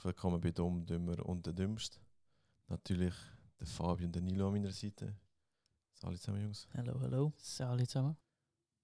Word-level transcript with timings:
herzlich 0.00 0.16
willkommen 0.16 0.40
bei 0.40 0.50
Dumm, 0.50 0.86
Dümmer 0.86 1.26
und 1.26 1.44
der 1.44 1.52
Dümmst. 1.52 2.00
Natürlich 2.68 3.12
der 3.58 3.66
Fabio 3.66 4.06
und 4.06 4.14
der 4.14 4.22
Nilo 4.22 4.46
an 4.46 4.54
meiner 4.54 4.72
Seite. 4.72 5.14
Salut 5.92 6.18
zusammen, 6.18 6.40
Jungs. 6.40 6.66
Hallo, 6.72 6.98
hallo. 7.02 7.32
Salut 7.36 7.86
zusammen. 7.86 8.16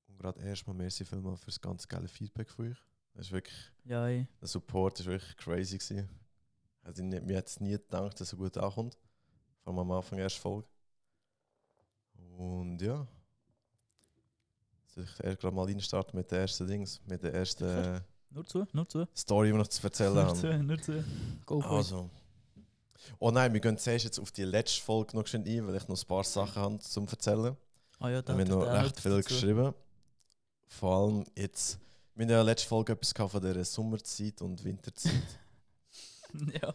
Und 0.08 0.18
gerade 0.18 0.42
erstmal 0.42 0.76
merci 0.76 1.06
vielmal 1.06 1.38
für 1.38 1.46
das 1.46 1.58
ganz 1.58 1.88
geile 1.88 2.06
Feedback 2.06 2.50
von 2.50 2.68
euch. 2.70 2.76
Das 3.14 3.26
ist 3.26 3.32
wirklich, 3.32 3.56
Ja, 3.84 4.06
ey. 4.06 4.28
der 4.42 4.48
Support 4.48 5.00
ist 5.00 5.06
wirklich 5.06 5.34
crazy 5.38 5.78
gewesen. 5.78 6.06
Also 6.82 7.02
ich, 7.02 7.08
mir 7.08 7.36
hätte 7.36 7.48
es 7.48 7.60
nie 7.60 7.70
gedacht, 7.70 8.12
dass 8.12 8.20
es 8.20 8.28
so 8.28 8.36
gut 8.36 8.58
ankommt. 8.58 8.98
Vor 9.62 9.72
allem 9.72 9.78
am 9.78 9.92
Anfang 9.92 10.16
der 10.18 10.24
ersten 10.24 10.42
Folge. 10.42 10.68
Und 12.36 12.82
ja. 12.82 13.06
Soll 14.84 15.04
ich 15.04 15.24
erst 15.24 15.40
gerade 15.40 15.56
mal 15.56 15.64
reinstarten 15.64 16.18
mit 16.18 16.30
den 16.30 16.40
ersten 16.40 16.66
Dings, 16.66 17.00
mit 17.06 17.22
der 17.22 17.32
ersten 17.32 18.04
Nur 18.30 18.44
zu, 18.44 18.66
nur 18.72 18.88
zu. 18.88 19.06
Story, 19.16 19.48
die 19.48 19.54
wir 19.54 19.58
noch 19.58 19.68
zu 19.68 19.82
erzählen 19.82 20.14
Nur 20.14 20.24
haben. 20.26 20.38
zu, 20.38 20.58
nur 20.58 20.80
zu. 20.80 21.04
Go. 21.46 21.60
Also. 21.60 22.10
Oh 23.18 23.30
nein, 23.30 23.52
wir 23.52 23.60
gehen 23.60 23.78
zuerst 23.78 24.04
jetzt 24.04 24.18
auf 24.18 24.32
die 24.32 24.44
letzte 24.44 24.82
Folge 24.82 25.16
noch 25.16 25.26
schnell 25.26 25.46
ein, 25.46 25.66
weil 25.66 25.76
ich 25.76 25.88
noch 25.88 26.00
ein 26.00 26.06
paar 26.06 26.24
Sachen 26.24 26.62
habe 26.62 26.78
zum 26.80 27.06
Erzählen. 27.06 27.56
Ah 27.98 28.08
ja, 28.10 28.22
Da 28.22 28.32
haben 28.32 28.38
wir 28.38 28.46
noch 28.46 28.66
recht 28.66 29.00
viel 29.00 29.22
geschrieben. 29.22 29.72
Vor 30.68 30.96
allem 30.96 31.24
jetzt. 31.36 31.78
Wir 32.14 32.24
haben 32.24 32.30
ja 32.30 32.40
in 32.40 32.44
der 32.44 32.44
letzten 32.44 32.68
Folge 32.68 32.92
etwas 32.92 33.14
gehabt 33.14 33.32
von 33.32 33.42
der 33.42 33.64
Sommerzeit 33.64 34.42
und 34.42 34.62
Winterzeit. 34.64 35.12
ja. 36.62 36.74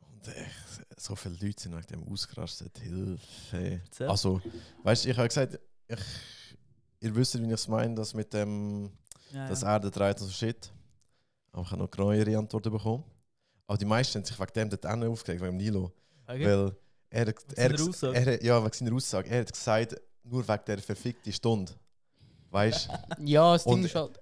und 0.00 0.28
echt, 0.28 1.00
so 1.00 1.14
viele 1.16 1.36
Leute 1.40 1.62
sind 1.62 1.72
nach 1.72 1.84
dem 1.84 2.02
ausgerastet. 2.04 2.78
Hilfe. 2.78 3.80
Also, 4.00 4.40
weißt 4.82 5.04
du, 5.04 5.08
ich 5.10 5.16
habe 5.16 5.28
gesagt, 5.28 5.58
ich, 5.88 5.98
ihr 7.00 7.14
wisst, 7.14 7.40
wie 7.40 7.46
ich 7.46 7.52
es 7.52 7.68
meine, 7.68 7.94
dass 7.94 8.12
mit 8.14 8.32
dem, 8.32 8.90
ja, 9.32 9.48
das 9.48 9.62
ja. 9.62 9.74
Erde 9.74 9.90
dreht 9.90 10.20
und 10.20 10.26
so 10.26 10.32
shit. 10.32 10.72
Aber 11.52 11.62
ich 11.62 11.70
habe 11.70 11.82
noch 11.82 11.96
neuere 11.96 12.36
Antworten 12.38 12.70
bekommen. 12.72 13.04
Aber 13.66 13.78
die 13.78 13.84
meisten 13.84 14.18
haben 14.18 14.24
sich 14.24 14.38
wegen 14.38 14.52
dem 14.54 14.70
dort 14.70 14.86
auch 14.86 15.10
aufgeregt, 15.10 15.42
wegen 15.42 15.52
dem 15.52 15.64
Nilo. 15.64 15.92
Okay. 16.26 16.44
Weil 16.44 16.76
er, 17.10 17.26
er, 17.28 17.34
er, 17.56 18.34
hat- 18.34 18.42
ja, 18.42 18.62
wegen 18.64 18.72
seiner 18.72 18.94
Aussage. 18.94 19.28
Er 19.30 19.40
hat 19.40 19.52
gesagt, 19.52 19.96
nur 20.24 20.46
wegen 20.46 20.64
der 20.66 20.78
verfickten 20.78 21.32
Stunde. 21.32 21.72
Weißt 22.50 22.88
du, 22.88 22.92
Ja, 23.24 23.52
das 23.54 23.64
Ding 23.64 23.84
ist 23.84 23.94
halt. 23.94 24.20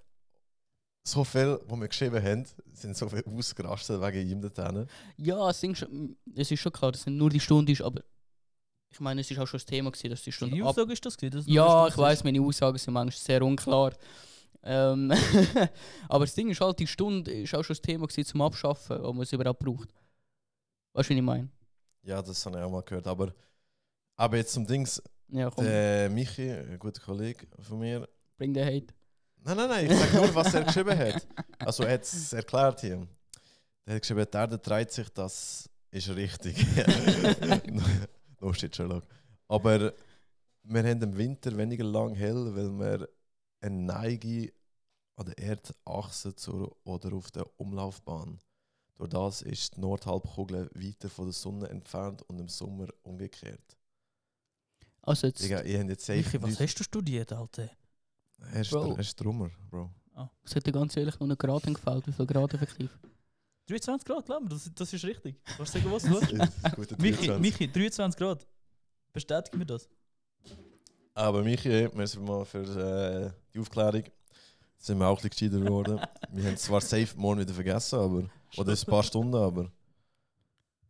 so 1.03 1.23
viel, 1.23 1.59
die 1.69 1.75
wir 1.75 1.87
geschrieben 1.87 2.23
haben, 2.23 2.45
sind 2.73 2.97
so 2.97 3.07
viel 3.09 3.23
ausgerastet 3.25 4.01
wegen 4.01 4.29
ihm 4.29 4.41
dort. 4.41 4.87
Ja, 5.17 5.47
das 5.47 5.59
Ding 5.59 5.73
ist, 5.73 5.85
es 6.35 6.51
ist 6.51 6.59
schon 6.59 6.71
klar, 6.71 6.91
dass 6.91 7.01
es 7.01 7.07
nur 7.07 7.29
die 7.29 7.39
Stunde 7.39 7.71
ist, 7.71 7.81
aber 7.81 8.01
ich 8.89 8.99
meine, 8.99 9.21
es 9.21 9.29
ist 9.29 9.37
auch 9.39 9.47
schon 9.47 9.57
das 9.57 9.65
Thema 9.65 9.91
gewesen, 9.91 10.09
dass 10.09 10.23
die 10.23 10.31
Stunde 10.31 10.55
ab. 10.61 10.69
Aussage 10.69 10.93
ist 10.93 11.05
das 11.05 11.17
gewesen? 11.17 11.37
dass 11.37 11.45
Ja, 11.47 11.87
ich 11.87 11.97
weiß, 11.97 12.23
meine 12.23 12.41
Aussagen 12.41 12.77
sind 12.77 12.93
manchmal 12.93 13.19
sehr 13.19 13.41
unklar. 13.43 13.93
Ähm, 14.67 15.11
aber 16.09 16.25
das 16.25 16.33
Ding 16.33 16.49
ist 16.49 16.59
halt, 16.59 16.79
die 16.79 16.87
Stunde 16.87 17.31
ist 17.31 17.53
auch 17.53 17.63
schon 17.63 17.75
das 17.75 17.81
Thema 17.81 18.07
gewesen 18.07 18.25
zum 18.25 18.41
Abschaffen, 18.41 18.97
ob 18.97 19.15
man 19.15 19.23
es 19.23 19.31
überhaupt 19.31 19.59
braucht. 19.59 19.89
Weißt 20.93 21.09
du, 21.09 21.13
wie 21.13 21.19
ich 21.19 21.23
meine? 21.23 21.49
Ja, 22.01 22.21
das 22.21 22.43
habe 22.45 22.57
ich 22.57 22.63
auch 22.63 22.71
mal 22.71 22.81
gehört. 22.81 23.05
Aber, 23.05 23.33
aber 24.15 24.37
jetzt 24.37 24.53
zum 24.53 24.65
Dings, 24.65 25.01
Ja, 25.27 25.49
komm, 25.51 25.65
der 25.65 26.09
Michi, 26.09 26.51
ein 26.51 26.79
guter 26.79 27.01
Kollege 27.01 27.47
von 27.59 27.79
mir. 27.79 28.07
bring 28.37 28.53
den 28.53 28.65
Hate. 28.65 28.93
Nein, 29.37 29.57
nein, 29.57 29.69
nein, 29.69 29.91
ich 29.91 29.97
sage 29.97 30.15
nur, 30.17 30.33
was 30.35 30.53
er 30.55 30.63
geschrieben 30.63 30.97
hat. 30.97 31.27
Also 31.59 31.83
er 31.83 31.93
hat 31.93 32.03
es 32.03 32.33
erklärt 32.33 32.81
hier. 32.81 33.07
Er 33.85 33.95
hat 33.95 34.01
geschrieben, 34.01 34.25
die 34.31 34.37
Erde 34.37 34.57
dreht 34.57 34.91
sich, 34.91 35.09
das 35.09 35.69
ist 35.91 36.09
richtig. 36.15 36.65
no 38.41 38.51
shit, 38.53 38.75
Sherlock. 38.75 39.03
Aber 39.47 39.93
wir 40.63 40.83
haben 40.83 41.01
im 41.03 41.15
Winter 41.15 41.55
weniger 41.55 41.83
lang 41.83 42.15
hell, 42.15 42.55
weil 42.55 42.71
wir 42.71 43.09
eine 43.61 43.75
Neige 43.75 44.51
an 45.15 45.25
der 45.25 45.37
Erdachse 45.39 46.35
zur, 46.35 46.75
oder 46.83 47.13
auf 47.13 47.31
der 47.31 47.45
Umlaufbahn. 47.59 48.39
Durch 48.95 49.09
das 49.09 49.41
ist 49.41 49.75
die 49.75 49.81
Nordhalbkugel 49.81 50.69
weiter 50.73 51.09
von 51.09 51.25
der 51.25 51.33
Sonne 51.33 51.69
entfernt 51.69 52.21
und 52.23 52.39
im 52.39 52.47
Sommer 52.47 52.87
umgekehrt. 53.03 53.77
Also 55.01 55.27
jetzt, 55.27 55.43
Digga, 55.43 55.57
habt 55.57 55.67
jetzt 55.67 56.09
Michi, 56.09 56.41
was 56.41 56.59
hast 56.59 56.75
du 56.75 56.83
studiert, 56.83 57.31
Alter? 57.31 57.69
Er 58.51 58.61
ist, 58.61 58.71
Bro. 58.71 58.93
er 58.93 58.99
ist 58.99 59.15
Drummer, 59.19 59.49
Bro. 59.69 59.91
es 60.43 60.55
hat 60.55 60.65
dir 60.65 60.71
ganz 60.71 60.95
ehrlich 60.97 61.19
nur 61.19 61.29
einen 61.29 61.37
Grad 61.37 61.63
gefällt. 61.63 62.07
Wie 62.07 62.11
viel 62.11 62.25
Grad 62.25 62.53
effektiv? 62.53 62.97
23 63.67 64.05
Grad, 64.05 64.25
glaub 64.25 64.43
mir, 64.43 64.49
das, 64.49 64.69
das 64.73 64.93
ist 64.93 65.03
richtig. 65.05 65.41
Du 65.57 65.65
sagen, 65.65 65.91
was? 65.91 66.03
Gute 66.75 66.95
Michi, 67.01 67.27
23. 67.27 67.39
Michi, 67.39 67.71
23 67.71 68.19
Grad. 68.19 68.47
Bestätige 69.11 69.57
mir 69.57 69.65
das. 69.65 69.89
Aber 71.13 71.43
Michi, 71.43 71.89
merci 71.93 72.19
mal 72.19 72.45
für 72.45 72.59
äh, 72.59 73.31
die 73.53 73.59
Aufklärung. 73.59 74.03
Sind 74.85 74.99
wir 74.99 75.07
auch 75.07 75.19
ein 75.19 75.27
bisschen 75.27 75.49
gescheiter 75.49 75.65
geworden. 75.65 75.99
wir 76.31 76.43
haben 76.43 76.53
es 76.53 76.61
zwar 76.61 76.79
safe 76.79 77.07
morgen 77.15 77.39
wieder 77.39 77.55
vergessen, 77.55 77.97
aber, 77.97 78.29
oder 78.55 78.71
ein 78.71 78.85
paar 78.85 79.01
Stunden, 79.01 79.33
aber 79.33 79.71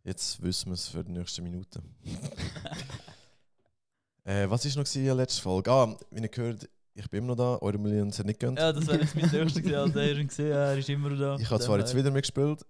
jetzt 0.03 0.44
wissen 0.44 0.66
wir 0.66 0.73
es 0.73 0.89
für 0.89 1.01
die 1.01 1.13
nächsten 1.13 1.45
Minuten. 1.45 1.81
äh, 4.25 4.50
was 4.50 4.66
war 4.66 4.83
noch 4.83 4.95
in 4.95 5.06
der 5.06 5.16
letzten 5.16 5.41
Folge? 5.41 5.72
Ah, 5.72 5.97
wie 6.11 6.22
ihr 6.22 6.28
gehört, 6.28 6.67
ich 6.94 7.09
bin 7.09 7.19
immer 7.19 7.35
noch 7.35 7.38
da, 7.38 7.57
eure 7.66 7.78
Millions 7.78 8.19
hat 8.19 8.25
nicht 8.25 8.41
gönnt. 8.41 8.59
Ja, 8.59 8.73
das 8.73 8.85
wäre 8.85 9.00
jetzt 9.00 9.16
mein 9.16 9.31
Nächster 9.31 9.61
gewesen, 9.61 9.75
Alter. 9.75 10.01
Er 10.01 10.25
gesehen, 10.25 10.51
er 10.51 10.77
ist 10.77 10.89
immer 10.89 11.16
da. 11.16 11.38
ich 11.39 11.50
habe 11.50 11.63
zwar 11.63 11.79
jetzt 11.79 11.95
wieder 11.95 12.12
mitgespielt 12.12 12.66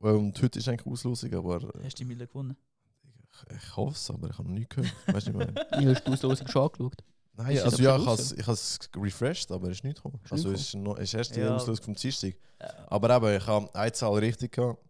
und 0.00 0.42
heute 0.42 0.58
ist 0.58 0.68
eigentlich 0.68 0.92
Auslosung, 0.92 1.32
aber 1.34 1.58
äh, 1.58 1.84
Hast 1.84 2.00
du 2.00 2.02
die 2.02 2.04
Mille 2.04 2.26
gewonnen? 2.26 2.56
ich, 3.30 3.56
ich 3.56 3.76
hoffe 3.76 3.92
es, 3.92 4.10
aber 4.10 4.28
ich 4.28 4.36
habe 4.36 4.48
noch 4.48 4.58
nie 4.58 4.66
gehört. 4.68 4.92
Weißt 5.06 5.28
du, 5.28 5.34
was 5.34 5.46
ich 5.46 5.54
meine? 5.54 5.84
Ja, 5.84 5.94
hast 5.94 6.00
du 6.00 6.10
die 6.10 6.14
Auslosung 6.14 6.48
schon 6.48 6.62
angeschaut? 6.62 6.96
Nein, 7.38 7.54
Ist 7.54 7.62
also 7.62 7.82
ja, 7.82 7.96
ich 7.96 8.06
habe 8.06 8.20
es 8.52 8.78
refreshed, 8.96 9.50
aber 9.52 9.68
es 9.68 9.76
ist 9.78 9.84
nicht 9.84 9.96
gekommen. 9.96 10.18
Ist 10.24 10.32
Also 10.32 10.48
nicht 10.48 10.60
es 10.60 10.66
ist, 10.68 10.74
noch, 10.74 10.96
es 10.96 11.02
ist 11.04 11.14
erst 11.14 11.36
die 11.36 11.40
Ja. 11.40 11.54
Auslösung 11.54 11.84
vom 11.84 11.94
Dienstag. 11.94 12.34
Ja. 12.60 12.74
Aber 12.88 13.16
eben, 13.16 13.36
ich 13.36 13.46
habe 13.46 13.72
eine 13.74 13.92
Zahl 13.92 14.18
richtig 14.18 14.52
gehabt. 14.52 14.82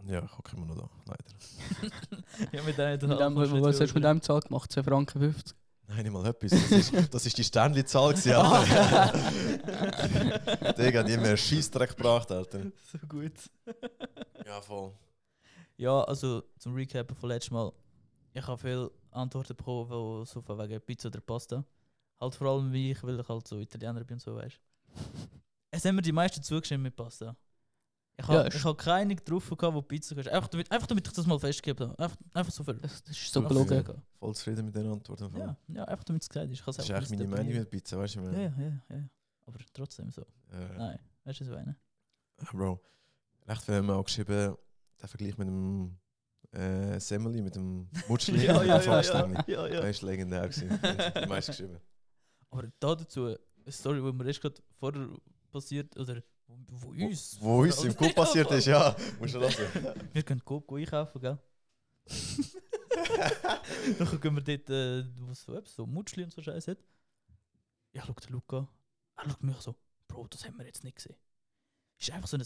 Und 0.00 0.08
ja, 0.08 0.24
ich 0.24 0.36
hocke 0.36 0.56
immer 0.56 0.66
noch 0.66 0.76
da, 0.76 0.90
leider. 1.06 2.50
ja, 2.52 2.62
mit 2.64 2.76
denen 2.76 3.08
Mit 3.08 3.20
dem, 3.20 3.36
was 3.62 3.80
hast 3.80 3.90
du 3.90 3.94
mit 3.94 4.04
dem 4.04 4.20
Zahl 4.20 4.40
gemacht? 4.40 4.72
2 4.72 4.82
Franken 4.82 5.20
50? 5.20 5.56
Nein, 5.86 6.02
nicht 6.02 6.12
mal 6.12 6.26
etwas. 6.26 6.50
Das 6.50 6.70
ist, 6.70 6.92
das 7.14 7.24
ist 7.26 7.38
die 7.38 7.44
Sternli-Zahl. 7.44 8.14
Digga, 8.14 9.12
die 11.04 11.12
haben 11.12 11.22
mir 11.22 11.28
einen 11.28 11.36
Scheissdreck 11.36 11.96
gebracht, 11.96 12.30
Alter. 12.32 12.64
So 12.92 12.98
gut. 13.08 13.32
Ja, 14.44 14.60
voll. 14.60 14.92
Ja, 15.76 16.02
also 16.02 16.42
zum 16.58 16.74
Recappen 16.74 17.14
von 17.16 17.28
letztem 17.28 17.56
Mal. 17.56 17.72
Ich 18.34 18.46
habe 18.46 18.58
viele 18.58 18.90
Antworten 19.18 19.56
bekommen, 19.56 19.88
wo 19.90 20.24
so 20.24 20.40
von 20.40 20.58
wegen 20.58 20.80
Pizza 20.80 21.08
oder 21.08 21.20
Pasta. 21.20 21.64
Halt 22.20 22.34
vor 22.34 22.48
allem 22.48 22.72
wie 22.72 22.92
ich, 22.92 23.02
weil 23.02 23.20
ich 23.20 23.28
halt 23.28 23.46
so 23.46 23.58
Italiener 23.58 24.02
bin 24.04 24.14
und 24.16 24.20
so, 24.20 24.34
weißt 24.36 24.60
Es 25.70 25.84
haben 25.84 25.96
mir 25.96 26.02
die 26.02 26.12
meisten 26.12 26.42
zugeschrieben 26.42 26.82
mit 26.82 26.96
Pasta. 26.96 27.36
Ich 28.16 28.26
Ja, 28.26 28.34
habe 28.38 28.48
ist- 28.48 28.56
ich 28.56 28.64
hab 28.64 28.76
keine 28.78 29.14
getroffen, 29.14 29.56
gehabt, 29.56 29.74
wo 29.76 29.82
Pizza 29.82 30.14
kannst. 30.14 30.28
Einfach 30.30 30.48
damit, 30.48 30.70
einfach 30.72 30.86
damit 30.88 31.06
ich 31.06 31.12
das 31.12 31.26
mal 31.26 31.38
festgegeben 31.38 31.90
habe. 31.90 32.02
Einfach, 32.02 32.16
einfach 32.34 32.52
so 32.52 32.64
viel. 32.64 32.74
Das, 32.74 33.02
das 33.04 33.10
ist 33.16 33.32
so 33.32 33.42
Ja, 33.42 33.48
gelogen. 33.48 33.84
ja. 33.86 33.94
Voll 34.18 34.34
zufrieden 34.34 34.64
mit 34.64 34.74
den 34.74 34.90
Antworten. 34.90 35.36
Ja, 35.38 35.56
ja, 35.68 35.84
einfach 35.84 36.04
damit 36.04 36.22
es 36.22 36.28
gesagt 36.28 36.50
ist. 36.50 36.58
Ich 36.58 36.64
Das 36.64 36.78
ist 36.78 36.90
eigentlich 36.90 37.10
meine 37.10 37.22
nicht 37.22 37.30
Meinung 37.30 37.52
mit 37.54 37.70
Pizza, 37.70 37.98
weißt 37.98 38.16
du? 38.16 38.20
Ja, 38.22 38.32
Ja, 38.32 38.38
ja, 38.40 38.50
ja, 38.58 38.96
ja. 38.96 39.08
Aber 39.46 39.58
trotzdem 39.72 40.10
so. 40.10 40.22
ja. 40.52 40.58
Nein, 40.78 40.98
weißt 41.24 41.40
du, 41.40 41.44
was 41.44 41.50
ich 41.50 41.54
meine? 41.66 41.76
Bro, 42.52 42.80
recht 43.46 43.62
viel 43.62 43.74
haben 43.76 43.86
wir 43.86 43.96
auch 43.96 44.04
geschrieben, 44.04 44.56
der 45.00 45.08
Vergleich 45.08 45.38
mit 45.38 45.46
dem 45.48 45.96
äh, 46.52 46.98
Semmeli, 46.98 47.42
mit 47.42 47.54
dem 47.54 47.88
Mutschli. 48.08 48.44
ja, 48.44 48.62
ja, 48.62 48.80
ja, 48.80 49.00
ja, 49.00 49.44
ja, 49.46 49.66
ja. 49.66 49.80
Das 49.80 50.02
war 50.02 50.10
legendär. 50.10 50.48
Die 50.48 51.26
meisten 51.26 51.52
geschrieben. 51.52 51.78
Aber 52.50 52.62
da 52.78 52.94
dazu, 52.94 53.26
eine 53.26 53.38
Story, 53.72 54.00
die 54.00 54.12
mir 54.12 54.26
erst 54.26 54.40
gerade 54.40 54.60
vorher 54.78 55.08
passiert, 55.50 55.96
oder 55.98 56.22
wo, 56.46 56.56
wo 56.68 56.88
uns. 56.90 57.36
Wo 57.40 57.60
uns 57.62 57.84
im 57.84 57.94
Kopf 57.94 58.14
passiert 58.14 58.50
ist, 58.52 58.66
ja. 58.66 58.96
Musst 59.18 59.34
du 59.34 59.38
lassen. 59.38 59.64
Wir 60.12 60.22
können 60.22 60.42
Coco 60.44 60.76
einkaufen, 60.76 61.20
gell? 61.20 61.38
Dann 63.98 64.20
gehen 64.20 64.34
wir 64.34 64.42
dort, 64.42 64.70
äh, 64.70 65.04
wo 65.18 65.30
es 65.30 65.42
so, 65.42 65.60
so 65.64 65.86
Mutschli 65.86 66.24
und 66.24 66.32
so 66.32 66.42
Scheiß 66.42 66.68
hat. 66.68 66.78
Ich 67.92 68.02
schaue 68.02 68.14
den 68.14 68.32
Luca 68.32 68.58
an. 68.58 68.68
Er 69.16 69.30
schaut 69.30 69.42
mich 69.42 69.56
so, 69.58 69.74
Bro, 70.06 70.26
das 70.28 70.44
haben 70.46 70.56
wir 70.58 70.64
jetzt 70.64 70.84
nicht 70.84 70.96
gesehen. 70.96 71.16
Ist 71.98 72.10
einfach 72.10 72.28
so 72.28 72.38
ein 72.38 72.44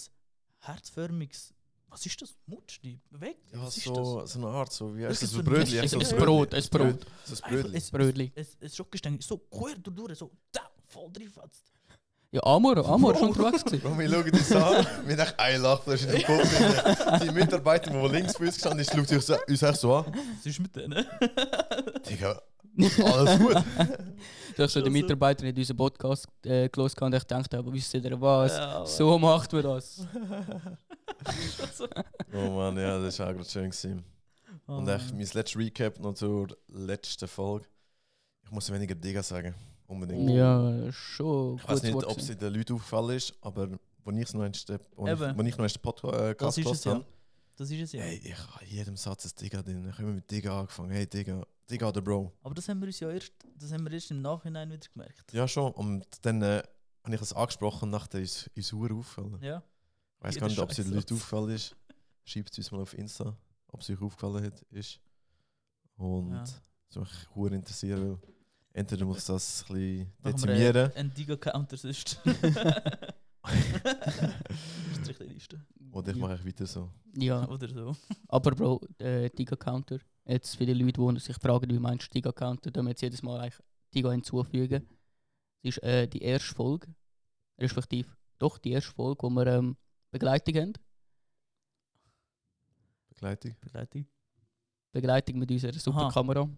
herzförmiges. 0.59 1.55
Was 1.93 2.07
ist 2.07 2.23
das? 2.23 2.35
Mutschli? 2.47 2.99
Weg? 3.11 3.37
Ja, 3.53 3.63
was 3.63 3.77
ist 3.77 3.85
so, 3.85 4.25
so 4.25 4.39
eine 4.39 4.49
Art, 4.49 4.73
so 4.73 4.97
wie 4.97 5.05
heißt 5.07 5.23
das? 5.23 5.31
So 5.31 5.37
so 5.37 5.43
ein 5.43 5.45
Brötli. 5.45 5.87
so 5.87 5.99
Ein 5.99 6.07
Ja. 6.07 6.17
Brot, 6.17 6.55
ein 6.55 6.65
Brot. 6.71 6.71
So 6.71 6.83
ein 6.83 6.97
das? 7.29 7.41
Brötli. 7.43 7.77
Es, 7.77 7.91
Brötli. 7.91 8.33
es, 8.35 8.57
es 8.61 8.79
ist 8.79 9.29
so 9.29 9.39
quer 9.39 9.77
durch, 9.77 10.17
so 10.19 10.31
da, 10.51 10.63
voll 10.87 11.11
reinfetzt. 11.19 11.65
Ja, 12.31 12.41
Amor, 12.45 12.79
Amor, 12.87 13.15
schon 13.15 13.29
unterwegs 13.29 13.63
gewesen. 13.63 13.83
Bro, 13.83 13.99
wir 13.99 14.09
schauen 14.09 14.31
uns 14.31 14.53
an, 14.53 14.87
wir 15.07 15.17
denken, 15.17 15.35
ein 15.37 15.61
Lachfleisch 15.61 16.03
in 16.05 16.13
den 16.13 16.23
Kopf. 16.23 17.21
Die 17.23 17.31
Mitarbeiter, 17.31 17.91
die 17.91 18.09
links 18.09 18.37
von 18.39 18.47
uns 18.47 18.55
gestanden 18.55 18.81
ist, 18.81 18.91
schaut 18.95 19.07
sich 19.09 19.23
so- 19.23 19.37
uns 19.47 19.63
echt 19.63 19.81
so 19.81 19.95
an. 19.97 20.07
Was 20.39 20.47
ist 20.47 20.59
mit 20.61 20.75
denen? 20.75 21.07
Digga, 22.09 22.41
alles 23.05 23.39
gut. 23.39 23.55
Du 24.57 24.63
hast 24.63 24.75
Ja, 24.75 24.81
den 24.83 24.85
so. 24.87 24.91
Mitarbeiter 24.91 25.45
in 25.45 25.57
unseren 25.57 25.77
Podcast 25.77 26.27
äh, 26.45 26.69
gelesen 26.69 26.99
und 27.01 27.15
ich 27.15 27.25
dachte, 27.25 27.59
aber 27.59 27.73
wisst 27.73 27.93
ihr 27.95 28.21
was? 28.21 28.53
Ja, 28.53 28.87
So 28.87 29.19
macht 29.19 29.53
man 29.53 29.63
das. 29.63 30.07
Oh 32.35 32.51
Mann, 32.51 32.77
ja, 32.77 32.99
das 32.99 33.19
war 33.19 33.29
auch 33.29 33.33
gerade 33.35 33.49
schön. 33.49 33.71
Gewesen. 33.71 34.05
Und 34.67 34.89
Ah. 34.89 34.97
echt, 34.97 35.11
mein 35.13 35.21
letztes 35.21 35.57
Recap 35.57 35.99
noch 36.01 36.15
zur 36.15 36.49
letzten 36.69 37.29
Folge. 37.29 37.67
Ich 38.45 38.51
muss 38.51 38.71
weniger 38.73 38.95
Digga 38.95 39.23
sagen. 39.23 39.55
Unbedingt. 39.87 40.31
Ja, 40.31 40.91
schon. 40.91 41.57
Ich 41.57 41.69
weiß 41.69 41.83
nicht, 41.83 41.95
ob 41.95 42.17
es 42.19 42.27
den 42.27 42.55
Leuten 42.55 42.73
aufgefallen 42.75 43.17
ist, 43.17 43.35
aber 43.43 43.69
wo 44.05 44.11
ich 44.11 44.33
noch 44.33 44.43
einen 44.43 44.55
Step, 44.55 44.87
wo 44.97 45.07
ich, 45.07 45.13
Eben. 45.13 45.37
wo 45.39 45.43
ich 45.43 45.57
noch 45.59 45.65
einen 45.65 45.75
Podcast 45.83 46.15
äh, 46.59 46.63
gehört 46.63 46.87
habe. 46.87 47.05
Das 47.57 47.71
ist 47.71 47.81
es 47.83 47.93
ja. 47.93 48.01
Hey, 48.03 48.21
ich 48.25 48.35
habe 48.37 48.65
jedem 48.65 48.97
Satz 48.97 49.27
ein 49.27 49.31
Digga 49.41 49.63
drin. 49.63 49.87
Ich 49.87 49.93
habe 49.93 50.03
immer 50.05 50.13
mit 50.15 50.31
Digga 50.31 50.59
angefangen. 50.59 50.91
Hey 50.91 51.07
Digga, 51.07 51.43
Digga 51.71 51.91
der 51.93 52.01
Bro. 52.01 52.33
Aber 52.43 52.55
das 52.55 52.69
haben 52.69 52.81
wir 52.81 52.87
uns 52.87 53.01
ja 53.01 53.11
erst, 53.11 53.33
das 53.57 53.73
haben 53.73 53.85
wir 53.85 53.93
erst 53.93 54.11
im 54.11 54.21
Nachhinein 54.23 54.71
wieder 54.71 54.87
gemerkt. 54.93 55.33
Ja 55.33 55.47
schon. 55.49 55.73
Und 55.73 56.05
dann 56.23 56.43
äh, 56.43 56.63
habe 57.05 57.15
ich 57.15 57.21
es 57.21 57.33
angesprochen, 57.33 57.91
nachher 57.91 58.21
ist 58.21 58.51
uns 58.57 58.73
Uhr 58.73 58.91
aufgefallen. 58.93 59.39
Ja. 59.43 59.63
Ich 60.19 60.25
weiß 60.25 60.37
gar 60.39 60.49
nicht, 60.49 60.59
ob 60.59 60.71
es 60.71 60.77
den. 60.77 60.91
Leuten 60.93 61.15
aufgefallen 61.15 61.51
ist. 61.51 61.77
Schreibt 62.25 62.51
es 62.53 62.59
uns 62.59 62.71
mal 62.71 62.81
auf 62.83 62.95
Insta, 62.95 63.37
ob 63.69 63.81
es 63.81 63.91
euch 63.91 64.01
aufgefallen 64.01 64.45
hat, 64.45 64.61
ist. 64.71 65.01
Und 65.97 66.33
Ja. 66.33 66.45
würde 66.91 67.01
mich 67.11 67.35
hure 67.35 67.55
interessieren, 67.55 68.11
weil 68.11 68.19
entweder 68.73 69.05
muss 69.05 69.19
ich 69.19 69.25
das 69.25 69.65
ein 69.69 69.75
bisschen 69.75 69.99
Machen 70.01 70.15
wir 70.23 70.33
dezimieren. 70.33 70.93
einen- 70.93 71.13
Strichliste. 75.03 75.61
Oder 75.91 76.13
ich 76.13 76.19
mache 76.19 76.45
weiter 76.45 76.67
so. 76.67 76.91
Ja, 77.17 77.47
Oder 77.49 77.69
so. 77.69 77.97
aber 78.29 78.51
Bro, 78.53 78.81
äh, 78.99 79.29
Tiga-Counter. 79.31 79.99
Jetzt 80.25 80.57
viele 80.57 80.73
Leute, 80.75 81.01
die 81.15 81.21
sich 81.21 81.37
fragen, 81.37 81.71
wie 81.71 81.79
meinst 81.79 82.07
du 82.07 82.11
Tiga-Counter, 82.11 82.71
da 82.71 82.83
wir 82.83 82.91
jetzt 82.91 83.03
jedes 83.03 83.23
Mal 83.23 83.41
eigentlich 83.41 83.61
Tiga 83.91 84.11
hinzufügen. 84.11 84.87
Das 85.63 85.77
ist 85.77 85.83
äh, 85.83 86.07
die 86.09 86.23
erste 86.23 86.55
Folge, 86.55 86.89
respektive 87.59 88.09
doch 88.39 88.59
die 88.59 88.73
erste 88.73 88.93
Folge, 88.93 89.23
wo 89.23 89.31
wir 89.31 89.47
ähm, 89.47 89.77
Begleitung 90.11 90.55
haben. 90.57 90.73
Begleitung. 93.09 93.55
Begleitung. 93.61 94.07
Begleitung 94.93 95.39
mit 95.39 95.51
unserer 95.51 95.73
super 95.75 95.99
Aha. 95.99 96.11
Kamera. 96.11 96.49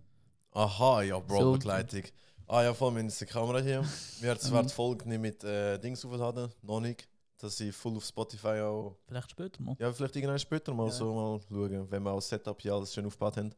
Aha, 0.52 1.02
ja, 1.02 1.18
Bro, 1.18 1.40
So. 1.40 1.52
Begleitung. 1.52 2.04
Ah 2.46 2.62
ja, 2.62 2.74
voll, 2.74 2.94
wir 2.94 3.00
haben 3.02 3.08
die 3.08 3.24
Kamera 3.26 3.58
hier. 3.60 3.84
Wir 4.20 4.30
haben 4.30 4.40
zwar 4.40 4.62
die 4.62 4.68
Folge 4.72 5.08
nicht 5.08 5.20
mit 5.20 5.42
äh, 5.44 5.78
Dings 5.78 6.04
aufgeladen, 6.04 6.50
noch 6.62 6.80
nicht. 6.80 7.08
Dass 7.38 7.56
sie 7.56 7.72
voll 7.72 7.96
auf 7.96 8.04
Spotify 8.04 8.60
auch. 8.60 8.96
Vielleicht 9.06 9.30
später 9.30 9.62
mal. 9.62 9.76
Ja, 9.78 9.92
vielleicht 9.92 10.14
irgendwann 10.16 10.38
später 10.38 10.72
mal 10.72 10.86
Ja. 10.86 10.92
so 10.92 11.12
mal 11.14 11.40
schauen, 11.48 11.90
wenn 11.90 12.02
wir 12.02 12.10
auch 12.12 12.16
das 12.16 12.28
Setup 12.28 12.60
hier 12.60 12.74
alles 12.74 12.94
schön 12.94 13.04
aufgebaut 13.06 13.36
haben. 13.36 13.52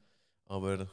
Aber 0.46 0.80
ich 0.80 0.88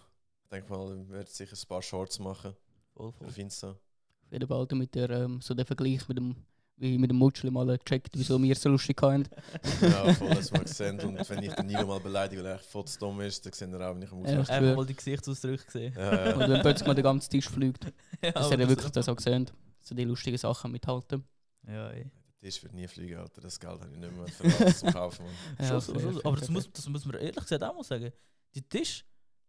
denke 0.52 0.70
mal, 0.72 0.90
wir 1.08 1.10
werden 1.10 1.28
sicher 1.28 1.56
ein 1.56 1.68
paar 1.68 1.82
Shorts 1.82 2.20
machen 2.20 2.56
Voll, 2.96 3.12
voll. 3.14 3.28
auf 3.28 3.38
Insta. 3.38 3.70
Auf 3.70 4.32
jeden 4.32 4.48
Fall 4.48 4.68
damit 4.68 4.96
ihr 4.96 5.10
ähm, 5.10 5.40
so 5.42 5.54
den 5.54 5.66
Vergleich 5.66 6.08
mit 6.08 6.18
dem, 6.18 6.36
wie 6.78 6.98
mit 6.98 7.10
dem 7.10 7.18
Mutschli 7.18 7.52
mal 7.52 7.78
checkt, 7.80 8.10
wieso 8.14 8.42
wir 8.42 8.56
so 8.56 8.70
lustig 8.70 9.02
haben. 9.02 9.26
ja, 9.82 10.14
voll, 10.14 10.30
das 10.30 10.52
mal 10.52 10.64
gesehen. 10.64 11.00
Und 11.00 11.30
wenn 11.30 11.44
ich 11.44 11.54
den 11.54 11.68
Nilo 11.68 11.86
mal 11.86 12.00
beleidige, 12.00 12.44
weil 12.44 12.52
er 12.52 12.60
voll 12.60 12.86
dumm 13.00 13.22
ist, 13.22 13.46
dann 13.46 13.54
sehen 13.54 13.72
wir 13.72 13.82
auch, 13.82 13.96
wenn 13.96 14.02
ich 14.02 14.12
am 14.12 14.26
Ja. 14.26 14.32
Ausrasten 14.32 14.56
Einfach 14.56 14.76
mal 14.76 14.86
die 14.86 14.96
Gesichtsausdrücke 14.96 15.66
gesehen. 15.66 15.94
Ja, 15.96 16.30
ja. 16.30 16.34
Und 16.36 16.50
wenn 16.52 16.62
plötzlich 16.62 16.88
mal 16.88 16.96
der 16.96 17.04
ganze 17.04 17.30
Tisch 17.30 17.50
fliegt, 17.50 17.86
ja, 18.24 18.32
dass 18.32 18.48
aber 18.48 18.60
ihr 18.60 18.70
wirklich 18.70 18.92
das 18.92 19.08
auch 19.08 19.16
gesehen 19.16 19.50
so 19.84 19.96
die 19.96 20.04
lustigen 20.06 20.38
Sachen 20.38 20.72
mithalten. 20.72 21.24
Ja, 21.68 21.90
ey. 21.92 22.10
Der 22.42 22.50
Tisch 22.50 22.64
wird 22.64 22.74
nie 22.74 22.88
fliegen, 22.88 23.18
Alter. 23.18 23.42
Das 23.42 23.60
Geld 23.60 23.82
habe 23.82 23.90
ich 23.92 24.00
nicht 24.00 24.16
mehr 24.16 24.28
für 24.28 24.64
alles 24.64 24.80
zum 24.80 24.92
Kaufen. 24.92 25.26
Ja, 25.60 25.80
schon, 25.80 26.00
schon, 26.00 26.26
aber 26.26 26.38
das 26.38 26.50
muss, 26.50 26.72
das 26.72 26.88
muss 26.90 27.06
man 27.06 27.16
ehrlich 27.16 27.36
gesagt 27.36 27.64
auch 27.64 27.76
mal 27.76 27.84
sagen. 27.84 28.12
Die 28.56 28.62
Tisch, 28.62 29.06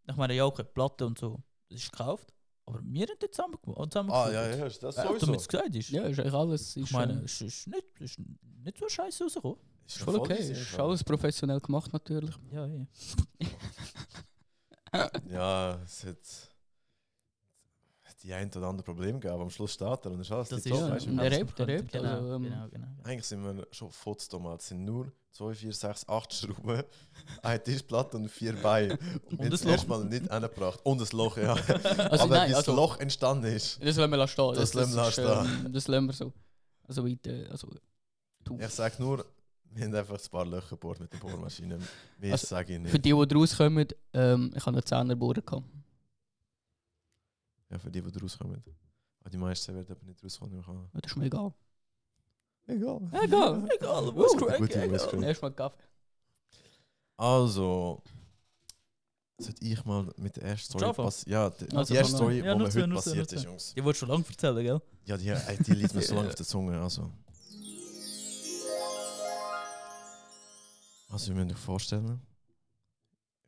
ich 0.09 0.17
meine, 0.17 0.35
ja, 0.35 0.45
okay, 0.45 0.65
Platte 0.65 1.07
und 1.07 1.19
so, 1.19 1.41
das 1.69 1.81
ist 1.81 1.93
gekauft. 1.93 2.33
Aber 2.67 2.81
wir 2.83 3.07
haben 3.07 3.17
dort 3.21 3.35
zusammen, 3.35 3.59
zusammen 3.91 4.11
Ah, 4.11 4.31
ja, 4.33 4.57
ja, 4.57 4.67
ist 4.67 4.83
das 4.83 4.97
Ja, 4.97 5.07
sowieso. 5.07 5.27
damit 5.27 5.41
es 5.41 5.49
gesagt 5.49 5.75
ist. 5.77 5.91
Ja, 5.91 6.05
ist 6.05 6.19
eigentlich 6.19 6.33
alles. 6.35 6.77
Ist, 6.77 6.77
Ich 6.77 6.91
meine, 6.93 7.21
äh, 7.21 7.25
es 7.25 7.41
ist 7.41 7.67
nicht, 7.67 7.85
es 8.01 8.11
ist 8.13 8.21
nicht 8.65 8.79
so 8.79 8.89
scheiße 8.89 9.25
rausgekommen. 9.25 9.59
Ist 9.87 9.97
ist 9.97 10.03
voll 10.03 10.17
okay. 10.17 10.39
easy, 10.41 10.53
Ist 10.53 10.79
alles 10.81 11.05
professionell 11.05 11.61
gemacht 11.61 11.93
natürlich. 11.93 12.35
Ja, 12.53 12.65
ey. 12.67 12.87
Ja, 15.31 15.79
es 15.85 16.05
hat 16.05 16.17
die 18.25 18.33
ein 18.33 18.49
oder 18.49 18.67
andere 18.69 18.83
Problem 18.85 19.21
gegeben, 19.21 19.35
aber 19.35 19.43
am 19.43 19.51
Schluss 19.51 19.75
steht 19.75 19.87
er 19.87 20.11
und 20.11 20.21
ist 20.21 20.33
alles 20.33 20.49
Das 20.49 20.59
ist 20.61 20.67
ja, 20.67 20.91
weißt 20.91 21.07
du? 21.07 21.11
und 21.11 21.17
Wir 21.19 21.25
er 21.25 21.31
haben- 21.31 21.39
rebt, 21.47 21.61
er 21.61 21.67
rebt, 21.69 21.93
Genau, 21.93 22.09
also, 22.09 22.35
ähm, 22.35 22.43
genau, 22.45 22.57
genau. 22.57 22.69
genau. 22.71 22.87
Eigentlich 23.05 23.27
sind 23.27 23.45
wir 23.45 23.67
schon 23.71 23.91
damals. 24.33 24.63
Es 24.63 24.69
sind 24.71 24.85
nur 24.85 25.13
2, 25.33 25.55
4, 25.55 25.73
6, 25.73 26.09
8 26.09 26.33
Schrauben, 26.33 26.83
eine 27.43 27.63
Tischplatte 27.63 28.17
und 28.17 28.31
vier 28.31 28.55
Beine. 28.55 28.99
Und, 29.31 29.41
Und 29.41 29.53
das 29.53 29.63
Loch. 29.65 29.73
erstmal 29.73 30.05
nicht 30.07 30.31
angebracht. 30.31 30.81
Und 30.85 31.01
das 31.01 31.13
Loch, 31.13 31.37
ja. 31.37 31.53
Also 32.11 32.25
aber 32.25 32.35
nein, 32.37 32.49
wie 32.49 32.53
das 32.53 32.57
also, 32.69 32.75
Loch 32.75 32.99
entstanden 32.99 33.45
ist. 33.47 33.79
das 33.85 33.97
lassen 33.97 34.11
wir 34.11 34.17
lassen 34.17 34.33
stehen. 34.33 34.55
Das 34.55 34.75
lassen 34.75 34.95
wir 34.97 35.09
ist, 35.09 35.19
ähm, 35.19 35.73
Das 35.73 35.89
lassen 35.89 36.07
wir 36.07 36.13
so. 36.15 36.33
Also 36.89 37.07
weiter, 37.07 37.51
also... 37.51 37.69
tu. 38.45 38.59
Ich 38.59 38.69
sage 38.71 38.95
nur, 39.03 39.25
wir 39.71 39.85
haben 39.85 39.95
einfach 39.95 40.15
ein 40.15 40.31
paar 40.31 40.47
Löcher 40.47 40.71
gebohrt 40.71 41.01
mit 41.01 41.13
der 41.13 41.19
Bohrmaschine. 41.19 41.79
Mehr 42.19 42.33
Also, 42.33 42.47
sage 42.47 42.73
ich 42.75 42.79
Für 42.89 42.97
nicht. 42.97 43.05
die, 43.05 43.27
die 43.27 43.35
rauskommen, 43.35 43.89
ähm, 44.13 44.51
ich 44.55 44.65
habe 44.65 44.77
einen 44.77 44.87
Zehnerbohrer 44.87 45.43
gehabt. 45.43 45.65
Ja, 47.71 47.79
für 47.79 47.91
die, 47.91 48.01
die 48.03 48.19
rauskommen. 48.19 48.63
Aber 49.21 49.31
die 49.31 49.39
meisten 49.39 49.75
werden 49.75 49.91
aber 49.91 50.05
nicht 50.05 50.23
rauskommen. 50.23 50.63
Kann- 50.63 50.89
Das 50.93 51.11
ist 51.13 51.17
mir 51.17 51.27
egal. 51.27 51.53
Egal. 52.67 53.01
Egal. 53.23 53.69
Egal, 53.75 54.17
was 54.17 54.37
crack, 54.37 54.61
egal. 54.61 55.23
Erstmal 55.25 55.53
Kaffee. 55.53 55.83
Also, 57.17 58.03
sollte 59.39 59.65
ich 59.65 59.85
mal 59.85 60.11
mit 60.17 60.37
der 60.37 60.45
ersten 60.45 60.79
Story 60.79 60.93
passieren? 60.95 61.33
Ja, 61.33 61.51
die, 61.51 61.77
Also 61.77 61.93
die 61.93 61.99
erste 61.99 62.17
Story, 62.17 62.39
ja, 62.39 62.43
die 62.55 62.59
mir 62.59 62.65
heute 62.67 62.87
nur 62.87 63.01
zu, 63.03 63.11
passiert 63.11 63.31
nur 63.31 63.39
ist. 63.39 63.45
Jungs. 63.45 63.75
Die 63.75 63.85
wolltest 63.85 64.01
schon 64.01 64.09
lange 64.09 64.25
erzählen, 64.29 64.57
gell? 64.65 64.81
Ja, 65.05 65.17
die, 65.17 65.29
ey, 65.29 65.57
die 65.63 65.73
liegt 65.73 65.95
mir 65.95 66.03
so 66.03 66.15
lange 66.17 66.29
auf 66.29 66.35
der 66.35 66.47
Zunge. 66.47 66.81
Also, 66.81 67.11
also 71.11 71.33
ihr 71.33 71.37
müsst 71.37 71.53
euch 71.57 71.59
vorstellen, 71.63 72.21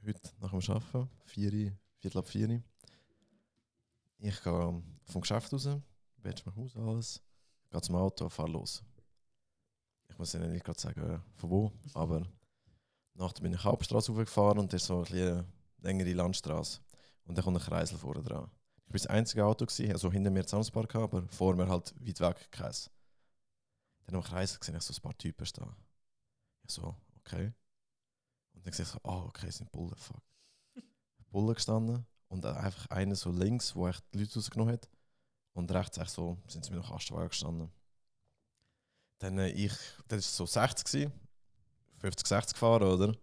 heute 0.04 0.20
nach 0.40 0.50
dem 0.50 0.60
Arbeiten, 0.70 1.10
4 1.24 1.52
Uhr, 1.52 1.72
Viertel 1.98 2.18
ab 2.18 2.28
4 2.28 2.48
Uhr, 2.48 2.62
ich 4.18 4.42
gehe 4.42 4.82
vom 5.04 5.20
Geschäft 5.20 5.52
raus, 5.52 5.68
wetsch 6.18 6.46
mich 6.46 6.56
aus, 6.56 6.76
alles, 6.76 7.22
gehe 7.70 7.80
zum 7.80 7.96
Auto, 7.96 8.28
fahre 8.28 8.50
los. 8.50 8.82
Ich 10.08 10.18
muss 10.18 10.34
Ihnen 10.34 10.52
nicht 10.52 10.64
gerade 10.64 10.80
sagen, 10.80 11.00
äh, 11.00 11.18
von 11.34 11.50
wo, 11.50 11.72
aber 11.94 12.26
nachher 13.14 13.42
bin 13.42 13.52
ich 13.52 13.64
Hauptstraße 13.64 14.12
hochgefahren 14.12 14.58
und 14.58 14.72
das 14.72 14.82
ist 14.82 14.88
so 14.88 15.04
eine 15.04 15.44
längere 15.78 16.12
Landstraße. 16.12 16.80
Und 17.24 17.36
dann 17.36 17.44
kommt 17.44 17.58
ein 17.58 17.62
Kreisel 17.62 17.98
vorne 17.98 18.22
dran. 18.22 18.50
Ich 18.86 18.92
war 18.92 18.98
das 18.98 19.06
einzige 19.08 19.44
Auto, 19.44 19.66
gewesen, 19.66 19.92
also 19.92 20.12
hinter 20.12 20.30
mir 20.30 20.46
Zahnspar, 20.46 20.86
aber 20.94 21.26
vor 21.28 21.56
mir 21.56 21.68
halt 21.68 21.94
weit 22.00 22.20
weg 22.20 22.50
keins. 22.52 22.90
Dann 24.04 24.14
am 24.14 24.22
Kreisel 24.22 24.60
gesehen, 24.60 24.76
ich 24.76 24.82
so 24.82 24.94
ein 24.94 25.02
paar 25.02 25.18
Typen 25.18 25.44
stehen. 25.44 25.74
Ich 26.62 26.72
so, 26.72 26.94
okay. 27.18 27.52
Und 28.54 28.64
dann 28.64 28.72
sehe 28.72 28.84
ich 28.84 28.90
so, 28.90 29.00
ah, 29.02 29.24
okay, 29.24 29.48
es 29.48 29.56
sind 29.56 29.72
Bullen, 29.72 29.96
fuck. 29.96 30.22
Bullen 31.30 31.54
gestanden 31.54 32.06
und 32.28 32.44
einfach 32.46 32.86
einer 32.90 33.14
so 33.16 33.30
links, 33.30 33.74
wo 33.76 33.88
echt 33.88 34.04
die 34.14 34.18
Leute 34.18 34.34
rausgenommen 34.34 34.74
hat. 34.74 34.88
Und 35.54 35.70
rechts 35.72 35.98
echt 35.98 36.10
so, 36.10 36.38
sind 36.48 36.64
sie 36.64 36.72
mit 36.72 36.82
dem 36.84 36.88
Kastenwagen 36.88 37.28
gestanden. 37.30 37.70
Dann 39.18 39.38
äh, 39.38 39.48
ich, 39.48 39.72
das 40.08 40.38
war 40.38 40.46
so 40.46 40.46
60 40.46 40.84
gewesen, 40.84 41.12
50, 41.98 42.26
60 42.26 42.54
gefahren, 42.54 42.82
oder? 42.84 43.14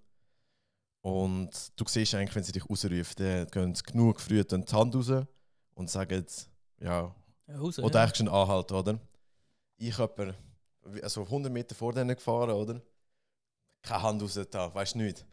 Und 1.01 1.49
du 1.75 1.85
siehst 1.87 2.15
eigentlich, 2.15 2.35
wenn 2.35 2.43
sie 2.43 2.53
dich 2.53 2.67
rausrufen, 2.69 3.15
dann 3.17 3.47
gehen 3.47 3.75
sie 3.75 3.83
genug 3.83 4.21
früh 4.21 4.43
dann 4.43 4.65
die 4.65 4.73
Hand 4.73 4.95
raus 4.95 5.11
und 5.75 5.89
sagen, 5.89 6.25
ja, 6.79 7.13
Ja, 7.47 7.57
raus, 7.57 7.79
oder 7.79 7.99
ja. 7.99 8.03
eigentlich 8.03 8.17
schon 8.17 8.29
anhalten, 8.29 8.73
oder? 8.75 8.99
Ich 9.77 9.97
habe 9.97 10.35
also 11.01 11.23
100 11.25 11.51
Meter 11.51 11.75
vor 11.75 11.93
denen 11.93 12.15
gefahren, 12.15 12.51
oder? 12.51 12.81
Keine 13.83 14.01
Hand 14.03 14.21
raus 14.21 14.39
da, 14.49 14.73
weißt 14.73 14.95
du 14.95 14.99
nicht. 14.99 15.25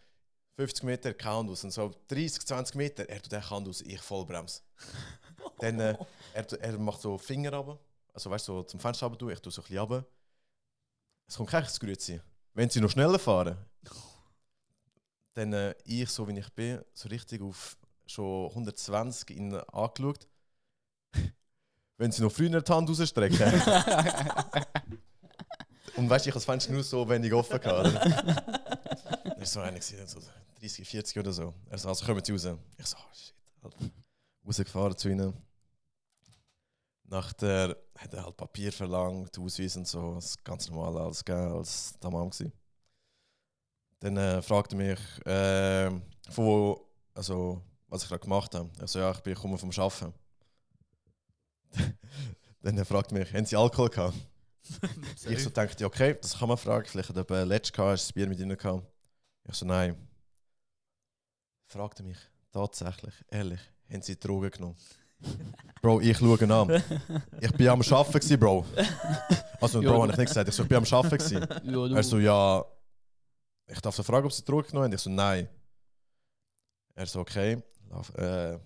50 0.56 0.84
Meter, 0.84 1.14
Hand 1.24 1.48
raus. 1.50 1.64
Und 1.64 1.70
so 1.70 1.92
30, 2.08 2.46
20 2.46 2.76
Meter, 2.76 3.08
er 3.08 3.22
tut 3.22 3.32
die 3.32 3.36
Hand 3.36 3.66
raus, 3.66 3.80
ich 3.80 4.00
vollbremse. 4.00 4.60
Dann, 5.58 5.80
äh, 5.80 5.96
er, 6.34 6.52
er 6.60 6.78
macht 6.78 7.00
so 7.00 7.16
Finger 7.18 7.52
runter, 7.52 7.78
also 8.12 8.30
weißt 8.30 8.48
du, 8.48 8.52
so 8.52 8.62
zum 8.62 8.80
Fenster 8.80 9.06
runter, 9.06 9.28
ich 9.28 9.40
tue 9.40 9.52
so 9.52 9.62
ein 9.62 9.68
bisschen 9.68 9.78
runter. 9.78 10.06
Es 11.26 11.36
kommt 11.36 11.50
kein 11.50 11.64
Grüezi. 11.64 12.20
Wenn 12.54 12.68
sie 12.68 12.80
noch 12.80 12.90
schneller 12.90 13.18
fahren, 13.18 13.56
dann 15.34 15.52
äh, 15.52 15.74
ich, 15.84 16.10
so 16.10 16.26
wie 16.28 16.38
ich 16.38 16.52
bin, 16.52 16.82
so 16.92 17.08
richtig 17.08 17.40
auf 17.42 17.76
schon 18.06 18.48
120 18.48 19.30
ihn 19.30 19.54
angeschaut. 19.54 20.26
Wenn 21.96 22.10
sie 22.10 22.22
noch 22.22 22.32
früher 22.32 22.60
die 22.60 22.72
Hand 22.72 22.88
rausstrecken. 22.88 23.38
Und 25.96 26.08
weißt 26.08 26.24
du, 26.24 26.30
ich 26.30 26.34
habe 26.34 26.40
das 26.40 26.44
Fenster 26.44 26.72
nur 26.72 26.82
so 26.82 27.08
wenig 27.08 27.32
offen 27.32 27.60
gehabt. 27.60 28.58
War 29.40 29.46
so 29.46 29.60
einer, 29.60 29.78
gewesen, 29.78 30.06
so 30.06 30.20
30, 30.60 30.86
40 30.86 31.18
oder 31.18 31.32
so. 31.32 31.54
Er 31.68 31.78
so, 31.78 31.88
also 31.88 32.04
kommen 32.04 32.22
sie 32.24 32.32
raus. 32.32 32.46
Ich 32.76 32.86
so, 32.86 32.96
oh 32.98 33.14
shit. 33.14 33.34
Alter. 33.62 33.90
Rausgefahren 34.46 34.96
zu 34.96 35.08
ihnen. 35.08 35.34
Nachher 37.04 37.76
hat 37.98 38.14
er 38.14 38.24
halt 38.24 38.36
Papier 38.36 38.72
verlangt, 38.72 39.36
Ausweis 39.38 39.76
und 39.76 39.88
so. 39.88 40.14
Das 40.14 40.42
ganz 40.44 40.68
normal 40.70 41.02
alles 41.02 41.24
gegeben, 41.24 41.54
als 41.54 41.94
Tamam 41.98 42.30
gsi. 42.30 42.52
Dann 43.98 44.16
äh, 44.16 44.40
fragte 44.40 44.76
er 44.76 44.78
mich, 44.78 45.26
äh, 45.26 45.90
von 46.30 46.44
wo, 46.44 46.88
also, 47.14 47.60
was 47.88 48.02
ich 48.02 48.08
gerade 48.08 48.22
gemacht 48.22 48.54
habe. 48.54 48.70
Ich 48.82 48.90
so, 48.90 48.98
ja, 48.98 49.10
ich 49.10 49.20
bin 49.20 49.34
komme 49.34 49.58
vom 49.58 49.70
Arbeiten. 49.70 50.14
Dann 52.62 52.78
er 52.78 52.84
fragt 52.84 53.12
mich, 53.12 53.32
haben 53.32 53.44
Sie 53.44 53.56
Alkohol 53.56 53.88
gehabt? 53.88 54.16
Ich 55.28 55.42
so 55.42 55.50
dachte, 55.50 55.84
okay, 55.84 56.16
das 56.20 56.38
kann 56.38 56.48
man 56.48 56.56
fragen. 56.56 56.86
Vielleicht 56.86 57.08
hat 57.08 57.30
er 57.30 57.46
letztes 57.46 57.72
gehabt, 57.72 57.92
hast 57.92 58.04
du 58.04 58.08
das 58.08 58.12
Bier 58.12 58.28
mit 58.28 58.38
ihnen 58.38 58.56
gehabt. 58.56 58.86
Ich 59.50 59.56
so, 59.56 59.66
nein. 59.66 59.96
Fragte 61.66 62.04
mich 62.04 62.18
tatsächlich, 62.52 63.14
ehrlich, 63.28 63.60
haben 63.90 64.02
sie 64.02 64.18
Drogen 64.18 64.50
genommen? 64.50 64.76
Bro, 65.82 66.00
ich 66.00 66.16
schaue 66.16 66.38
ihn 66.40 66.52
an. 66.52 66.82
Ich 67.40 67.52
bin 67.52 67.68
am 67.68 67.80
Arbeiten, 67.82 68.12
gewesen, 68.12 68.38
Bro. 68.38 68.64
Also, 69.60 69.80
Bro, 69.80 70.02
habe 70.02 70.12
ich 70.12 70.18
nicht 70.18 70.28
gesagt. 70.28 70.48
Ich 70.48 70.54
so, 70.54 70.62
ich 70.62 70.68
bin 70.68 70.78
am 70.78 70.84
Arbeiten. 70.84 71.18
gewesen. 71.18 71.40
Ja, 71.64 71.88
du, 71.88 71.94
Er 71.94 72.02
so, 72.02 72.18
ja. 72.18 72.64
Ich 73.66 73.80
darf 73.80 73.94
so 73.94 74.02
fragen, 74.04 74.26
ob 74.26 74.32
sie 74.32 74.44
Drogen 74.44 74.68
genommen 74.68 74.84
haben. 74.84 74.92
Ich 74.92 75.00
so, 75.00 75.10
nein. 75.10 75.48
Er 76.94 77.06
so, 77.06 77.20
okay. 77.20 77.62
Lauf, 77.88 78.14
äh, 78.14 78.58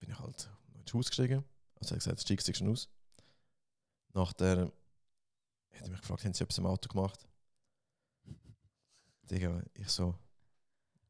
bin 0.00 0.10
ich 0.10 0.18
halt 0.18 0.48
ins 0.74 0.92
Haus 0.92 1.06
gestiegen. 1.06 1.44
Also 1.80 1.94
er 1.94 1.96
hat 1.96 2.04
gesagt, 2.04 2.20
steigst 2.20 2.48
du 2.48 2.54
schon 2.54 2.72
aus. 2.72 2.88
Nach 4.12 4.32
der 4.32 4.72
hat 5.72 5.82
er 5.82 5.88
mich 5.88 6.00
gefragt, 6.00 6.24
haben 6.24 6.34
sie 6.34 6.42
etwas 6.42 6.58
im 6.58 6.66
Auto 6.66 6.88
gemacht? 6.88 7.26
Digga, 9.30 9.62
ich 9.74 9.88
so, 9.88 10.14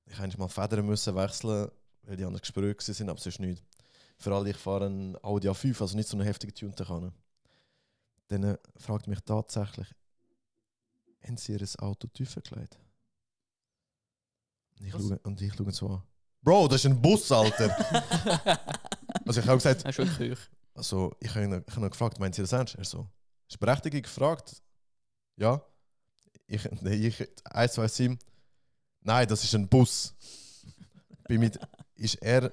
ich 0.06 0.18
hätte 0.18 0.38
mal 0.38 0.48
Federn 0.48 0.86
müssen 0.86 1.14
wechseln, 1.14 1.70
weil 2.02 2.16
die 2.16 2.24
anders 2.24 2.42
gesprüht 2.42 2.80
sind, 2.82 3.08
aber 3.08 3.18
sonst 3.18 3.40
nicht. 3.40 3.64
Vor 4.18 4.32
allem, 4.34 4.46
ich 4.46 4.56
fahre 4.56 4.86
einen 4.86 5.16
Audi 5.24 5.48
A5, 5.48 5.80
also 5.80 5.96
nicht 5.96 6.08
so 6.08 6.16
eine 6.16 6.26
heftige 6.26 6.52
Tunte 6.52 6.84
kann. 6.84 7.12
Dann 8.28 8.44
äh, 8.44 8.58
fragt 8.76 9.06
mich 9.06 9.20
tatsächlich, 9.20 9.88
haben 11.26 11.36
sie 11.36 11.52
ihr 11.52 11.82
Auto 11.82 12.06
tiefer 12.08 12.42
gelegt? 12.42 12.78
Und 14.78 14.86
ich 14.86 14.92
schaue, 14.92 15.18
und 15.22 15.40
ich 15.40 15.54
schaue 15.54 15.72
so 15.72 15.88
an. 15.88 16.02
Bro, 16.42 16.68
das 16.68 16.84
ist 16.84 16.90
ein 16.90 17.00
Bus, 17.00 17.30
Alter! 17.32 17.76
also 19.26 19.40
ich 19.40 19.46
habe 19.46 19.56
gesagt, 19.56 19.84
Hast 19.84 19.98
du 19.98 20.06
wirklich 20.06 20.38
also 20.74 21.14
ich 21.20 21.28
habe 21.34 21.44
ihn, 21.44 21.64
ich 21.66 21.76
habe 21.76 21.86
ihn 21.86 21.90
gefragt, 21.90 22.18
meinen 22.18 22.32
Sie 22.32 22.42
das 22.42 22.52
ernst? 22.52 22.74
Er 22.76 22.84
so, 22.84 23.06
ist 23.48 23.58
berechtigt 23.58 24.04
gefragt? 24.04 24.62
Ja. 25.36 25.62
Ich, 26.52 26.68
nee, 26.82 27.06
ich, 27.06 27.28
1, 27.44 27.74
2, 27.74 27.86
7. 27.86 28.18
Nein, 29.02 29.28
das 29.28 29.44
ist 29.44 29.54
ein 29.54 29.68
Bus. 29.68 30.12
Bin 31.28 31.38
mit, 31.38 31.60
ist 31.94 32.16
er, 32.16 32.52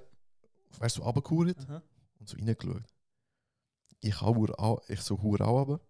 weißt 0.77 0.98
du, 0.98 1.01
so 1.01 1.06
runtergekuert 1.06 1.58
Aha. 1.68 1.82
und 2.20 2.30
so 2.30 2.38
reingeschaut. 2.38 2.84
Ich 4.00 4.22
hau 4.22 4.46
auch, 4.60 4.88
ich 4.88 5.01
so 5.01 5.20
hure 5.20 5.48
auch 5.48 5.68
runter. 5.68 5.84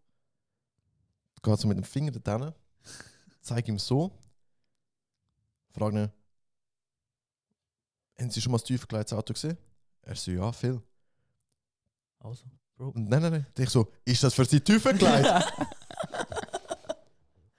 Geht 1.44 1.60
so 1.60 1.68
mit 1.68 1.76
dem 1.76 1.84
Finger 1.84 2.12
da 2.12 2.40
hin, 2.40 2.54
zeig 3.42 3.68
ihm 3.68 3.78
so, 3.78 4.18
frag 5.72 5.94
ihn, 5.94 6.10
haben 8.18 8.32
Sie 8.32 8.42
schon 8.42 8.54
mal 8.54 8.58
das 8.58 8.68
tiefgelegtes 8.68 9.12
Auto 9.12 9.34
gesehen? 9.34 9.58
Er 10.04 10.16
so, 10.16 10.32
ja, 10.32 10.50
viel. 10.54 10.82
Also, 12.20 12.46
Bro. 12.78 12.90
Und 12.90 13.10
nein, 13.10 13.22
nein, 13.22 13.32
nein. 13.34 13.48
Ich 13.58 13.70
so, 13.70 13.92
ist 14.06 14.24
das 14.24 14.34
für 14.34 14.46
Sie 14.46 14.62
tiefgelegt? 14.62 15.28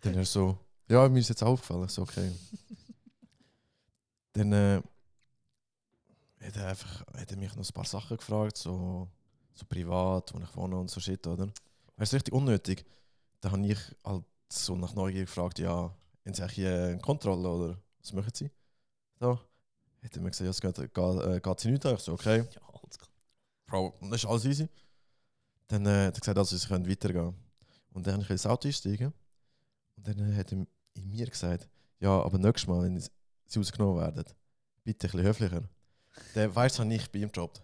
Dann 0.01 0.15
er 0.15 0.25
so, 0.25 0.59
ja, 0.89 1.09
mir 1.09 1.21
ist 1.21 1.29
jetzt 1.29 1.43
aufgefallen. 1.43 1.89
So, 1.89 2.03
okay. 2.03 2.31
Dann 4.33 4.53
äh, 4.53 4.83
hat, 6.41 6.57
er 6.57 6.69
einfach, 6.69 7.07
hat 7.15 7.31
er 7.31 7.37
mich 7.37 7.55
noch 7.55 7.69
ein 7.69 7.75
paar 7.75 7.85
Sachen 7.85 8.17
gefragt, 8.17 8.57
so, 8.57 9.09
so 9.55 9.67
privat, 9.67 10.33
wo 10.35 10.39
ich 10.39 10.57
wohne 10.57 10.79
und 10.79 10.91
so 10.91 11.01
shit, 11.01 11.27
oder? 11.27 11.49
Weißt 11.97 12.13
du, 12.13 12.17
richtig 12.17 12.35
unnötig. 12.35 12.85
Dann 13.41 13.53
habe 13.53 13.67
ich 13.67 13.79
halt 14.05 14.25
so 14.49 14.77
nach 14.77 14.95
Neugier 14.95 15.23
gefragt, 15.23 15.59
ja, 15.59 15.73
haben 15.73 16.35
Sie 16.35 16.43
eigentlich 16.43 16.55
hier 16.55 16.85
eine 16.85 16.99
Kontrolle 16.99 17.49
oder 17.49 17.79
was 18.01 18.13
machen 18.13 18.31
Sie? 18.33 18.51
So. 19.19 19.39
Hat 20.03 20.17
er 20.17 20.23
mir 20.23 20.31
gesagt, 20.31 20.45
ja, 20.45 20.51
es 20.51 20.61
geht, 20.61 20.95
geht, 20.95 21.27
äh, 21.27 21.41
geht 21.41 21.61
Sie 21.61 21.71
nicht 21.71 21.85
an. 21.85 21.95
Ich 21.95 22.01
so, 22.01 22.13
okay. 22.13 22.39
Ja, 22.39 22.63
alles 22.63 22.99
klar. 22.99 23.11
Bro, 23.67 23.95
das 24.03 24.23
ist 24.23 24.27
alles 24.27 24.45
easy. 24.45 24.69
Dann 25.67 25.85
äh, 25.87 26.07
hat 26.07 26.17
er 26.17 26.21
gesagt, 26.21 26.39
also, 26.39 26.57
sie 26.57 26.67
können 26.67 26.89
weitergehen. 26.89 27.35
Und 27.93 28.07
dann 28.07 28.15
habe 28.15 28.23
ich 28.23 28.31
ins 28.31 28.47
Auto 28.47 28.69
einsteigen. 28.69 29.13
Und 29.99 30.07
dann 30.07 30.37
hat 30.37 30.53
er 30.53 30.59
in 30.95 31.09
mir 31.09 31.27
gesagt, 31.27 31.69
ja, 31.99 32.11
aber 32.23 32.39
nächstes 32.39 32.69
Mal, 32.69 32.85
wenn 32.85 33.01
sie 33.01 33.11
rausgenommen 33.59 34.01
werden, 34.01 34.25
bitte 34.85 35.09
ein 35.09 35.11
bisschen 35.11 35.23
höflicher. 35.27 35.69
Der 36.35 36.55
weiß 36.55 36.79
habe 36.79 36.95
ich 36.95 37.11
bei 37.11 37.19
ihm 37.19 37.31
Job. 37.33 37.61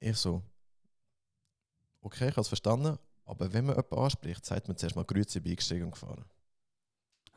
Ich 0.00 0.16
so, 0.16 0.42
okay, 2.00 2.28
ich 2.28 2.32
habe 2.32 2.40
es 2.40 2.48
verstanden, 2.48 2.98
aber 3.24 3.52
wenn 3.52 3.66
man 3.66 3.76
jemanden 3.76 3.98
anspricht, 3.98 4.44
sagt 4.46 4.66
man 4.66 4.76
zuerst 4.76 4.96
mal 4.96 5.04
Grüße, 5.04 5.40
bin 5.40 5.52
eingestiegen 5.52 5.84
und 5.84 5.92
gefahren. 5.92 6.24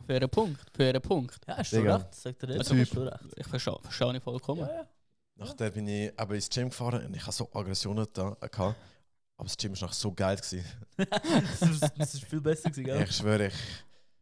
Fairer 0.08 0.28
Punkt, 0.28 0.62
fairer 0.76 1.00
Punkt. 1.00 1.40
Ja, 1.48 1.58
hast 1.58 1.72
du 1.74 1.78
Digga. 1.78 1.98
recht, 1.98 2.16
sagt 2.16 2.44
er 2.44 2.50
jetzt. 2.50 2.70
Typ. 2.70 2.80
Hast 2.80 2.96
du 2.96 3.02
recht. 3.02 3.22
Ich 3.36 3.48
verstehe, 3.48 3.78
verstehe 3.82 4.18
ich 4.18 4.24
vollkommen. 4.24 4.62
Ja, 4.62 4.74
ja. 4.74 4.88
Nachher 5.36 5.72
bin 5.72 5.88
ich 5.88 6.18
aber 6.18 6.36
ins 6.36 6.50
Gym 6.50 6.70
gefahren 6.70 7.06
und 7.06 7.16
ich 7.16 7.22
hatte 7.22 7.36
so 7.38 7.50
Aggressionen 7.54 8.08
da. 8.14 8.36
äh, 8.40 8.50
Gehabt. 8.50 8.78
Aber 9.38 9.48
das 9.48 9.58
Gym 9.58 9.74
war 9.74 9.82
nachher 9.82 9.94
so 9.96 10.14
geil. 10.14 10.36
Gewesen. 10.36 10.64
das, 10.98 11.62
ist, 11.70 11.92
das 11.98 12.14
ist 12.14 12.26
viel 12.26 12.42
besser 12.42 12.70
gewesen, 12.70 12.84
gell? 12.86 13.04
Ich 13.04 13.16
schwöre, 13.16 13.48
ich. 13.48 13.54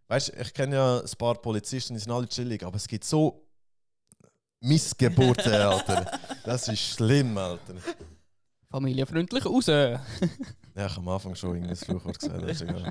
Weißt 0.08 0.30
du, 0.30 0.42
ich 0.42 0.54
kenne 0.54 0.76
ja 0.76 1.00
ein 1.00 1.18
paar 1.18 1.36
Polizisten, 1.36 1.94
die 1.94 2.00
sind 2.00 2.12
alle 2.12 2.28
chillig, 2.28 2.64
aber 2.64 2.76
es 2.76 2.88
gibt 2.88 3.04
so 3.04 3.48
Missgeburten, 4.62 5.54
Alter. 5.54 6.20
Das 6.44 6.68
ist 6.68 6.80
schlimm, 6.82 7.38
Alter. 7.38 7.76
Familienfreundlich 8.70 9.46
raus. 9.46 9.68
Ja, 10.74 10.86
ich 10.86 10.92
habe 10.94 11.02
am 11.02 11.10
Anfang 11.10 11.36
schon 11.36 11.56
irgendein 11.56 11.76
Fluchwort 11.76 12.18
gesagt. 12.18 12.42
Das 12.44 12.52
ist 12.52 12.62
egal. 12.62 12.90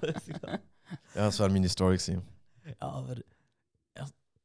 Ja, 1.14 1.24
das 1.24 1.38
war 1.38 1.48
meine 1.48 1.66
Story. 1.66 1.96
Gewesen. 1.96 2.20
Ja, 2.66 2.74
aber. 2.78 3.16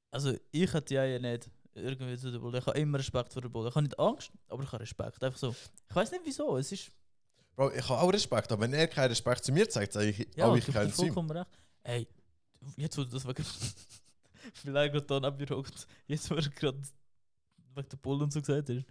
Also, 0.10 0.34
ich 0.52 0.74
hätte 0.74 0.94
ja 0.94 1.04
ja 1.04 1.20
nicht 1.20 1.50
irgendwie 1.74 2.18
zu 2.18 2.32
der 2.32 2.40
Bull. 2.40 2.56
Ich 2.56 2.66
habe 2.66 2.80
immer 2.80 2.98
Respekt 2.98 3.34
vor 3.34 3.42
der 3.42 3.50
Bull. 3.50 3.68
Ich 3.68 3.76
habe 3.76 3.84
nicht 3.84 4.00
Angst, 4.00 4.32
aber 4.48 4.64
ich 4.64 4.72
habe 4.72 4.82
Respekt. 4.82 5.22
Einfach 5.22 5.38
so. 5.38 5.54
Ich 5.90 5.94
weiß 5.96 6.12
nicht 6.12 6.22
wieso. 6.24 6.56
Es 6.56 6.72
ist. 6.72 6.94
Bro, 7.56 7.72
ich 7.72 7.88
habe 7.90 8.02
auch 8.02 8.12
Respekt, 8.12 8.52
aber 8.52 8.62
wenn 8.64 8.74
er 8.74 8.88
keinen 8.88 9.10
Respekt 9.10 9.46
zu 9.46 9.52
mir 9.52 9.70
zeigt, 9.70 9.94
sage 9.94 10.10
ich 10.10 10.28
Ja, 10.36 10.48
auch 10.48 10.56
ich 10.58 10.66
keinen 10.68 10.92
zu 10.92 11.04
ihm. 11.04 11.08
vollkommen 11.14 11.32
recht. 11.32 11.48
Ey, 11.84 12.08
jetzt 12.78 12.98
wo 12.98 13.04
du 13.04 13.10
das 13.12 13.26
wegen. 13.28 13.46
Vielleicht 14.54 14.94
gerade 14.94 15.06
da 15.06 15.20
neben 15.20 15.38
mir 15.38 15.56
hockt. 15.56 15.88
Jetzt 16.08 16.30
wo 16.30 16.36
er 16.36 16.42
gerade 16.50 16.82
wegen 17.76 17.90
der 17.90 17.98
Bull 17.98 18.22
und 18.22 18.32
so 18.34 18.40
gesagt 18.42 18.70
hast. 18.70 18.86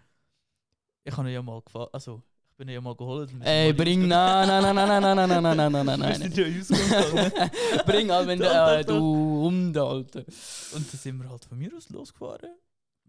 Ich 1.04 1.16
habe 1.16 1.28
ihn 1.28 1.34
ja 1.34 1.42
mal 1.42 1.60
gefahren. 1.60 1.88
Also, 1.92 2.22
ich 2.50 2.56
bin 2.56 2.68
ihn 2.68 2.74
ja 2.74 2.80
mal 2.80 2.94
geholt. 2.96 3.30
Ey, 3.40 3.72
bring. 3.72 4.08
Nein, 4.08 4.48
nein, 4.48 4.62
nein, 4.62 4.74
nein, 4.74 5.02
nein, 5.02 5.16
nein, 5.16 5.28
nein, 5.28 5.56
nein, 5.56 5.72
nein, 5.72 5.86
nein, 5.86 6.00
nein, 6.00 6.20
Wir 6.36 6.48
nein. 6.48 6.62
sind 6.62 6.90
ja. 6.90 7.82
Bring 7.84 8.10
all, 8.10 8.26
wenn 8.26 8.38
du, 8.38 8.44
äh, 8.46 8.84
du 8.84 9.46
um 9.46 9.66
Alter. 9.76 10.20
Und 10.20 10.92
dann 10.92 11.00
sind 11.00 11.22
wir 11.22 11.28
halt 11.28 11.44
von 11.44 11.58
mir 11.58 11.70
aus 11.76 11.88
losgefahren. 11.90 12.50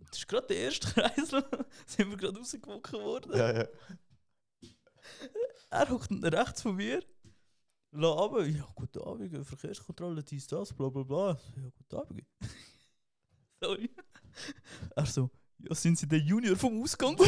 Das 0.09 0.17
ist 0.19 0.27
gerade 0.27 0.47
der 0.47 0.57
erste 0.57 0.87
Kreisel. 0.87 1.43
sind 1.85 2.09
wir 2.09 2.17
gerade 2.17 2.37
rausgewunken 2.37 2.99
worden. 3.01 3.31
Ja, 3.37 3.53
ja. 3.59 3.65
Er 5.75 5.89
hockt 5.89 6.09
rechts 6.23 6.61
von 6.61 6.75
mir. 6.77 7.03
La 7.91 8.13
aber, 8.13 8.45
ja, 8.45 8.65
guten 8.75 9.01
Abend, 9.01 9.45
Verkehrskontrolle, 9.45 10.23
dies, 10.23 10.47
das, 10.47 10.71
bla 10.73 10.87
bla 10.89 11.03
bla. 11.03 11.37
Ja, 11.57 11.69
guten 11.77 11.95
Abend. 11.97 12.23
Sorry. 13.61 13.89
Er 14.95 15.05
so, 15.05 15.29
ja, 15.59 15.75
sind 15.75 15.97
Sie 15.97 16.07
der 16.07 16.19
Junior 16.19 16.55
vom 16.55 16.81
Ausgang 16.81 17.15
ich 17.19 17.27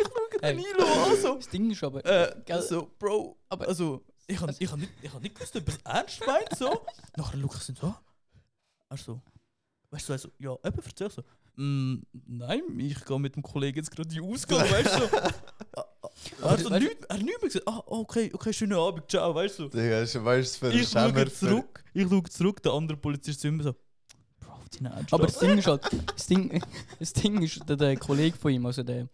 schaue 0.00 0.40
den 0.42 0.56
Nilo 0.56 0.84
an, 1.04 1.16
so. 1.20 1.34
Das 1.36 1.48
Ding 1.48 1.70
ist 1.70 1.82
aber. 1.84 2.04
Äh, 2.04 2.42
Gell? 2.44 2.62
so, 2.62 2.90
Bro, 2.98 3.38
Aber- 3.48 3.68
also, 3.68 4.04
ich 4.26 4.40
habe 4.40 4.54
ich 4.58 4.70
hab 4.70 4.78
nicht, 4.78 4.92
ich 5.02 5.12
hab 5.12 5.22
nicht 5.22 5.34
gewusst, 5.34 5.54
ob 5.56 5.68
er 5.68 5.74
es 5.74 5.80
ernst 5.84 6.26
meint, 6.26 6.56
so. 6.56 6.84
Nachher 7.16 7.38
schaue 7.40 7.56
ich 7.60 7.68
ihn 7.68 7.76
so 7.76 7.86
an. 7.86 7.96
Er 8.90 8.96
so, 8.96 9.20
weißt 9.90 10.08
du, 10.08 10.12
also, 10.14 10.30
ja, 10.38 10.52
eben, 10.64 10.82
erzähl 10.84 11.10
so. 11.10 11.22
Mm, 11.58 12.02
nein, 12.28 12.62
ich 12.78 13.04
gehe 13.04 13.18
mit 13.18 13.34
dem 13.34 13.42
Kollegen 13.42 13.78
jetzt 13.78 13.90
gerade 13.90 14.14
in 14.14 14.22
Ausgang, 14.22 14.60
weißt 14.60 14.94
du. 14.94 15.00
so. 15.00 15.08
Er 16.42 16.50
hat 16.50 16.60
so 16.60 16.68
nichts, 16.68 17.06
nichts 17.10 17.24
mehr 17.24 17.38
gesagt. 17.40 17.68
Ah, 17.68 17.82
okay, 17.86 18.30
okay, 18.32 18.52
schönen 18.52 18.74
Abend, 18.78 19.08
ciao, 19.08 19.34
weißt 19.34 19.58
du. 19.58 19.68
Digga, 19.68 20.00
weißt 20.02 20.14
du, 20.16 20.24
was 20.24 20.56
für 20.56 20.72
Ich 20.72 20.88
schaue 20.88 21.32
zurück, 21.32 21.84
ich 21.94 22.08
schaue 22.08 22.22
zurück, 22.24 22.62
der 22.62 22.72
andere 22.72 22.96
Polizist 22.96 23.40
zu 23.40 23.48
ihm 23.48 23.60
so, 23.60 23.72
Bro, 24.40 24.52
deine. 24.72 25.04
Aber 25.10 25.26
das 25.26 25.38
Ding 25.38 25.58
ist 25.58 25.66
halt, 25.66 25.82
das 26.14 26.26
Ding, 26.26 26.62
das 26.98 27.12
Ding 27.12 27.42
ist, 27.42 27.68
der, 27.68 27.76
der 27.76 27.96
Kollege 27.96 28.36
von 28.36 28.52
ihm, 28.52 28.66
also 28.66 28.82
der, 28.82 29.08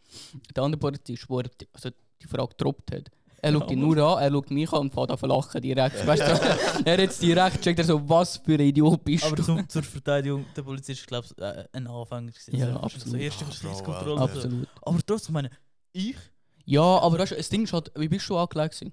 der 0.54 0.62
andere 0.62 0.80
Polizist, 0.80 1.28
wo 1.28 1.38
er 1.38 1.44
die, 1.44 1.66
also 1.72 1.90
die 2.20 2.26
Frage 2.26 2.48
gedroppt 2.48 2.92
hat, 2.92 3.10
er 3.44 3.52
schaut 3.52 3.70
ihn 3.70 3.80
nur 3.80 3.96
an, 3.98 4.22
er 4.22 4.30
schaut 4.30 4.50
mich 4.50 4.72
an 4.72 4.90
und 4.90 5.10
an 5.10 5.18
zu 5.18 5.26
lachen 5.26 5.60
direkt. 5.60 6.06
Weißt 6.06 6.22
du, 6.22 6.26
er 6.84 6.92
hat 6.94 7.00
jetzt 7.00 7.22
direkt 7.22 7.60
checkt, 7.62 7.78
er 7.78 7.84
so, 7.84 8.08
was 8.08 8.38
für 8.38 8.54
ein 8.54 8.60
Idiot 8.60 9.04
bist 9.04 9.24
Aber 9.24 9.36
du. 9.36 9.42
zum, 9.42 9.68
zur 9.68 9.82
Verteidigung, 9.82 10.44
der 10.56 10.62
Polizist 10.62 11.00
ist, 11.00 11.06
glaube 11.06 11.26
ich, 11.30 11.42
äh, 11.42 11.64
ein 11.72 11.86
Anfänger. 11.86 12.30
gewesen. 12.32 12.56
Ja, 12.56 12.66
Also, 12.66 12.78
absolut. 12.80 13.08
So 13.08 13.16
erste 13.16 13.44
Ah, 13.44 13.48
Bro, 13.48 13.54
Verkehrskontrolle. 13.54 14.20
Alter. 14.20 14.34
Absolut. 14.34 14.68
Aber 14.82 14.98
trotzdem, 15.06 15.32
meine, 15.34 15.50
ich, 15.92 16.16
Ja, 16.64 16.82
aber 16.82 17.18
weißt 17.18 17.32
du, 17.32 17.36
das 17.36 17.48
Ding 17.48 17.64
ist 17.64 17.72
halt, 17.72 17.92
wie 17.96 18.08
bist 18.08 18.28
du 18.28 18.36
angelegt 18.36 18.74
gewesen? 18.78 18.92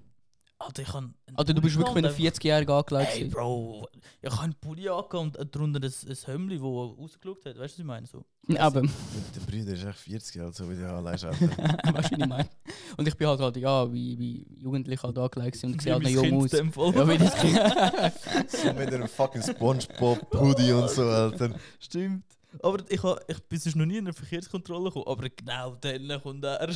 Alter, 0.62 0.82
ich 0.82 0.88
kann. 0.88 1.14
Alter, 1.34 1.54
du 1.54 1.60
bist 1.60 1.76
wirklich 1.76 1.94
mit 1.94 2.06
einem 2.06 2.14
40-Jährigen 2.14 2.74
angelegt 2.74 3.10
Hey. 3.12 3.24
Bro, 3.24 3.88
ich 4.20 4.30
habe 4.30 4.42
einen 4.42 4.54
Pulli 4.54 4.88
angehabt 4.88 5.36
und 5.36 5.54
drunter 5.54 5.80
ein, 5.80 5.84
ein 5.84 6.16
Hemd, 6.26 6.52
das 6.52 6.60
rausgeschaut 6.62 7.44
hat. 7.46 7.58
Weißt 7.58 7.58
du, 7.58 7.62
was 7.62 7.78
ich 7.78 7.84
meine? 7.84 8.06
So. 8.06 8.24
Aber, 8.58 8.82
Der 8.82 9.40
Bruder 9.40 9.72
ist 9.72 9.84
echt 9.84 9.98
40 9.98 10.34
Jahre 10.36 10.46
alt, 10.48 10.56
so 10.56 10.70
wie 10.70 10.76
der 10.76 10.92
allein 10.92 11.18
schaut. 11.18 11.40
weißt 11.40 11.84
du, 11.84 11.94
was 11.94 12.12
ich 12.12 12.18
meine? 12.18 12.48
Und 12.96 13.08
ich 13.08 13.16
bin 13.16 13.26
halt 13.26 13.40
halt, 13.40 13.56
ja, 13.56 13.92
wie, 13.92 14.18
wie 14.18 14.46
Jugendlich 14.58 15.02
halt 15.02 15.18
angelegt 15.18 15.64
und 15.64 15.74
ich 15.76 15.82
sehe 15.82 15.94
halt 15.94 16.02
noch 16.04 16.10
jung 16.10 16.42
aus. 16.42 16.52
Ja, 16.52 17.08
wie 17.08 17.18
das 17.18 17.34
Kind. 17.34 18.50
so 18.50 18.72
mit 18.72 18.94
einem 18.94 19.08
fucking 19.08 19.42
Spongebob-Hoodie 19.42 20.72
und 20.72 20.90
so, 20.90 21.02
Alter. 21.02 21.54
Stimmt. 21.80 22.24
Aber 22.62 22.78
ich, 22.88 23.02
ha, 23.02 23.18
ich 23.26 23.42
bin 23.44 23.58
sonst 23.58 23.76
noch 23.76 23.86
nie 23.86 23.96
in 23.96 24.06
eine 24.06 24.12
Verkehrskontrolle 24.12 24.90
gekommen. 24.90 25.06
Aber 25.08 25.28
genau 25.28 25.74
dann 25.76 26.22
kommt 26.22 26.44
er. 26.44 26.68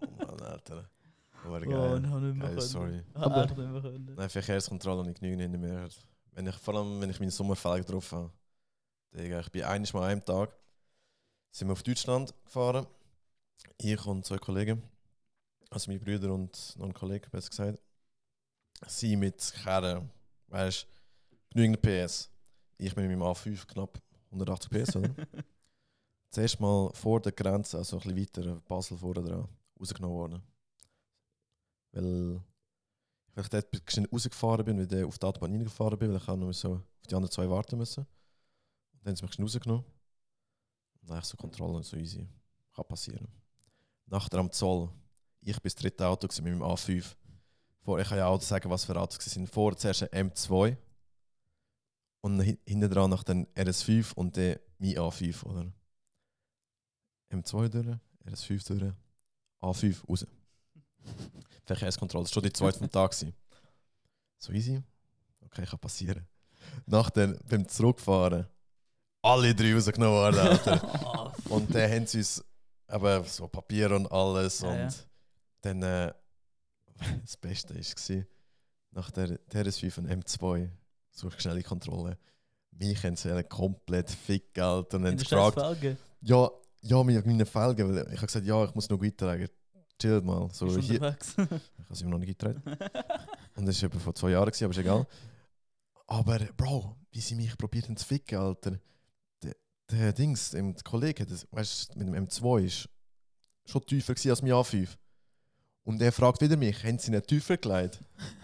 Oh 0.00 0.06
Mann, 0.18 0.40
Alter. 0.40 0.88
Oh, 1.44 1.48
Oh, 1.48 1.60
geil. 1.60 1.64
ich 1.64 2.10
habe 2.10 2.20
nicht 2.20 2.36
mehr 2.36 2.48
Geil, 2.48 2.60
sorry. 2.60 2.98
Ich 3.08 3.16
Aber- 3.16 3.34
habe 3.36 3.40
echt 3.48 3.56
nicht 3.58 3.70
mehr 3.70 3.80
können. 3.82 4.14
Nein, 4.16 4.28
Verkehrskontrolle 4.30 4.98
habe 5.00 5.10
ich 5.10 5.20
genügend 5.20 5.50
nicht 5.52 5.60
mehr. 5.60 5.88
Wenn 6.32 6.46
ich, 6.46 6.54
vor 6.56 6.74
allem, 6.74 7.00
wenn 7.00 7.10
ich 7.10 7.18
meine 7.18 7.30
Sommerfelge 7.30 7.84
drauf 7.84 8.12
habe. 8.12 8.30
Digga, 9.12 9.40
ich 9.40 9.50
bin 9.50 9.64
einiges 9.64 9.92
mal 9.92 10.04
an 10.04 10.10
einem 10.10 10.24
Tag 10.24 10.56
sind 11.52 11.66
wir 11.68 11.72
auf 11.72 11.82
Deutschland 11.82 12.32
gefahren. 12.44 12.86
Ich 13.78 14.06
und 14.06 14.24
zwei 14.24 14.38
Kollegen, 14.38 14.82
also 15.70 15.90
meine 15.90 15.98
Brüder 16.00 16.32
und 16.32 16.76
noch 16.78 16.86
ein 16.86 16.94
Kollege, 16.94 17.28
besser 17.28 17.50
gesagt. 17.50 17.80
Sie 18.86 19.16
mit 19.16 19.52
Kerren, 19.62 20.08
weißt 20.48 20.86
du, 21.30 21.36
genügend 21.50 21.82
PS. 21.82 22.30
Ich 22.78 22.94
bin 22.94 23.08
mit 23.08 23.18
meinem 23.18 23.28
A5 23.28 23.66
knapp 23.66 23.98
180 24.30 24.70
PS, 24.70 24.96
oder? 24.96 25.10
Zuerst 26.30 26.60
mal 26.60 26.90
vor 26.94 27.20
der 27.20 27.32
Grenze, 27.32 27.76
also 27.78 27.98
ein 27.98 28.14
bisschen 28.14 28.44
weiter, 28.44 28.60
Basel 28.68 28.96
vorne 28.96 29.22
dran, 29.22 29.48
rausgenommen 29.78 30.16
worden. 30.16 30.42
Weil 31.92 32.40
weil 33.34 33.44
ich 33.44 33.48
dort 33.50 33.90
schnell 33.90 34.08
rausgefahren 34.12 34.64
bin, 34.64 34.78
weil 34.78 34.98
ich 34.98 35.04
auf 35.04 35.18
die 35.18 35.26
Autobahn 35.26 35.52
reingefahren 35.52 35.98
bin, 35.98 36.10
weil 36.10 36.16
ich 36.16 36.28
auch 36.28 36.36
noch 36.36 36.52
so 36.52 36.74
auf 36.74 37.06
die 37.08 37.14
anderen 37.14 37.30
zwei 37.30 37.48
warten 37.48 37.78
müssen. 37.78 38.06
Dann 39.02 39.10
haben 39.10 39.16
sie 39.16 39.22
mich 39.24 39.34
schnell 39.34 39.46
rausgenommen. 39.46 39.84
Und 41.00 41.10
dann 41.10 41.22
so 41.22 41.36
Kontrolle 41.36 41.74
und 41.74 41.84
so 41.84 41.96
easy. 41.96 42.26
Kann 42.74 42.84
passieren. 42.86 43.28
Nachher 44.06 44.38
am 44.38 44.50
Zoll. 44.50 44.90
Ich 45.42 45.54
bin 45.54 45.62
das 45.62 45.74
dritte 45.76 46.06
Auto 46.06 46.26
mit 46.26 46.44
meinem 46.44 46.62
A5. 46.62 47.16
Vor, 47.82 47.98
ich 47.98 48.08
kann 48.08 48.18
ja 48.18 48.26
auch 48.26 48.40
sagen, 48.42 48.68
was 48.68 48.84
für 48.84 48.96
Autos 49.00 49.24
sind. 49.24 49.48
Vor 49.48 49.76
zuerst 49.76 50.02
ein 50.12 50.28
M2 50.30 50.76
und 52.20 52.40
hin- 52.40 52.58
hinten 52.66 52.90
dran 52.90 53.10
nach 53.10 53.22
den 53.24 53.46
RS5 53.54 54.12
und 54.14 54.36
dann 54.36 54.56
mein 54.78 54.98
A5, 54.98 55.44
oder? 55.44 55.72
M2 57.30 57.68
durch, 57.68 57.96
RS5 58.26 58.66
durch, 58.66 58.92
A5 59.62 60.06
raus. 60.08 60.26
Verkehrskontrolle, 61.76 62.24
das 62.24 62.30
war 62.30 62.34
schon 62.34 62.42
die 62.42 62.52
zweite 62.52 62.78
vom 62.78 62.90
Tag. 62.90 63.10
gewesen. 63.12 63.34
So 64.38 64.52
easy. 64.52 64.82
Okay, 65.44 65.64
kann 65.64 65.78
passieren. 65.78 66.26
Nach 66.86 67.10
dem, 67.10 67.38
beim 67.48 67.68
Zurückfahren, 67.68 68.46
alle 69.22 69.54
drei 69.54 69.74
rausgenommen 69.74 70.14
worden, 70.14 70.38
Alter. 70.48 70.84
Ah, 70.84 71.32
Und 71.48 71.74
dann 71.74 71.90
haben 71.90 72.06
sie 72.06 72.18
uns 72.18 72.44
eben 72.90 73.24
so 73.24 73.48
Papier 73.48 73.90
und 73.92 74.10
alles. 74.10 74.60
Ja, 74.60 74.68
und 74.70 74.78
ja. 74.78 74.90
dann 75.62 75.82
äh, 75.82 76.12
das 77.22 77.36
Beste 77.36 77.74
war, 77.74 78.24
nach 78.92 79.10
der 79.10 79.38
TRS5 79.50 79.98
und 79.98 80.08
M2, 80.08 80.68
so 81.10 81.30
schnelle 81.30 81.62
Kontrolle, 81.62 82.18
mich 82.72 83.02
haben 83.04 83.16
sie 83.16 83.44
komplett 83.44 84.10
fick, 84.10 84.58
Alter. 84.58 84.96
Und 84.96 85.06
haben 85.06 85.16
gefragt, 85.16 85.58
ja, 86.22 86.50
ja, 86.82 87.02
mit 87.04 87.26
meinen 87.26 87.46
Felgen. 87.46 87.94
Weil 87.94 88.06
ich 88.08 88.16
habe 88.16 88.26
gesagt, 88.26 88.46
ja, 88.46 88.64
ich 88.64 88.74
muss 88.74 88.88
noch 88.88 89.00
weitertragen. 89.02 89.48
Chill 90.00 90.20
mal. 90.22 90.48
So, 90.52 90.66
Bist 90.66 90.80
hier, 90.80 90.94
unterwegs? 91.00 91.34
ich 91.38 91.84
habe 91.84 91.94
sie 91.94 92.04
mir 92.04 92.10
noch 92.10 92.18
nicht 92.18 92.38
getragen. 92.38 92.62
Und 93.56 93.66
das 93.66 93.80
war 93.82 93.88
etwa 93.88 93.98
vor 93.98 94.14
zwei 94.14 94.30
Jahren, 94.30 94.46
gewesen, 94.46 94.64
aber 94.64 94.70
ist 94.72 94.78
egal. 94.78 95.06
Aber 96.06 96.38
Bro, 96.56 96.96
wie 97.12 97.20
sie 97.20 97.34
mich 97.34 97.56
probiert 97.56 97.86
zu 97.98 98.06
ficken, 98.06 98.38
Alter. 98.38 98.80
Der, 99.42 99.54
der 99.90 100.12
Dings, 100.12 100.50
der 100.50 100.74
Kollege, 100.84 101.26
das, 101.26 101.46
weißt, 101.50 101.96
mit 101.96 102.08
dem 102.08 102.14
M2 102.14 102.64
ist 102.64 102.88
schon 103.66 103.84
tiefer 103.84 104.14
als 104.30 104.42
mein 104.42 104.52
A5. 104.52 104.88
Und 105.84 106.00
er 106.00 106.12
fragt 106.12 106.40
wieder 106.40 106.56
mich, 106.56 106.82
haben 106.84 106.98
sie 106.98 107.10
nicht 107.10 107.26
tiefer 107.26 107.56
gelegt? 107.56 108.00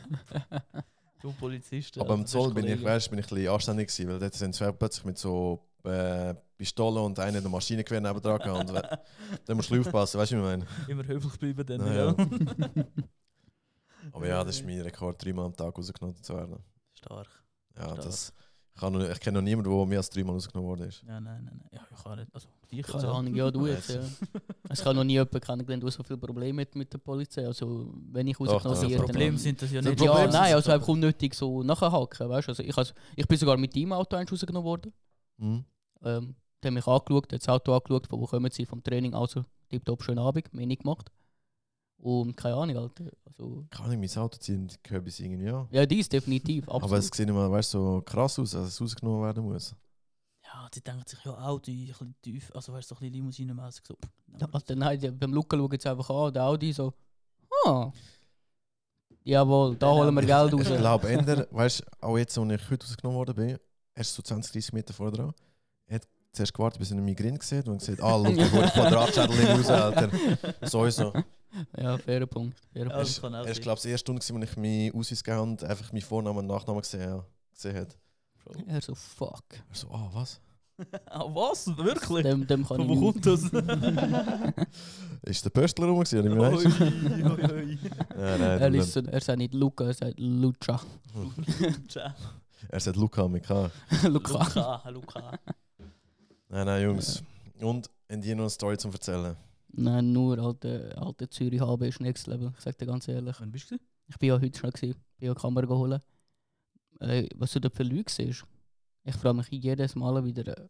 du 1.26 1.32
Polizist. 1.32 1.98
aber 1.98 2.10
also, 2.10 2.24
Zoll 2.24 2.54
bist 2.54 2.66
bin 2.66 2.78
ich, 2.78 2.84
weißt, 2.84 3.10
bin 3.10 3.18
ich 3.18 3.26
ein 3.26 3.34
bisschen 3.34 3.52
anständig 3.52 3.88
gewesen, 3.88 4.08
weil 4.10 4.18
dort 4.18 4.34
sind 4.34 4.54
zwei 4.54 4.72
plötzlich 4.72 5.04
mit 5.04 5.18
so 5.18 5.60
äh, 5.84 6.34
Pistolen 6.56 7.04
und 7.04 7.18
einer 7.18 7.40
der 7.40 7.50
Maschinengewehr 7.50 8.00
neben 8.00 8.20
dran 8.20 8.38
gehabt. 8.38 8.98
Da 9.44 9.54
musst 9.54 9.70
du 9.70 9.80
aufpassen, 9.80 10.18
weißt 10.18 10.32
du, 10.32 10.36
wie 10.36 10.40
ich 10.40 10.44
meine? 10.44 10.66
Immer 10.88 11.06
höflich 11.06 11.38
bleiben 11.38 11.66
dann, 11.66 11.94
ja. 11.94 12.14
Aber 14.12 14.26
ja, 14.26 14.44
das 14.44 14.56
ist 14.56 14.66
mein 14.66 14.80
Rekord, 14.80 15.22
dreimal 15.24 15.46
am 15.46 15.56
Tag 15.56 15.76
rausgenommen 15.76 16.22
zu 16.22 16.34
werden. 16.34 16.58
Stark. 16.94 17.28
Ja, 17.76 17.84
Stark. 17.84 17.96
das, 18.02 18.32
ich, 18.76 18.80
kann 18.80 18.92
noch, 18.92 19.08
ich 19.08 19.20
kenne 19.20 19.38
noch 19.38 19.42
niemanden, 19.44 19.70
der 19.70 19.86
mehr 19.86 19.98
als 19.98 20.10
dreimal 20.10 20.34
rausgenommen 20.34 20.68
worden 20.68 20.88
ist. 20.88 21.02
Ja, 21.08 21.18
nein, 21.18 21.42
nein, 21.44 21.60
nein. 21.62 21.70
Ja, 21.72 21.80
ich 21.90 22.02
kann 22.04 22.18
nicht. 22.18 22.34
Also, 22.34 22.48
ich 22.70 22.82
Keine 22.82 23.00
so. 23.00 23.08
Ahnung, 23.08 23.34
ja, 23.34 23.50
du 23.50 23.66
jetzt. 23.66 23.88
Ja. 23.88 24.00
Also, 24.68 24.82
ich 24.82 24.84
habe 24.84 24.94
noch 24.96 25.04
nie 25.04 25.14
jemanden 25.14 25.40
kennengelernt, 25.40 25.82
der 25.82 25.90
so 25.90 26.02
viele 26.02 26.18
Probleme 26.18 26.60
hat 26.62 26.74
mit 26.74 26.92
der 26.92 26.98
Polizei. 26.98 27.46
Also, 27.46 27.92
wenn 28.12 28.26
ich 28.26 28.38
rausgenommen 28.38 28.64
werde, 28.82 28.88
doch. 28.96 28.96
dann- 28.98 29.06
Problem 29.06 29.38
sind 29.38 29.62
das 29.62 29.72
ja 29.72 29.80
nicht. 29.80 30.00
Ja, 30.00 30.12
Problem 30.12 30.30
nein, 30.30 30.54
also 30.54 30.70
einfach 30.72 30.88
unnötig 30.88 31.34
so 31.34 31.62
nachhaken, 31.62 32.28
weißt? 32.28 32.48
Also, 32.50 32.62
ich, 32.62 32.76
has- 32.76 32.94
ich 33.16 33.26
bin 33.26 33.38
sogar 33.38 33.56
mit 33.56 33.74
deinem 33.74 33.92
Auto 33.94 34.14
rausgenommen 34.16 34.64
worden. 34.64 34.92
Mhm. 35.38 35.64
Ähm, 36.04 36.34
der 36.62 36.68
hat 36.70 36.74
mich 36.74 36.86
angeschaut, 36.86 37.32
hat 37.32 37.40
das 37.40 37.48
Auto 37.48 37.74
angeschaut, 37.74 38.06
von 38.08 38.20
wo 38.20 38.26
kommen 38.26 38.50
sie 38.50 38.66
vom 38.66 38.82
Training, 38.82 39.14
also 39.14 39.44
tipptopp, 39.70 40.02
schönen 40.02 40.18
Abend, 40.18 40.52
mehr 40.52 40.66
nicht 40.66 40.82
gemacht. 40.82 41.10
Und 41.98 42.36
keine 42.36 42.54
Ahnung, 42.56 42.76
Alter. 42.76 43.04
Also, 43.24 43.66
Kann 43.70 43.90
ich 43.92 43.98
mein 44.14 44.22
Auto 44.22 44.38
ziehen, 44.38 44.70
gehört 44.82 45.04
bis 45.04 45.18
irgendwie 45.20 45.46
ja. 45.46 45.66
ja, 45.70 45.84
dies 45.86 46.08
definitiv, 46.08 46.64
absolut. 46.68 46.84
Aber 46.84 46.98
es 46.98 47.08
sieht 47.12 47.28
immer 47.28 47.50
weißt, 47.50 47.70
so 47.70 48.02
krass 48.04 48.38
aus, 48.38 48.54
als 48.54 48.68
es 48.68 48.80
rausgenommen 48.80 49.22
werden 49.22 49.44
muss. 49.44 49.74
Ja, 50.44 50.68
die 50.72 50.80
denken 50.80 51.02
sich 51.06 51.18
ja 51.24 51.32
Audi, 51.38 51.82
ein 51.82 51.86
bisschen 51.88 52.14
tief, 52.22 52.52
also 52.54 52.72
weißt 52.72 52.90
du, 52.90 52.94
so 52.94 52.98
ein 52.98 53.00
bisschen 53.00 53.14
limousinenmäßig 53.14 53.84
so. 53.86 53.94
pff, 53.94 54.40
Ja, 54.40 54.48
Alter, 54.52 54.76
nein, 54.76 55.00
die, 55.00 55.10
beim 55.10 55.32
Luca 55.32 55.56
schauen 55.56 55.78
sie 55.80 55.88
einfach 55.90 56.08
an, 56.10 56.32
der 56.32 56.44
Audi 56.44 56.72
so, 56.72 56.94
ah, 57.66 57.90
jawohl, 59.24 59.76
da 59.76 59.90
holen 59.90 60.14
wir 60.14 60.22
Geld 60.22 60.52
Ich 60.54 60.70
raus. 60.70 60.78
glaube, 60.78 61.08
Ender, 61.08 61.46
weißt 61.50 61.80
du, 61.80 61.84
auch 62.06 62.16
jetzt, 62.18 62.38
als 62.38 62.52
ich 62.52 62.70
heute 62.70 62.86
rausgenommen 62.86 63.18
worden 63.18 63.34
bin, 63.34 63.58
erst 63.94 64.14
so 64.14 64.22
20, 64.22 64.52
30 64.52 64.72
Meter 64.72 64.94
vor 64.94 65.10
dran, 65.10 65.32
er 65.86 65.96
hat 65.96 66.08
zuerst 66.32 66.54
gewartet, 66.54 66.78
bis 66.78 66.90
er 66.90 66.96
mich 66.98 67.16
Grin 67.16 67.36
gesehen 67.38 67.66
und 67.68 67.78
gesagt, 67.78 68.00
ah, 68.02 68.22
schau, 68.24 68.32
da 68.32 68.48
kommt 68.48 68.72
Quadratschädel 68.72 69.50
raus, 69.52 69.70
Alter. 69.70 70.10
Sowieso. 70.68 71.12
Ja, 71.78 71.96
fairer 71.98 72.26
Punkt. 72.26 72.58
Fairer 72.72 72.88
Ja, 72.88 72.94
Punkt. 72.96 73.08
das 73.08 73.20
kann 73.20 73.34
auch 73.34 73.44
Er 73.44 73.50
ist, 73.50 73.56
sein. 73.56 73.62
glaube 73.62 73.76
ich, 73.78 73.82
die 73.82 73.88
erste 73.90 74.04
Stunde, 74.04 74.22
wo 74.28 74.38
ich 74.44 74.56
meinen 74.56 74.92
Ausweis 74.94 75.22
gegeben 75.24 75.38
habe 75.40 75.50
und 75.50 75.64
einfach 75.64 75.92
meinen 75.92 76.02
Vornamen 76.02 76.38
und 76.40 76.46
Nachnamen 76.46 76.80
gesehen, 76.82 77.00
ja, 77.00 77.24
gesehen 77.54 77.76
hat. 77.76 77.96
Er 78.66 78.80
so, 78.80 78.94
fuck. 78.94 79.44
Er 79.50 79.74
so, 79.74 79.88
ah, 79.90 80.10
was? 80.12 80.40
Ah, 81.06 81.24
was? 81.28 81.66
Wirklich? 81.78 82.22
Dem, 82.22 82.46
dem 82.46 82.66
kann 82.66 82.76
Von 82.76 82.80
ich 82.82 82.88
wo 83.00 83.10
nicht. 83.12 83.24
kommt 83.24 83.26
das? 83.26 83.44
Ist 85.22 85.44
der 85.44 85.50
Pöstler 85.50 85.86
rum 85.86 86.00
gewesen? 86.04 86.28
Ui, 86.28 86.34
meinst 86.36 86.66
ui, 86.66 86.72
ui. 86.72 87.78
Nein, 88.14 88.40
nein, 88.40 88.40
Er, 88.40 88.58
nein. 88.60 88.74
ist 88.74 88.92
so, 88.92 89.00
er 89.00 89.20
sagt 89.22 89.38
nicht 89.38 89.54
Luca, 89.54 89.86
er 89.86 89.94
sagt 89.94 90.18
Lucha. 90.20 90.78
Ciao. 91.88 92.10
Er 92.68 92.80
sagt 92.80 92.96
Luca 92.96 93.26
mit 93.26 93.44
K. 93.46 93.70
Luca. 94.06 94.38
Luca, 94.44 94.88
Luca. 94.90 95.38
Nein, 96.48 96.66
nein, 96.66 96.82
Jungs. 96.82 97.22
Und 97.60 97.88
in 98.08 98.20
dir 98.20 98.36
noch 98.36 98.42
eine 98.44 98.50
Story 98.50 98.76
zum 98.76 98.92
Erzählen. 98.92 99.34
Nein, 99.78 100.12
nur 100.12 100.38
alte, 100.38 100.96
alte 100.96 101.28
Zürich 101.28 101.60
HB 101.60 101.82
ist 101.82 102.00
Next 102.00 102.26
Level, 102.26 102.50
ich 102.56 102.64
sag 102.64 102.78
dir 102.78 102.86
ganz 102.86 103.08
ehrlich. 103.08 103.36
Wann 103.38 103.52
bist 103.52 103.70
du? 103.70 103.76
Ich 104.08 104.16
bin 104.18 104.30
ja 104.30 104.40
heute 104.40 104.58
schon 104.58 104.70
gewesen, 104.70 104.96
bin 105.18 105.28
ja 105.28 105.34
Kamera 105.34 105.66
geholt. 105.66 106.00
Äh, 107.00 107.28
was 107.34 107.52
du 107.52 107.60
da 107.60 107.68
für 107.68 107.82
Leute 107.82 108.10
siehst, 108.10 108.44
ich 109.04 109.14
frage 109.16 109.36
mich 109.36 109.48
jedes 109.50 109.94
Mal 109.94 110.24
wieder, 110.24 110.56
äh, 110.56 110.68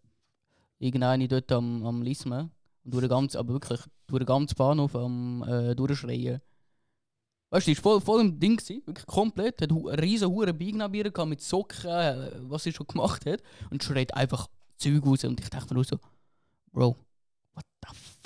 irgendeine 0.80 1.28
dort 1.28 1.52
am, 1.52 1.86
am 1.86 2.02
Lismen, 2.02 2.50
und 2.82 2.94
durch 2.94 3.02
den 3.02 3.10
ganzen, 3.10 3.36
aber 3.38 3.52
wirklich 3.52 3.80
durch 4.08 4.18
den 4.18 4.26
ganzen 4.26 4.56
Bahnhof 4.56 4.96
am 4.96 5.44
äh, 5.44 5.76
durchschreien. 5.76 6.40
Weißt 7.50 7.68
du, 7.68 7.70
die 7.70 7.76
war 7.76 7.82
voll, 7.82 8.00
voll 8.00 8.20
im 8.22 8.40
Ding, 8.40 8.56
gewesen, 8.56 8.82
wirklich 8.86 9.06
komplett, 9.06 9.62
hat 9.62 9.70
einen 9.70 9.86
riesen 9.86 10.28
Huren 10.28 10.58
Beignabierer 10.58 11.10
gehabt 11.10 11.30
mit 11.30 11.40
Socken, 11.40 11.90
äh, 11.90 12.32
was 12.40 12.64
sie 12.64 12.72
schon 12.72 12.88
gemacht 12.88 13.24
hat, 13.24 13.40
und 13.70 13.84
schreit 13.84 14.12
einfach 14.14 14.48
Zeug 14.76 15.06
raus. 15.06 15.22
Und 15.22 15.38
ich 15.38 15.48
dachte 15.48 15.72
mir 15.72 15.74
nur 15.74 15.84
so, 15.84 16.00
Bro, 16.72 16.96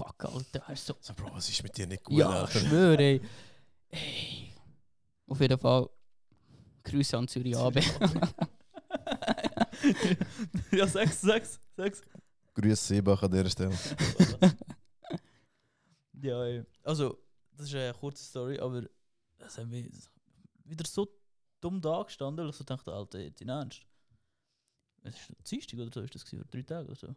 fuck, 0.01 0.25
Alter, 0.25 0.63
du, 0.67 0.77
so, 0.77 0.97
So, 1.01 1.15
Bro, 1.15 1.35
was 1.35 1.49
ist 1.49 1.63
mit 1.63 1.77
dir 1.77 1.87
nicht 1.87 2.03
gut, 2.05 2.19
ja, 2.19 2.29
Alter? 2.29 2.61
schwöre, 2.61 3.03
ey. 3.03 3.21
ey. 3.91 4.53
Auf 5.27 5.41
jeden 5.41 5.59
Fall, 5.59 5.89
Grüße 6.85 7.19
an 7.19 7.29
Zürich 7.29 7.57
AB. 7.57 7.77
ja, 10.73 10.87
sechs, 10.87 11.21
sechs, 11.21 11.61
sechs. 11.77 12.03
Grüß 12.55 12.89
Seebach 12.89 13.23
an 13.23 13.31
dieser 13.31 13.51
Stelle. 13.51 13.79
ja, 16.23 16.45
ey. 16.45 16.65
also, 16.83 17.19
das 17.53 17.67
ist 17.67 17.75
eine 17.75 17.93
kurze 17.95 18.25
Story, 18.25 18.59
aber 18.59 18.83
es 19.39 19.59
haben 19.59 19.71
wir 19.71 19.85
wieder 20.65 20.87
so 20.87 21.09
dumm 21.61 21.81
da 21.81 22.03
gestanden, 22.03 22.45
weil 22.45 22.51
ich 22.51 22.57
so 22.57 22.65
dachte, 22.65 22.93
Alter, 22.93 23.21
jetzt 23.21 23.41
in 23.43 23.51
Ernst. 23.51 23.83
Es 25.03 25.15
ist 25.15 25.51
Dienstag 25.51 25.79
oder 25.79 25.91
so, 25.93 26.01
ist 26.01 26.15
das 26.15 26.25
gewesen, 26.25 26.43
oder 26.43 26.51
drei 26.51 26.63
Tage 26.63 26.89
oder 26.89 26.97
so. 26.97 27.15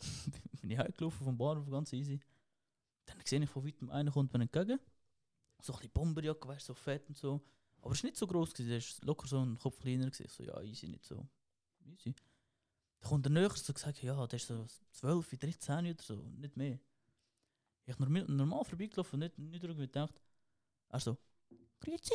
bin 0.60 0.70
ich 0.70 0.78
heimgelaufen 0.78 1.24
vom 1.24 1.36
Bahnhof, 1.36 1.70
ganz 1.70 1.92
easy. 1.92 2.20
Dann 3.06 3.16
sehe 3.24 3.42
ich 3.42 3.50
von 3.50 3.64
weitem 3.64 3.90
einen 3.90 4.12
kommt 4.12 4.32
mir 4.32 4.42
entgegen. 4.42 4.78
So 5.60 5.72
ein 5.72 5.78
bisschen 5.78 5.92
Bomberjacke, 5.92 6.46
weißt 6.46 6.66
so 6.66 6.74
fett 6.74 7.08
und 7.08 7.16
so. 7.16 7.40
Aber 7.80 7.92
es 7.92 8.02
war 8.02 8.08
nicht 8.08 8.16
so 8.16 8.26
groß, 8.26 8.54
der 8.54 8.78
ist 8.78 9.04
locker 9.04 9.26
so 9.26 9.40
ein 9.40 9.58
Kopf 9.58 9.78
kleiner. 9.80 10.10
Gewesen. 10.10 10.28
So, 10.28 10.42
ja, 10.42 10.60
easy, 10.62 10.88
nicht 10.88 11.04
so. 11.04 11.26
Easy. 11.84 12.14
Dann 13.00 13.10
kommt 13.10 13.24
der 13.24 13.32
näher 13.32 13.50
so 13.50 13.72
gesagt, 13.72 14.02
ja, 14.02 14.26
der 14.26 14.36
ist 14.36 14.48
so 14.48 14.66
12, 14.92 15.38
13 15.38 15.86
oder 15.86 16.02
so, 16.02 16.16
nicht 16.36 16.56
mehr. 16.56 16.78
Ich 17.86 17.98
normal, 17.98 18.24
normal 18.24 18.64
vorbeigelaufen, 18.64 19.20
nicht, 19.20 19.38
nicht 19.38 19.62
irgendwie 19.62 19.86
gedacht. 19.86 20.20
Er 20.88 21.00
so, 21.00 21.16
Grüezi. 21.80 22.14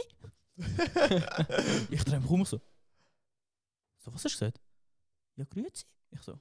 ich 1.90 2.04
drehe 2.04 2.20
mich 2.20 2.30
um 2.30 2.46
so. 2.46 2.62
So, 3.98 4.14
was 4.14 4.26
hast 4.26 4.36
du 4.36 4.40
gesagt? 4.40 4.62
Ja, 5.36 5.46
Grüezi. 5.46 5.86
Ich 6.12 6.22
so, 6.22 6.40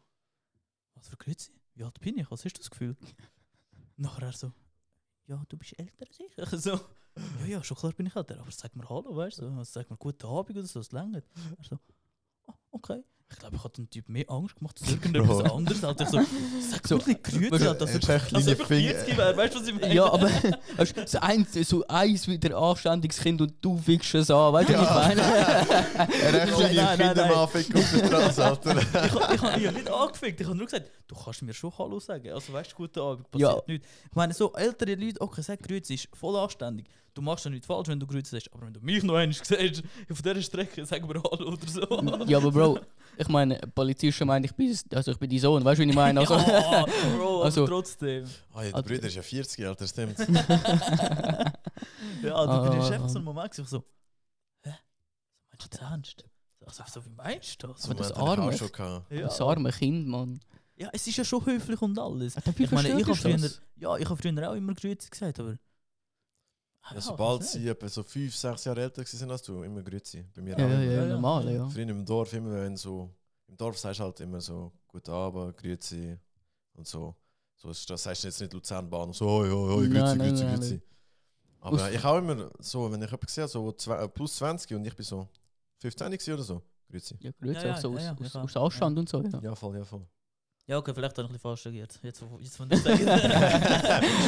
was 0.95 1.09
für 1.09 1.17
Grüezi? 1.17 1.53
Wie 1.75 1.85
alt 1.85 2.01
bin 2.01 2.19
ich? 2.19 2.31
Was 2.31 2.45
hast 2.45 2.55
du 2.55 2.61
das 2.61 2.71
Gefühl? 2.71 2.97
Nachher 3.97 4.27
er 4.27 4.33
so, 4.33 4.53
ja, 5.27 5.43
du 5.49 5.57
bist 5.57 5.79
älter 5.79 6.07
als 6.07 6.21
ich. 6.21 6.37
So, 6.63 6.81
ja, 7.41 7.47
ja, 7.47 7.65
schon 7.65 7.77
klar 7.77 7.93
bin 7.93 8.07
ich 8.07 8.17
älter, 8.17 8.41
aber 8.41 8.51
sag 8.51 8.75
mir 8.75 8.89
Hallo, 8.89 9.15
weißt 9.15 9.41
du? 9.41 9.49
Also, 9.49 9.65
sag 9.65 9.91
mir 9.91 9.97
guten 9.97 10.27
Abend 10.27 10.57
oder 10.57 10.67
so, 10.67 10.81
es 10.81 10.93
längert. 10.93 11.27
Er 11.59 11.65
so, 11.65 11.79
oh, 12.47 12.55
okay. 12.71 13.03
Ich 13.33 13.39
glaube, 13.39 13.57
ich 13.57 13.65
habe 13.65 13.75
den 13.75 13.91
Typ 13.91 14.09
mehr 14.09 14.25
Angst 14.29 14.57
gemacht 14.57 14.79
als 14.81 14.91
irgendetwas 14.93 15.39
Bro. 15.39 15.57
anderes. 15.57 15.85
Als 15.85 16.01
ich 16.01 16.09
so, 16.09 16.21
sag 16.71 16.87
So, 16.87 17.07
wirklich 17.07 17.49
du, 17.49 17.55
Alter, 17.55 17.67
er 17.67 17.75
dass 17.75 17.95
er 17.95 18.19
kleine 18.21 18.51
einfach 18.51 18.67
Finger. 18.67 18.91
40 18.93 19.17
wäre. 19.17 19.37
Weißt 19.37 19.55
du, 19.55 19.61
was 19.61 19.69
ich 19.69 19.81
meine? 19.81 19.95
Ja, 19.95 20.13
aber 20.13 20.31
weißt, 20.77 21.09
so 21.09 21.19
eins, 21.21 21.53
so 21.69 21.85
eins 21.89 22.29
wieder 22.29 22.57
anständiges 22.57 23.19
Kind 23.21 23.41
und 23.41 23.55
du 23.61 23.79
fickst 23.79 24.15
es 24.15 24.31
an, 24.31 24.53
weißt 24.53 24.69
du, 24.69 24.75
was 24.75 24.89
ich 24.89 25.17
meine? 25.17 25.21
Er 25.23 26.43
hat 26.43 26.49
kleine 26.51 26.97
Kinder 26.97 27.27
mal 27.27 27.35
auf 27.35 27.53
der 27.53 27.63
Straße, 27.63 28.45
Alter. 28.45 28.77
ich 28.79 28.93
habe 29.15 29.35
ich 29.35 29.43
hab 29.43 29.61
ja 29.61 29.73
nicht 29.73 29.91
angefickt. 29.91 30.41
Ich 30.41 30.47
habe 30.47 30.57
nur 30.57 30.67
gesagt, 30.67 30.91
du 31.15 31.25
kannst 31.25 31.43
mir 31.43 31.53
schon 31.55 31.73
Hallo 31.79 31.99
sagen. 32.01 32.31
Also 32.33 32.53
weißt 32.53 32.73
du, 32.73 32.77
guten 32.77 33.01
Abend, 33.01 33.31
passiert 33.31 33.53
Ja. 33.57 33.63
nichts. 33.67 33.89
Ich 34.11 34.17
meine, 34.17 34.33
so 34.35 34.53
ältere 34.55 34.95
Leute, 34.95 35.21
okay, 35.21 35.43
sag 35.43 35.61
Grüezi, 35.63 35.95
ist 35.95 36.09
voll 36.15 36.37
anständig. 36.37 36.87
Du 37.15 37.21
machst 37.21 37.45
ja 37.45 37.51
nichts 37.51 37.67
falsch, 37.67 37.89
wenn 37.89 38.01
du 38.01 38.07
Grüezi 38.07 38.31
sagst. 38.31 38.49
Aber 38.53 38.65
wenn 38.67 38.73
du 38.73 38.81
mich 38.81 39.03
noch 39.03 39.15
einmal 39.15 39.35
siehst, 39.35 39.83
auf 40.11 40.23
dieser 40.23 40.41
Strecke, 40.43 40.87
sag 40.87 41.07
mir 41.07 41.23
Hallo 41.23 41.53
oder 41.53 41.67
so. 41.69 42.25
ja, 42.27 42.39
aber 42.39 42.51
Bro, 42.51 42.79
ich 43.19 43.29
meine, 43.29 43.59
Polizisten 43.75 44.27
meinen, 44.27 44.45
ich 44.45 44.55
bin, 44.55 44.75
also 44.95 45.11
ich 45.13 45.19
bin 45.19 45.29
dein 45.29 45.39
Sohn, 45.39 45.63
weißt 45.65 45.79
du, 45.81 45.85
wie 45.85 45.91
ich 45.91 45.95
meine? 45.95 46.21
Also, 46.21 46.35
ja, 46.37 46.85
Bro, 47.17 47.43
Also- 47.43 47.61
aber 47.63 47.69
trotzdem. 47.71 48.25
Ah, 48.55 48.63
ja, 48.63 48.69
der 48.69 48.75
Also- 48.77 48.89
Bruder 48.89 49.07
ist 49.09 49.15
ja 49.17 49.23
40, 49.23 49.67
Alter, 49.67 49.87
stimmt. 49.87 50.19
Ja, 52.23 52.47
du 52.47 52.77
bist 52.77 52.91
Ah. 52.91 52.95
einfach 52.95 53.09
so 53.09 53.19
ein 53.19 53.25
Moment, 53.25 53.59
ich 53.59 53.67
so, 53.69 53.79
hä? 54.65 54.75
Meinst 55.51 55.65
du 55.65 55.69
das 55.71 55.81
ernst? 55.81 56.25
Also, 56.65 56.85
so 56.87 57.05
wie 57.05 57.11
meinst 57.11 57.63
du 57.63 57.67
das? 57.67 57.85
Aber 57.85 57.95
das 57.95 58.11
habe 58.15 58.21
ich 58.23 58.29
Arme. 58.39 58.45
auch 58.47 58.57
schon 58.57 58.73
gehabt. 58.73 59.11
Ja. 59.13 59.21
das 59.23 59.41
arme 59.41 59.73
Kind, 59.73 60.07
Mann. 60.07 60.41
Ja, 60.83 60.89
es 60.93 61.07
ist 61.07 61.17
ja 61.17 61.25
schon 61.25 61.45
höflich 61.47 61.81
und 61.81 61.99
alles. 61.99 62.37
Wie 62.57 62.65
Ich 62.65 62.71
meine, 62.71 62.89
ich 62.89 63.07
habe 63.07 63.15
früher, 63.15 63.39
das? 63.39 63.61
ja, 63.77 63.97
ich 63.97 64.09
habe 64.09 64.17
früher 64.21 64.51
auch 64.51 64.55
immer 64.55 64.75
Grüezi 64.75 65.09
gesagt, 65.11 65.39
aber... 65.41 65.57
Ja, 66.91 67.01
sobald 67.01 67.45
sie 67.45 67.69
etwa 67.69 67.89
so 67.89 68.03
5, 68.03 68.35
6 68.35 68.65
Jahre 68.65 68.83
älter 68.83 69.03
waren 69.03 69.31
als 69.31 69.43
du, 69.43 69.63
immer 69.63 69.83
Grüezi. 69.83 70.25
Bei 70.35 70.43
mir 70.43 70.59
Ja, 70.59 70.67
auch. 70.67 70.71
ja, 70.71 70.81
ja, 70.83 71.07
normal, 71.07 71.49
ja. 71.51 71.69
Früher 71.69 71.89
im 71.89 72.05
Dorf, 72.05 72.33
immer 72.33 72.53
wenn 72.55 72.77
so. 72.77 73.09
Im 73.47 73.57
Dorf 73.57 73.79
sagst 73.79 74.01
du 74.01 74.05
halt 74.05 74.19
immer 74.21 74.41
so, 74.41 74.73
guten 74.89 75.11
Abend, 75.13 75.57
Grüezi 75.57 76.19
und 76.75 76.87
so. 76.87 77.15
So 77.57 77.69
das 77.69 78.03
sagst 78.03 78.25
du 78.25 78.29
jetzt 78.29 78.41
nicht 78.41 78.53
Luzernbahn 78.53 79.09
und 79.09 79.15
so, 79.15 79.29
oh, 79.29 79.45
ja, 79.45 79.51
ja, 79.51 79.89
Grüezi, 79.89 80.17
Nein, 80.17 80.19
nein, 80.19 80.29
Grüezi, 80.29 80.45
nein, 80.45 80.57
Grüezi. 80.57 80.83
Aber 81.61 81.77
Aus- 81.77 81.91
ich 81.93 82.05
auch 82.05 82.19
immer 82.19 82.51
so, 82.59 82.91
wenn 82.91 83.01
ich 83.03 83.11
jemanden 83.11 83.29
sehe, 83.29 83.47
so 83.47 83.71
zwei, 83.73 84.03
äh, 84.03 84.09
plus 84.09 84.35
20 84.37 84.75
und 84.75 84.85
ich 84.85 84.97
bin 84.97 85.05
so 85.05 85.29
15 85.79 86.11
gewesen 86.11 86.35
oder 86.35 86.43
so, 86.43 86.63
Grüezi. 86.91 87.17
Ja, 87.21 87.31
grüezi, 87.41 87.61
Ja, 87.61 87.67
ja, 87.69 87.75
auch 87.75 87.79
so 87.81 87.89
ja, 87.93 88.13
aus, 88.13 88.19
ja, 88.19 88.25
aus, 88.25 88.37
aus 88.37 88.55
ja. 88.55 88.63
Anstand 88.63 88.99
und 88.99 89.09
so, 89.09 89.23
ja. 89.23 89.41
Ja, 89.41 89.55
voll, 89.55 89.77
ja, 89.77 89.85
voll. 89.85 90.05
Ja, 90.67 90.79
okay, 90.79 90.95
vielleicht 90.95 91.19
habe 91.19 91.27
ich 91.27 91.29
ein 91.29 91.33
bisschen 91.33 91.41
falsch 91.41 91.67
reagiert. 91.67 91.99
Jetzt, 92.03 92.23
wo, 92.23 92.39
jetzt, 92.39 92.59
wenn 92.61 92.69
du 92.69 92.77
sagst. 92.77 93.01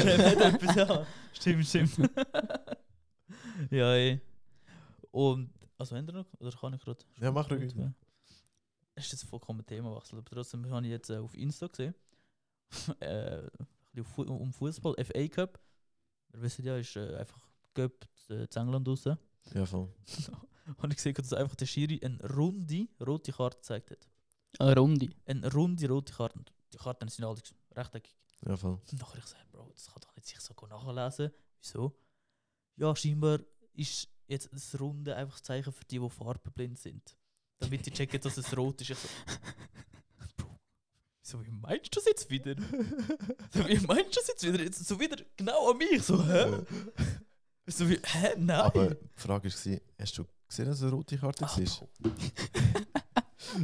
Nicht 0.05 0.41
etwas, 0.41 0.75
ja. 0.75 1.07
Stimmt, 1.33 1.67
stimmt. 1.67 1.97
ja, 3.71 3.93
ey. 3.95 4.21
Und, 5.13 5.51
also, 5.79 5.95
wir 5.95 6.03
noch? 6.03 6.27
Oder 6.41 6.51
kann 6.51 6.75
ich 6.75 6.83
gerade? 6.83 7.05
Ja, 7.21 7.31
mach 7.31 7.49
ruhig. 7.51 7.73
Das 8.97 9.05
ist 9.07 9.13
jetzt 9.13 9.25
vollkommen 9.25 9.65
Themawechsel, 9.65 10.19
aber 10.19 10.29
trotzdem 10.29 10.69
habe 10.71 10.85
ich 10.87 10.91
jetzt 10.93 11.11
äh, 11.11 11.19
auf 11.19 11.35
Insta 11.37 11.67
gesehen. 11.69 11.95
äh, 13.01 13.43
ein 13.97 14.05
Fu- 14.05 14.23
um 14.23 14.53
Fußball, 14.53 14.95
FA 15.05 15.29
Cup. 15.29 15.61
Wir 16.33 16.43
wissen 16.43 16.65
ja, 16.65 16.77
ist 16.77 16.97
äh, 16.97 17.17
einfach 17.17 17.41
Cup 17.75 17.93
äh, 18.31 18.43
in 18.45 18.49
England 18.57 18.89
raus. 18.89 19.05
Ja, 19.53 19.67
voll. 19.67 19.89
Und 20.79 20.91
ich 20.91 20.97
gesehen, 20.97 21.15
dass 21.15 21.33
einfach 21.33 21.55
der 21.57 21.67
Schiri 21.67 22.01
eine 22.03 22.19
runde 22.35 22.89
rote 23.07 23.33
Karte 23.33 23.59
gezeigt 23.59 23.91
hat. 23.93 24.09
Eine 24.59 24.77
Runde. 24.77 25.09
Eine 25.27 25.53
runde 25.53 25.89
rote 25.89 26.13
Karte. 26.13 26.45
Die 26.73 26.79
Karten 26.79 27.09
sind 27.09 27.25
alle 27.25 27.41
rechteckig. 27.73 28.17
Ja, 28.47 28.57
voll. 28.57 28.79
Und 28.91 29.01
nachher 29.01 29.19
ich 29.19 29.25
gesagt, 29.25 29.51
Bro, 29.51 29.71
das 29.73 29.87
kann 29.87 30.01
doch 30.01 30.15
nicht 30.15 30.27
sich 30.27 30.41
so 30.41 30.55
nachlesen. 30.67 31.31
Wieso? 31.61 31.97
Ja, 32.77 32.95
scheinbar 32.95 33.41
ist 33.75 34.09
jetzt 34.27 34.51
das 34.53 34.79
Runde 34.79 35.15
einfach 35.17 35.35
das 35.35 35.43
Zeichen 35.43 35.73
für 35.73 35.85
die, 35.85 35.99
die 35.99 36.11
farbenblind 36.11 36.79
sind. 36.79 37.17
Damit 37.59 37.87
die 37.87 37.91
checken, 37.91 38.21
dass 38.21 38.37
es 38.37 38.57
rot 38.57 38.81
ist. 38.81 38.91
Ich 38.91 38.99
so, 38.99 39.09
Bro, 40.37 40.59
wieso, 41.23 41.45
wie 41.45 41.51
meinst 41.51 41.95
du 41.95 42.01
das 42.01 42.07
jetzt 42.07 42.29
wieder? 42.31 42.55
so, 43.51 43.61
wie 43.69 43.79
meinst 43.87 44.17
du 44.17 44.21
das 44.21 44.29
jetzt 44.29 44.43
wieder? 44.43 44.63
Jetzt 44.63 44.85
so 44.85 44.99
wieder 44.99 45.17
genau 45.37 45.71
an 45.71 45.79
mich. 45.79 46.03
So, 46.03 46.23
hä? 46.25 46.65
So 47.67 47.89
wie, 47.89 47.99
hä? 48.05 48.35
Nein. 48.37 48.61
Aber 48.61 48.95
die 48.95 49.09
Frage 49.21 49.49
war, 49.49 49.81
hast 49.99 50.19
du 50.19 50.25
gesehen, 50.49 50.67
dass 50.67 50.77
es 50.77 50.83
eine 50.83 50.93
rote 50.93 51.17
Karte? 51.17 51.47
Bro. 51.47 52.11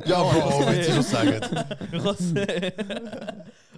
Ja, 0.04 0.06
Ja, 0.06 0.22
Bro, 0.22 0.60
ich 0.60 0.66
wenn 0.66 0.82
sie 0.84 0.92
schon 0.92 1.02
sagen. 1.02 1.66
Ich 1.92 2.02
kann 2.02 2.16
sehen. 2.16 2.72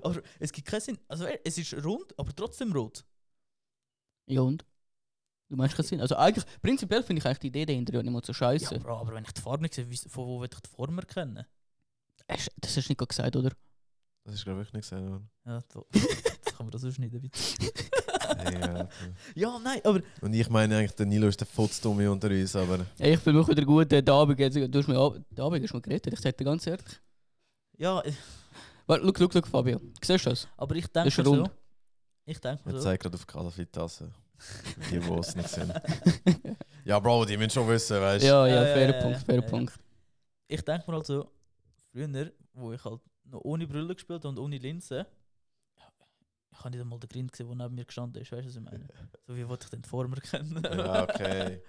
aber 0.03 0.23
es 0.39 0.53
gibt 0.53 0.67
keinen 0.69 0.81
Sinn. 0.81 0.99
Also, 1.09 1.27
es 1.27 1.59
ist 1.59 1.73
rund, 1.85 2.19
aber 2.19 2.35
trotzdem 2.35 2.73
rot. 2.73 3.05
Ja 4.27 4.41
und? 4.43 4.65
Du 5.49 5.57
meinst 5.57 5.77
keinen 5.77 5.85
Sinn? 5.87 6.01
Also 6.01 6.17
eigentlich, 6.17 6.45
prinzipiell 6.63 7.03
finde 7.03 7.21
ich 7.21 7.27
eigentlich 7.27 7.39
die 7.41 7.47
Idee 7.49 7.67
dahinter 7.67 7.95
ja 7.95 8.03
nicht 8.03 8.13
mal 8.13 8.23
so 8.25 8.33
scheiße. 8.33 8.75
Ja, 8.75 8.81
Bro, 8.81 8.97
aber 8.99 9.15
wenn 9.15 9.25
ich 9.25 9.33
die 9.33 9.41
Farbe 9.41 9.63
nicht 9.63 9.75
sehe, 9.75 9.89
wie- 9.91 9.97
von 9.97 10.27
wo 10.27 10.41
will 10.41 10.49
ich 10.51 10.61
die 10.61 10.71
Form 10.71 10.99
erkennen? 10.99 11.45
Das 12.27 12.49
hast 12.77 12.89
du 12.89 12.93
nicht 12.93 12.99
gesagt, 13.09 13.37
oder? 13.37 13.51
Das 14.25 14.35
ist, 14.35 14.45
glaube 14.45 14.63
ich, 14.63 14.73
nicht 14.73 14.89
gesagt. 14.89 15.03
worden. 15.07 15.29
Ja, 15.45 15.61
das 15.61 15.85
kann 16.57 16.67
man 16.67 16.71
das 16.71 16.83
so. 16.83 16.91
Hey, 16.91 18.57
Alter. 18.57 18.89
Ja, 19.35 19.59
nein, 19.63 19.81
aber 19.85 20.01
Und 20.21 20.33
ich 20.35 20.49
meine 20.51 20.77
eigentlich, 20.77 20.93
der 20.93 21.07
Nilo 21.07 21.29
ist 21.29 21.41
der 21.41 21.47
Futzdumme 21.47 22.11
unter 22.11 22.29
uns, 22.29 22.57
aber 22.57 22.87
ich 22.99 23.19
fühle 23.19 23.39
mich 23.39 23.49
wieder 23.49 23.65
gut. 23.65 23.93
äh, 23.93 24.03
Der 24.03 24.15
Abend, 24.15 24.39
jetzt- 24.39 24.57
du 24.57 24.79
hast 24.79 24.89
mich 24.89 24.97
ab, 24.97 25.17
der 25.31 25.45
Abend 25.45 25.83
gerettet, 25.83 26.13
ich 26.15 26.21
sage 26.21 26.37
dir 26.37 26.45
ganz 26.45 26.67
ehrlich. 26.67 27.01
ja, 27.79 28.01
äh, 28.01 28.13
Warte, 28.87 29.05
schau, 29.07 29.13
schau, 29.17 29.29
schau, 29.33 29.49
Fabio. 29.49 29.81
Siehst 30.03 30.27
du 30.27 30.31
das? 30.31 30.49
aber 30.57 30.75
ich 30.77 30.87
Das 30.89 31.05
denke 31.05 31.09
ist 31.09 31.25
so. 31.25 31.35
rund. 31.35 31.51
Ich 32.25 32.39
denke 32.41 32.71
so. 32.71 32.79
zeigen 32.81 33.01
gerade 33.03 33.15
auf 33.17 33.27
Kalafi-Tasse. 33.27 34.11
Die, 34.91 34.99
die 34.99 35.13
es 35.13 35.37
nicht 35.37 35.49
sind. 35.49 35.73
Ja, 36.85 36.99
Bro, 36.99 37.25
die 37.27 37.37
müssen 37.37 37.51
schon 37.51 37.69
wissen, 37.69 38.01
weißt 38.01 38.25
du? 38.25 38.27
Ja, 38.29 38.47
ja, 38.47 38.63
fairer 38.65 38.95
ja, 38.97 39.03
Punkt, 39.03 39.19
fairer 39.21 39.43
ja. 39.45 39.49
Punkt. 39.49 39.75
Ich 40.49 40.63
denke 40.63 40.91
mir 40.91 40.97
halt 40.97 41.07
so, 41.07 41.31
früher, 41.93 42.33
wo 42.55 42.73
ich 42.73 42.85
halt 42.85 43.01
noch 43.25 43.41
ohne 43.43 43.67
Brille 43.69 43.95
gespielt 43.95 44.25
und 44.25 44.39
ohne 44.39 44.59
Linse, 44.59 45.07
ich 46.63 46.65
habe 46.65 46.77
nicht 46.77 46.83
einmal 46.83 46.99
den 47.01 47.09
Grind 47.09 47.33
gesehen, 47.33 47.49
der 47.49 47.57
neben 47.57 47.75
mir 47.75 47.85
gestanden 47.85 48.23
ist, 48.23 48.31
weißt 48.31 48.45
du, 48.45 48.49
was 48.49 48.57
ich 48.57 48.63
meine? 48.63 48.87
So 49.27 49.37
wie 49.37 49.49
wollte 49.49 49.65
ich 49.65 49.71
den 49.71 49.83
die 49.83 49.89
Form 49.89 50.13
erkennen? 50.13 50.63
Ja, 50.65 51.03
okay. 51.03 51.61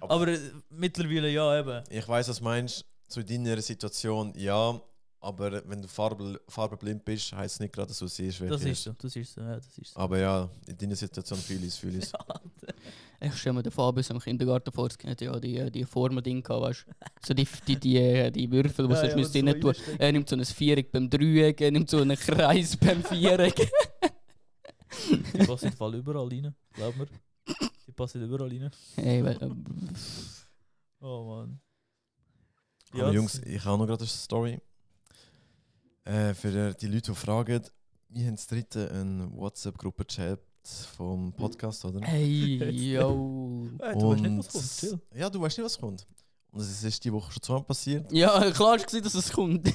Aber 0.00 0.14
Aber 0.14 0.28
äh, 0.28 0.38
mittlerweile 0.70 1.28
ja, 1.28 1.58
eben. 1.58 1.84
ich 1.90 2.08
weiß, 2.08 2.28
was 2.28 2.38
du 2.38 2.44
meinst. 2.44 2.84
Zu 3.08 3.24
deiner 3.24 3.60
Situation, 3.60 4.32
ja. 4.36 4.80
Aber 5.20 5.62
wenn 5.68 5.82
du 5.82 5.88
farbe, 5.88 6.40
farbenblind 6.46 7.04
bist, 7.04 7.32
heisst 7.32 7.56
es 7.56 7.60
nicht 7.60 7.74
gerade, 7.74 7.88
dass 7.88 7.98
du 7.98 8.06
siehst, 8.06 8.40
wer 8.40 8.50
Das 8.50 8.64
ist 8.64 8.84
so, 8.84 8.92
das 8.92 9.16
ist 9.16 9.34
so, 9.34 9.40
ja, 9.40 9.56
das 9.56 9.78
ist 9.78 9.92
so. 9.92 10.00
Aber 10.00 10.18
ja, 10.18 10.48
in 10.66 10.76
deiner 10.76 10.94
Situation 10.94 11.38
fühle 11.38 11.60
ich 11.66 11.68
es, 11.68 11.76
fühle 11.76 11.98
ich. 11.98 12.12
Ja. 12.12 12.18
Ich 13.20 13.34
stelle 13.34 13.54
mir 13.54 13.62
den 13.64 13.72
Fabio 13.72 14.00
so 14.02 14.14
im 14.14 14.20
Kindergarten 14.20 14.70
vor, 14.70 14.88
ja 15.02 15.40
die, 15.40 15.70
die 15.72 15.84
Formen-Ding 15.84 16.40
gehabt, 16.40 16.62
weißt 16.62 16.86
du? 16.86 17.26
So 17.26 17.34
die, 17.34 17.48
die, 17.66 17.76
die, 17.76 17.96
äh, 17.96 18.30
die 18.30 18.48
Würfel, 18.50 18.86
die 18.86 18.94
Ja, 18.94 19.00
du 19.02 19.08
ja, 19.08 19.14
sonst 19.14 19.34
was 19.34 19.42
rein 19.42 19.60
so 19.60 19.72
tun. 19.72 19.98
Er 19.98 20.12
nimmt 20.12 20.28
so 20.28 20.36
ein 20.36 20.44
Viereck 20.44 20.92
beim 20.92 21.10
Dreieck, 21.10 21.60
er 21.60 21.72
nimmt 21.72 21.90
so 21.90 21.98
einen 21.98 22.16
Kreis 22.16 22.76
beim 22.76 23.02
Viereck. 23.02 23.68
Die 25.34 25.46
passen 25.46 25.72
Fall 25.72 25.94
überall 25.94 26.28
rein, 26.28 26.54
glaub 26.72 26.96
mir. 26.96 27.06
Die 27.86 27.92
passen 27.92 28.22
überall 28.22 28.48
rein. 28.48 28.70
Ey, 28.96 29.24
we- 29.24 29.30
äh, 29.30 29.50
Oh 31.00 31.24
Mann. 31.24 31.60
Aber 32.92 33.12
Jungs, 33.12 33.38
ich 33.44 33.64
habe 33.64 33.78
noch 33.78 33.86
gerade 33.86 34.00
eine 34.00 34.08
Story. 34.08 34.60
Äh, 36.04 36.34
für 36.34 36.48
äh, 36.70 36.74
die 36.74 36.86
Leute, 36.86 37.12
die 37.12 37.16
fragen, 37.16 37.62
wir 38.08 38.26
haben 38.26 38.36
das 38.36 38.46
dritte 38.46 38.90
eine 38.90 39.30
WhatsApp-Gruppe-Chat 39.32 40.40
vom 40.96 41.32
Podcast, 41.34 41.84
oder? 41.84 42.00
Ey, 42.08 42.56
yo. 42.94 43.68
Hey, 43.80 43.94
du 43.94 44.08
weißt 44.10 44.22
nicht, 44.22 44.38
was 44.38 44.48
kommt, 44.52 44.76
chill. 44.78 45.00
Ja, 45.14 45.30
du 45.30 45.40
weißt 45.40 45.58
nicht, 45.58 45.64
was 45.66 45.78
kommt. 45.78 46.06
Und 46.50 46.60
es 46.62 46.82
ist 46.82 47.04
die 47.04 47.12
Woche 47.12 47.30
schon 47.30 47.42
zweimal 47.42 47.64
passiert. 47.64 48.10
Ja, 48.10 48.50
klar 48.50 48.78
gewesen, 48.78 49.02
dass 49.04 49.14
es 49.14 49.30
kommt. 49.30 49.70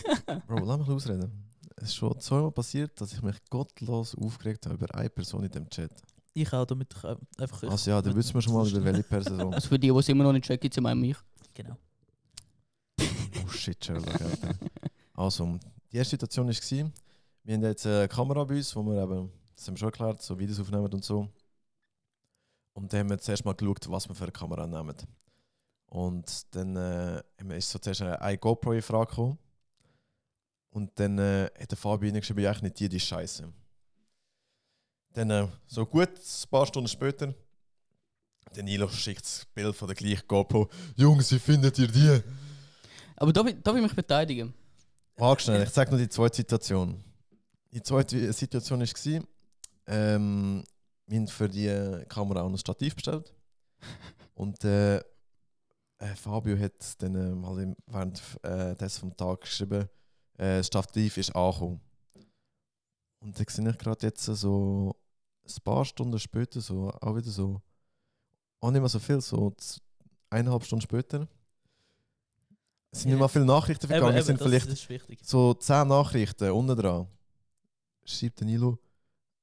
Bro, 0.48 0.66
lass 0.66 0.80
mich 0.80 0.90
ausreden. 0.90 1.32
Es 1.76 1.90
ist 1.90 1.96
schon 1.96 2.20
zweimal 2.20 2.52
passiert, 2.52 3.00
dass 3.00 3.14
ich 3.14 3.22
mich 3.22 3.36
gottlos 3.50 4.16
aufgeregt 4.16 4.66
habe 4.66 4.76
über 4.76 4.96
eine 4.96 5.10
Person 5.10 5.44
in 5.44 5.52
dem 5.52 5.70
Chat. 5.70 5.92
Ich 6.34 6.52
auch, 6.54 6.66
damit 6.66 6.94
ich 6.96 7.04
äh, 7.04 7.16
einfach... 7.38 7.64
Also 7.64 7.92
ja, 7.92 8.02
dann 8.02 8.16
wissen 8.16 8.34
wir 8.34 8.42
schon 8.42 8.54
mal 8.54 8.68
über 8.68 8.84
welche 8.84 9.04
Person. 9.10 9.54
Also 9.54 9.68
für 9.68 9.80
die, 9.80 9.90
die 9.90 9.98
es 9.98 10.10
immer 10.10 10.24
noch 10.24 10.34
nicht 10.34 10.46
checken, 10.46 10.72
sind 10.72 11.00
mich. 11.00 11.18
Genau. 11.54 11.78
Oh 13.00 13.48
shit, 13.50 13.84
Sherlock, 13.84 14.22
Alter. 14.22 14.56
Also, 15.14 15.60
die 15.92 15.98
erste 15.98 16.12
Situation 16.12 16.48
war, 16.48 16.92
wir 17.44 17.56
haben 17.56 17.64
jetzt 17.64 17.86
eine 17.86 18.08
Kamera 18.08 18.44
bei 18.44 18.56
uns, 18.56 18.76
wo 18.76 18.84
wir 18.84 19.04
eben, 19.04 19.32
das 19.56 19.68
haben 19.68 19.76
wir 19.76 19.80
schon 19.80 19.90
erklärt, 19.90 20.22
so 20.22 20.38
Videos 20.40 20.60
aufnehmen 20.60 20.92
und 20.92 21.04
so. 21.04 21.30
Und 22.74 22.92
dann 22.92 23.02
haben 23.02 23.10
wir 23.10 23.20
zuerst 23.20 23.46
mal 23.46 23.54
geschaut, 23.54 23.90
was 23.90 24.08
wir 24.08 24.16
für 24.16 24.24
eine 24.24 24.32
Kamera 24.32 24.66
nehmen. 24.66 24.96
Und 25.88 26.56
dann 26.56 26.76
äh, 26.76 27.22
ist 27.58 27.70
so 27.70 27.78
zuerst 27.78 28.02
eine 28.02 28.20
eine 28.20 28.38
GoPro 28.38 28.74
in 28.74 28.82
Frage 28.82 29.10
gekommen. 29.10 29.38
Und 30.74 30.92
dann 31.00 31.20
äh, 31.20 31.50
hat 31.60 31.70
der 31.70 31.78
Fabi 31.78 32.12
geschrieben, 32.12 32.40
ja, 32.42 32.50
eigentlich 32.50 32.64
nicht 32.64 32.80
die, 32.80 32.90
die 32.90 32.98
ist 32.98 33.06
scheiße. 33.06 33.48
Dann, 35.14 35.30
äh, 35.30 35.48
so 35.68 35.86
gut, 35.86 36.10
ein 36.10 36.50
paar 36.50 36.66
Stunden 36.66 36.88
später, 36.88 37.36
der 38.56 38.64
Nilo 38.64 38.88
schickt 38.88 39.22
das 39.22 39.46
Bild 39.54 39.76
von 39.76 39.88
der 39.88 39.96
gleichen 39.96 40.28
GoPro. 40.28 40.68
Jungs, 40.96 41.32
wie 41.32 41.38
findet 41.38 41.78
ihr 41.78 41.88
die? 41.88 42.22
Aber 43.16 43.32
darf 43.32 43.48
ich, 43.48 43.62
darf 43.62 43.76
ich 43.76 43.84
mich 43.84 43.96
beteiligen? 43.96 44.52
Warte 45.16 45.44
schnell, 45.44 45.64
ich 45.64 45.70
zeige 45.70 45.92
noch 45.92 46.00
die 46.00 46.10
zweite 46.10 46.38
Situation. 46.38 47.04
Die 47.72 47.84
zweite 47.84 48.34
Situation 48.34 48.82
war, 48.82 49.22
ähm, 49.86 50.64
wir 51.06 51.20
haben 51.20 51.28
für 51.28 51.50
die 51.50 52.04
Kamera 52.10 52.42
auch 52.42 52.50
ein 52.50 52.58
Stativ 52.58 52.96
bestellt. 52.96 53.32
Und 54.34 54.64
äh, 54.64 54.98
äh, 54.98 56.16
Fabio 56.16 56.58
hat 56.58 57.02
dann 57.02 57.14
äh, 57.14 57.36
mal 57.36 57.60
im, 57.62 57.76
während 57.86 58.22
äh, 58.42 58.76
des 58.76 58.98
vom 58.98 59.16
Tag 59.16 59.42
geschrieben, 59.42 59.88
äh, 60.38 60.58
das 60.58 60.68
Stativ 60.68 61.18
ist 61.18 61.36
angekommen. 61.36 61.80
Und 63.22 63.40
dann 63.40 63.46
sehe 63.48 63.70
ich 63.70 63.78
gerade 63.78 64.06
jetzt 64.06 64.24
so 64.26 64.96
ein 65.46 65.64
paar 65.64 65.86
Stunden 65.86 66.20
später, 66.20 66.60
so, 66.62 66.90
auch 67.02 67.16
wieder 67.16 67.30
so, 67.32 67.62
auch 68.60 68.72
nicht 68.72 68.82
mehr 68.82 68.90
so 68.90 69.00
viel, 69.00 69.22
so 69.22 69.54
eineinhalb 70.30 70.64
Stunden 70.66 70.82
später. 70.82 71.28
Es 72.92 73.02
sind 73.02 73.10
Ja. 73.10 73.16
nicht 73.16 73.22
mehr 73.22 73.30
viele 73.30 73.46
Nachrichten 73.46 73.86
Eben, 73.86 73.92
vergangen, 73.94 74.18
es 74.18 74.28
eben, 74.30 74.38
sind 74.38 74.42
das, 74.42 74.48
vielleicht 74.48 74.68
das 74.68 74.74
ist 74.80 74.90
wichtig. 74.90 75.20
so 75.24 75.54
10 75.54 75.88
Nachrichten 75.88 76.52
unten 76.52 76.76
dran. 76.80 77.08
Schreibt 78.06 78.40
der 78.42 78.48
Nilo, 78.48 78.78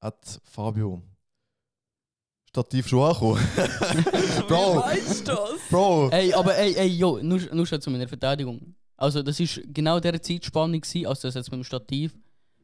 hat 0.01 0.41
Fabio. 0.45 1.03
Stativ 2.49 2.89
schon 2.89 3.03
angekommen. 3.03 3.41
Bro. 4.49 4.75
Wie 4.75 4.79
meinst 4.79 5.21
du 5.29 5.33
das? 5.33 5.51
Bro! 5.71 6.11
Ey, 6.11 6.33
aber 6.35 6.57
ey, 6.57 6.75
ey, 6.75 6.89
jo, 6.89 7.19
nur, 7.23 7.39
nur 7.55 7.67
schon 7.67 7.81
zu 7.81 7.91
meiner 7.91 8.09
Verteidigung. 8.09 8.75
Also, 9.01 9.23
das 9.23 9.41
ist 9.41 9.63
genau 9.73 9.99
der 9.99 10.21
Zeitspanne, 10.21 10.79
gewesen, 10.79 11.07
also 11.07 11.27
das 11.27 11.35
jetzt 11.35 11.51
mit 11.51 11.61
dem 11.61 11.65
Stativ, 11.65 12.13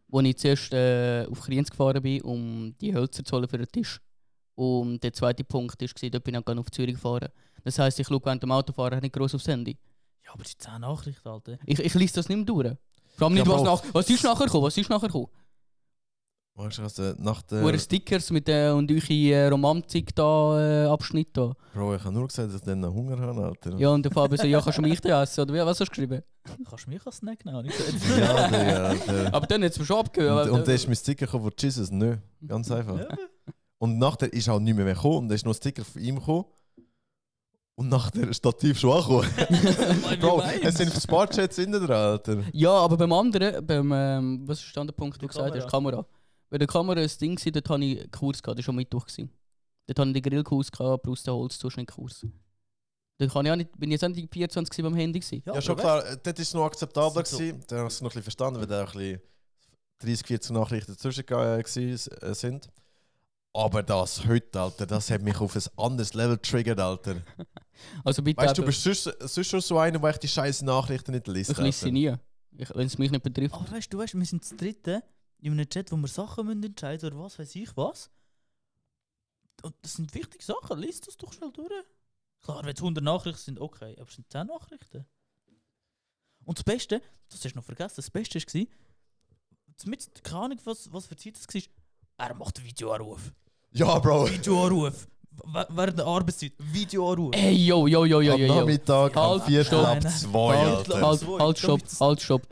wo 0.09 0.21
ich 0.21 0.37
zuerst 0.37 0.73
äh, 0.75 1.27
auf 1.31 1.41
Kriens 1.41 1.71
gefahren 1.71 2.03
bin, 2.03 2.21
um 2.23 2.75
die 2.79 2.95
Hölzer 2.95 3.25
zu 3.25 3.35
holen 3.35 3.49
für 3.49 3.57
den 3.57 3.69
Tisch. 3.69 4.01
Und 4.55 5.03
der 5.03 5.13
zweite 5.15 5.45
Punkt 5.45 5.81
war, 5.81 6.11
dort 6.11 6.25
bin 6.25 6.35
ich 6.35 6.41
dann 6.43 6.59
auf 6.59 6.71
Zürich 6.71 6.95
gefahren. 6.95 7.29
Das 7.65 7.79
heisst, 7.79 7.99
ich 7.99 8.07
schaue 8.07 8.21
während 8.23 8.43
dem 8.43 8.53
Autofahren 8.53 9.01
nicht 9.01 9.15
groß 9.15 9.35
aufs 9.35 9.49
Handy. 9.49 9.79
Ja, 10.25 10.33
aber 10.35 10.45
die 10.45 10.57
10 10.57 10.81
Nachrichten, 10.81 11.27
Alter. 11.27 11.59
Ich, 11.65 11.79
ich 11.79 11.95
lese 11.95 12.17
das 12.17 12.29
nicht 12.29 12.37
mehr 12.37 12.45
durch. 12.45 12.73
Vor 13.17 13.29
allem 13.29 13.37
Ja, 13.37 13.43
nicht, 13.43 13.53
was, 13.53 13.63
Bro. 13.63 13.65
nach, 13.65 13.83
was 13.95 14.11
ist 14.11 14.23
nachher 14.25 14.45
gekommen, 14.45 14.65
was 14.65 14.77
ist 14.77 14.91
nachher 14.91 15.07
gekommen. 15.09 15.29
Weißt 16.59 16.79
du, 16.79 16.83
was, 16.85 16.99
äh, 16.99 17.15
nach 17.19 17.43
der. 17.43 17.63
Äh, 17.63 17.79
Stickers 17.79 18.31
mit 18.31 18.49
äh, 18.49 18.71
und 18.71 18.91
eure 18.91 19.13
äh, 19.13 19.47
Romantik 19.49 20.15
da, 20.15 20.85
äh, 20.85 20.87
Abschnitt 20.87 21.29
da. 21.37 21.53
Bro, 21.75 21.97
ich 21.97 22.03
habe 22.03 22.15
nur 22.15 22.27
gesagt, 22.27 22.49
dass 22.49 22.57
ich 22.57 22.63
dann 22.63 22.83
Hunger 22.87 23.19
habe, 23.19 23.45
Alter. 23.45 23.77
Ja, 23.77 23.91
und 23.91 24.03
der 24.03 24.11
Fabio 24.11 24.39
so, 24.39 24.47
ja, 24.47 24.59
kannst 24.63 24.79
du 24.79 24.83
mich 24.83 24.99
da 25.03 25.23
essen? 25.23 25.43
Oder 25.43 25.53
wie, 25.53 25.59
was 25.59 25.79
hast 25.79 25.89
du 25.89 25.91
geschrieben? 25.91 26.23
Kannst 26.67 26.87
du 26.87 26.91
mich 26.91 27.05
als 27.05 27.17
Snack 27.19 27.45
nehmen? 27.45 27.67
Ich 27.67 28.17
Ja, 28.17 28.49
Digga, 28.49 28.85
Alter. 28.87 29.35
Aber 29.35 29.47
dann 29.47 29.63
jetzt 29.65 29.85
schon 29.85 29.99
abgehört. 29.99 30.49
Und, 30.49 30.61
und 30.61 30.67
dann 30.67 30.75
ist 30.75 30.87
mein 30.87 30.97
Sticker 30.97 31.27
gekommen 31.27 31.45
von 31.45 31.53
Jesus, 31.59 31.91
nö. 31.91 32.17
Ganz 32.47 32.71
einfach. 32.71 33.01
Ja. 33.01 33.09
Und 33.77 33.99
nachher 33.99 34.33
ist 34.33 34.49
auch 34.49 34.59
nicht 34.59 34.75
mehr, 34.75 34.87
mehr 34.87 34.95
gekommen. 34.95 35.19
Und 35.19 35.29
dann 35.29 35.37
ist 35.37 35.45
noch 35.45 35.53
ein 35.53 35.57
Sticker 35.57 35.85
von 35.85 36.01
ihm 36.01 36.19
gekommen. 36.19 36.47
Und 37.75 37.91
nachher 37.91 38.31
ist 38.31 38.39
Stativ 38.39 38.79
schon 38.79 38.93
angekommen. 38.93 39.29
Bro, 40.21 40.43
es 40.63 40.75
sind 40.75 40.91
Sparchats 40.91 41.59
innen 41.59 41.87
dran, 41.87 42.13
Alter. 42.13 42.39
Ja, 42.55 42.71
aber 42.71 42.97
beim 42.97 43.13
anderen, 43.13 43.67
beim, 43.67 43.93
ähm, 43.93 44.43
was 44.47 44.63
ist 44.65 44.75
der 44.75 44.81
andere 44.81 44.97
Punkt, 44.97 45.21
den 45.21 45.29
du 45.29 45.33
Die 45.33 45.39
gesagt 45.39 45.55
hast? 45.55 45.71
Kamera. 45.71 46.07
Bei 46.49 46.59
der 46.59 46.67
Kamera 46.69 47.01
ein 47.01 47.11
Ding, 47.21 47.35
gewesen, 47.37 47.53
dort 47.53 47.69
hatte 47.69 47.85
ich 47.85 48.01
einen 48.01 48.11
Kurs, 48.11 48.43
gehabt, 48.43 48.59
das 48.59 48.65
war 48.65 48.65
schon 48.65 48.77
Mittwoch. 48.77 49.07
Gewesen. 49.07 49.31
Dort 49.87 49.99
hatte 49.99 50.09
ich 50.11 50.15
den 50.15 50.23
Grillkurs, 50.23 50.71
gehabt, 50.71 51.03
plus 51.03 51.23
den 51.23 51.35
Holzzuschnittkurs. 51.35 52.27
Dort 53.19 53.33
kann 53.33 53.47
ich 53.47 53.53
auch 53.53 53.57
nicht, 53.57 53.73
bin 53.79 53.91
ich 53.91 53.95
jetzt 53.95 54.05
auch 54.05 54.09
nicht 54.09 54.33
24 54.33 54.71
gewesen 54.71 54.91
beim 54.91 54.99
Handy. 55.01 55.21
Gewesen. 55.21 55.43
Ja, 55.47 55.61
schon 55.63 55.77
klar, 55.77 56.05
äh, 56.07 56.17
dort 56.23 56.37
war 56.39 56.43
es 56.43 56.55
noch 56.55 56.65
akzeptabler. 56.67 57.23
Das 57.23 57.31
sind 57.31 57.39
gewesen. 57.39 57.65
Da 57.69 57.85
hast 57.85 58.01
du 58.01 58.05
noch 58.05 58.11
ein 58.11 58.15
bisschen 58.15 58.23
verstanden, 58.23 58.61
weil 58.61 58.67
da 58.67 58.85
auch 58.85 58.95
ein 58.95 58.99
bisschen 58.99 59.21
30, 60.01 60.27
40 60.27 60.51
Nachrichten 60.53 60.93
dazwischen 60.93 61.25
äh, 61.31 62.27
äh, 62.31 62.35
sind. 62.35 62.69
Aber 63.55 63.83
das 63.83 64.27
heute, 64.27 64.61
Alter, 64.61 64.87
das 64.87 65.11
hat 65.11 65.23
mich 65.23 65.41
auf 65.41 65.57
ein 65.57 65.63
anderes 65.79 66.13
Level 66.13 66.37
getriggert, 66.37 66.79
Alter. 66.81 67.17
Also 68.05 68.23
bitte, 68.23 68.41
Weißt 68.43 68.57
du, 68.57 68.63
du 68.63 68.67
bist 68.67 68.83
sonst, 68.83 69.05
sonst 69.21 69.49
schon 69.49 69.61
so 69.61 69.79
einer, 69.79 69.99
der 69.99 70.09
echt 70.09 70.23
die 70.23 70.29
scheiß 70.29 70.63
Nachrichten 70.63 71.13
nicht 71.13 71.27
liest. 71.29 71.51
ich 71.51 71.59
lese 71.59 71.85
sie 71.85 71.93
nie, 71.93 72.15
ich- 72.57 72.75
wenn 72.75 72.87
es 72.87 72.97
mich 72.97 73.11
nicht 73.11 73.23
betrifft. 73.23 73.55
Aber 73.55 73.71
weißt 73.71 73.93
du, 73.93 73.99
weißt, 73.99 74.15
wir 74.15 74.25
sind 74.25 74.43
das 74.43 74.57
dritte 74.57 75.03
in 75.39 75.53
einem 75.53 75.69
Chat, 75.69 75.93
wo 75.93 75.97
wir 75.97 76.09
Sachen 76.09 76.47
müssen 76.47 76.65
entscheiden 76.65 77.13
oder 77.13 77.25
was 77.25 77.39
weiß 77.39 77.55
ich 77.57 77.77
was. 77.77 78.11
Und 79.63 79.75
das 79.83 79.95
sind 79.95 80.15
wichtige 80.15 80.45
Sachen, 80.45 80.79
lies 80.79 81.01
das 81.01 81.17
doch 81.17 81.33
schnell 81.33 81.53
durch. 81.53 81.71
Klar, 82.43 82.63
wenn 82.65 82.75
es 82.75 82.81
100 82.81 83.03
Nachrichten 83.03 83.41
sind, 83.41 83.61
okay, 83.61 83.95
aber 83.99 84.09
es 84.09 84.15
sind 84.15 84.31
10 84.31 84.47
Nachrichten. 84.47 85.07
Und 86.45 86.59
das 86.59 86.65
Beste, 86.65 87.01
das 87.29 87.45
hast 87.45 87.53
du 87.53 87.59
noch 87.59 87.65
vergessen, 87.65 87.97
das 87.97 88.11
Beste 88.11 88.39
war, 88.39 88.67
mit, 89.85 90.25
keine 90.25 90.41
Ahnung, 90.43 90.59
was, 90.65 90.93
was 90.93 91.07
für 91.07 91.17
Zeit 91.17 91.37
das 91.37 91.47
war, 91.53 92.29
er 92.29 92.35
macht 92.35 92.59
einen 92.59 92.67
Videoanruf. 92.67 93.33
Ja, 93.73 93.99
Bro. 93.99 94.31
Videoanruf. 94.31 95.09
Während 95.69 95.99
der 95.99 96.07
Arbeitszeit, 96.07 96.53
Videoanruf. 96.59 97.35
Ey, 97.35 97.67
yo, 97.67 97.87
yo, 97.87 98.05
yo, 98.07 98.21
yo, 98.23 98.35
Am 98.35 98.41
yo. 98.41 98.55
Nachmittag, 98.55 99.17
am 99.17 99.31
Halt, 99.31 99.43
Viertel 99.43 99.67
stopp. 99.67 99.87
ab 99.87 99.99
Nein, 100.03 100.13
zwei, 100.13 100.57
Halt, 100.57 100.77
Alter. 100.79 101.07
halt, 101.07 101.41
halt, 101.41 101.59
stopp, 101.59 101.81
halt, 102.01 102.23
stopp. 102.23 102.43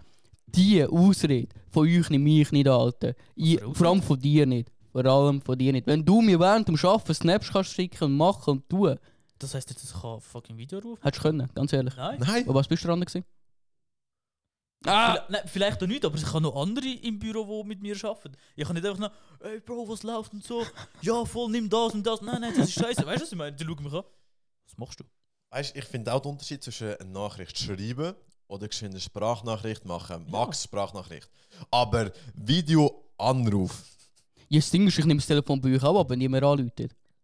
Die 0.55 0.85
Ausrede 0.85 1.49
von 1.71 1.88
euch 1.88 2.11
nehme 2.11 2.31
ich 2.40 2.53
nicht 2.53 2.69
Alter. 2.69 3.14
Ich, 3.35 3.61
vor 3.73 3.88
allem 3.88 4.03
von 4.03 4.19
dir 4.21 4.47
nicht. 4.47 4.71
Vor 4.93 5.05
allem 5.05 5.40
von 5.43 5.59
dir 5.59 5.73
nicht. 5.73 5.87
Wenn 5.87 6.05
du 6.05 6.21
mir 6.21 6.38
während 6.38 6.69
dem 6.69 6.77
Arbeiten 6.77 7.14
Snaps 7.14 7.51
kannst 7.53 7.73
schicken 7.73 8.05
und 8.05 8.17
machen 8.17 8.51
und 8.53 8.69
tun, 8.69 8.97
Das 9.38 9.55
heisst 9.55 9.71
jetzt, 9.71 9.83
ich 9.85 10.01
kann 10.01 10.21
fucking 10.21 10.57
Videoanruf? 10.57 10.99
hättest 11.03 11.25
du 11.25 11.29
können, 11.29 11.49
ganz 11.55 11.73
ehrlich. 11.73 11.97
Nein. 11.97 12.21
Nein, 12.21 12.45
Aber 12.45 12.55
was 12.55 12.69
bist 12.69 12.85
du 12.85 12.88
dran 12.88 13.01
gewesen? 13.01 13.25
Ah! 14.87 15.12
Vielleicht, 15.14 15.31
nein, 15.31 15.43
vielleicht 15.47 15.83
auch 15.83 15.87
nicht, 15.87 16.05
aber 16.05 16.17
ich 16.17 16.27
habe 16.27 16.43
noch 16.43 16.55
andere 16.61 16.87
im 16.88 17.19
Büro, 17.19 17.62
die 17.62 17.69
mit 17.69 17.81
mir 17.83 17.97
arbeiten. 18.05 18.37
Ich 18.55 18.64
kann 18.67 18.75
nicht 18.75 18.87
einfach 18.87 18.99
noch, 19.01 19.11
ey 19.40 19.59
Bro, 19.61 19.88
was 19.88 20.03
läuft 20.03 20.33
und 20.35 20.45
so. 20.45 20.62
Ja, 21.03 21.25
voll, 21.25 21.51
nimm 21.51 21.69
das 21.71 21.95
und 21.95 22.07
das. 22.07 22.21
Nein, 22.21 22.40
nein, 22.43 22.53
das 22.57 22.69
ist 22.69 22.75
scheiße. 22.75 23.05
Weißt 23.07 23.21
du, 23.21 23.25
was 23.25 23.33
ich 23.33 23.38
meine? 23.38 23.57
Die 23.57 23.64
schauen 23.64 23.83
mich 23.83 23.93
an. 23.93 24.05
Was 24.67 24.79
machst 24.79 25.01
du? 25.01 25.05
weißt, 25.51 25.77
ich 25.77 25.85
finde 25.85 26.12
auch 26.12 26.21
den 26.21 26.33
Unterschied 26.33 26.62
zwischen 26.64 26.95
eine 26.97 27.11
Nachricht 27.11 27.57
schreiben 27.59 28.14
oder 28.48 28.68
geschwind 28.68 28.92
eine 28.92 29.00
Sprachnachricht 29.00 29.85
machen. 29.85 30.26
Max 30.30 30.64
Sprachnachricht. 30.64 31.28
Aber 31.70 32.12
Videoanruf. 32.35 33.85
Ja, 34.48 34.59
das 34.61 34.70
Ding 34.70 34.87
ist, 34.87 34.98
ich 34.98 35.04
nehme 35.04 35.18
das 35.18 35.26
Telefon 35.26 35.61
bei 35.61 35.74
euch 35.74 35.83
auch 35.83 36.00
ab, 36.00 36.11
wenn 36.11 36.20
ihr 36.20 36.30
mir 36.30 36.42
anruft. 36.42 36.78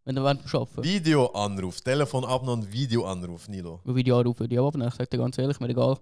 Wenn 0.05 0.17
ihr 0.17 0.25
während 0.25 0.43
dem 0.43 0.61
Arbeiten. 0.61 0.83
Videoanruf. 0.83 1.81
Telefon 1.81 2.25
abnehmen, 2.25 2.73
Videoanruf, 2.73 3.49
Nilo. 3.49 3.81
Wie 3.85 3.95
Video 3.95 4.19
anrufen, 4.19 4.49
die 4.49 4.59
auch 4.59 4.69
abnehmen. 4.69 4.89
Ich 4.89 4.95
sag 4.95 5.11
dir 5.11 5.19
ganz 5.19 5.37
ehrlich, 5.39 5.61
mir 5.61 5.69
egal. 5.69 5.99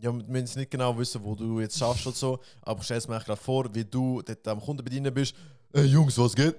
Ja, 0.00 0.12
wir 0.12 0.24
müssen 0.24 0.58
nicht 0.58 0.70
genau 0.70 0.96
wissen, 0.98 1.22
wo 1.22 1.34
du 1.34 1.60
jetzt 1.60 1.78
schaffst 1.78 2.06
und 2.06 2.16
so, 2.16 2.40
aber 2.62 2.82
stell 2.82 3.00
mir 3.08 3.20
gerade 3.20 3.36
vor, 3.36 3.72
wie 3.72 3.84
du 3.84 4.22
dort 4.22 4.48
am 4.48 4.60
Kunden 4.60 4.84
bedienen 4.84 5.14
bist. 5.14 5.34
Ey 5.72 5.84
Jungs, 5.84 6.18
was 6.18 6.34
geht? 6.34 6.56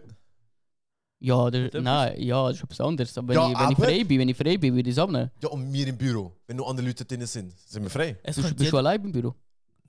Ja, 1.19 1.49
der, 1.49 1.65
etwas? 1.65 1.81
nein, 1.83 2.21
ja, 2.21 2.47
das 2.47 2.57
ist 2.57 2.63
etwas 2.63 2.81
anderes. 2.81 3.17
Aber 3.17 3.27
wenn, 3.29 3.35
Ja, 3.35 3.47
ich, 3.51 3.53
wenn 3.57 3.69
ich 3.71 3.77
aber- 3.77 3.85
frei 3.85 4.03
bin, 4.03 4.19
wenn 4.19 4.29
ich 4.29 4.37
frei 4.37 4.57
bin, 4.57 4.75
würde 4.75 4.89
ich 4.89 4.95
es 4.95 4.99
abnehmen. 4.99 5.31
Ja, 5.41 5.49
und 5.49 5.71
wir 5.73 5.87
im 5.87 5.97
Büro. 5.97 6.33
Wenn 6.45 6.57
noch 6.57 6.69
andere 6.69 6.87
Leute 6.87 7.05
drin 7.05 7.25
sind, 7.25 7.57
sind 7.57 7.83
wir 7.83 7.89
frei? 7.89 8.19
Es 8.23 8.35
Bist, 8.35 8.47
könnte, 8.47 8.55
bist 8.55 8.59
du 8.59 8.63
jeder, 8.65 8.77
allein 8.77 9.03
im 9.03 9.11
Büro? 9.11 9.33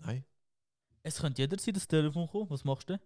Nein. 0.00 0.24
es 1.02 1.18
könnte 1.18 1.42
jederzeit 1.42 1.76
das 1.76 1.86
Telefon 1.88 2.26
kommen. 2.28 2.48
Was 2.50 2.64
machst 2.64 2.88
du? 2.88 2.98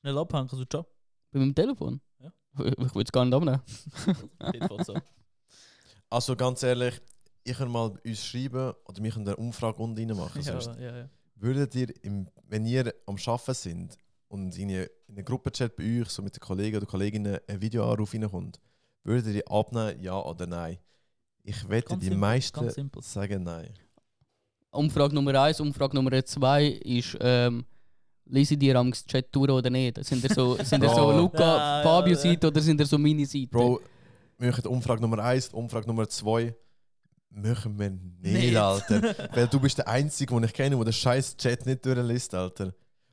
Schnell 0.00 0.16
abhängen, 0.18 0.48
also 0.50 0.64
ciao. 0.64 0.86
Bei 1.32 1.38
meinem 1.40 1.54
Telefon? 1.54 2.00
Ja. 2.20 2.32
Ich, 2.64 2.78
würde 2.94 3.02
es 3.02 3.12
gar 3.12 3.24
nicht 3.24 3.34
abnehmen. 3.34 3.60
Jedenfalls 4.52 4.86
so. 4.88 4.94
Also 6.08 6.34
ganz 6.36 6.62
ehrlich, 6.62 7.00
ich 7.44 7.56
kann 7.56 7.70
mal 7.70 7.92
uns 8.04 8.24
schreiben 8.24 8.74
oder 8.84 9.02
wir 9.02 9.10
können 9.10 9.26
eine 9.28 9.36
Umfrage 9.36 9.82
unten 9.82 9.98
rein 10.10 10.16
machen. 10.16 10.40
ja, 10.42 10.60
sonst. 10.60 10.78
ja, 10.80 10.96
ja. 10.98 11.08
Würdet 11.36 11.74
ihr, 11.74 12.04
im, 12.04 12.28
wenn 12.48 12.66
ihr 12.66 12.92
am 13.06 13.16
Arbeiten 13.24 13.54
sind 13.54 13.96
und 14.30 14.56
in 14.56 14.70
eine- 14.70 14.84
in 15.08 15.16
einen 15.16 15.24
Gruppenchat 15.24 15.76
bei 15.76 16.00
euch, 16.00 16.08
so 16.08 16.22
mit 16.22 16.34
den 16.36 16.40
Kollegen 16.40 16.76
oder 16.78 16.86
Kolleginnen, 16.86 17.38
ein 17.46 17.60
Videoanruf 17.60 18.14
reinkommt, 18.14 18.58
würdet 19.04 19.26
ihr 19.26 19.32
die 19.34 19.46
abnehmen, 19.46 20.00
ja 20.00 20.18
oder 20.20 20.46
nein? 20.46 20.78
Ich 21.42 21.68
wette, 21.68 21.88
Ganz 21.88 22.00
die 22.00 22.06
simpel, 22.06 22.18
meisten 22.20 22.60
ganz 22.60 22.74
simpel. 22.74 23.02
sagen 23.02 23.42
nein. 23.42 23.70
Umfrage 24.70 25.14
Nummer 25.14 25.34
1, 25.42 25.60
Umfrage 25.60 25.96
Nummer 25.96 26.24
2 26.24 26.66
ist, 26.66 27.16
ähm, 27.20 27.64
lese 28.26 28.54
ich 28.54 28.60
dir 28.60 28.76
am 28.76 28.92
Chat 28.92 29.34
durch 29.34 29.50
oder 29.50 29.68
nicht? 29.70 30.04
Sind 30.04 30.22
ihr 30.22 30.32
so, 30.32 30.54
sind 30.62 30.82
ihr 30.84 30.90
so. 30.90 31.10
Luca, 31.10 31.38
Ja, 31.40 31.78
ja, 31.78 31.82
Fabio 31.82 32.12
ja. 32.14 32.18
Seite 32.18 32.46
oder 32.46 32.60
sind 32.60 32.78
ihr 32.80 32.86
so 32.86 32.98
meine 32.98 33.26
Seite? 33.26 33.48
Bro, 33.48 33.80
wir 34.38 34.48
machen 34.50 34.66
Umfrage 34.66 35.00
Nummer 35.02 35.18
1, 35.24 35.48
Umfrage 35.48 35.86
Nummer 35.88 36.08
2. 36.08 36.54
Machen 37.30 37.78
wir 37.78 37.90
nicht, 37.90 38.20
Nicht. 38.22 38.56
Alter. 38.56 39.02
Weil 39.34 39.48
du 39.48 39.58
bist 39.60 39.78
der 39.78 39.88
Einzige, 39.88 40.34
den 40.34 40.44
ich 40.44 40.52
kenne, 40.52 40.76
der 40.76 40.84
den 40.84 40.92
scheiß 40.92 41.36
Chat 41.36 41.66
nicht 41.66 41.84
durchliest, 41.84 42.34
Alter. 42.34 42.72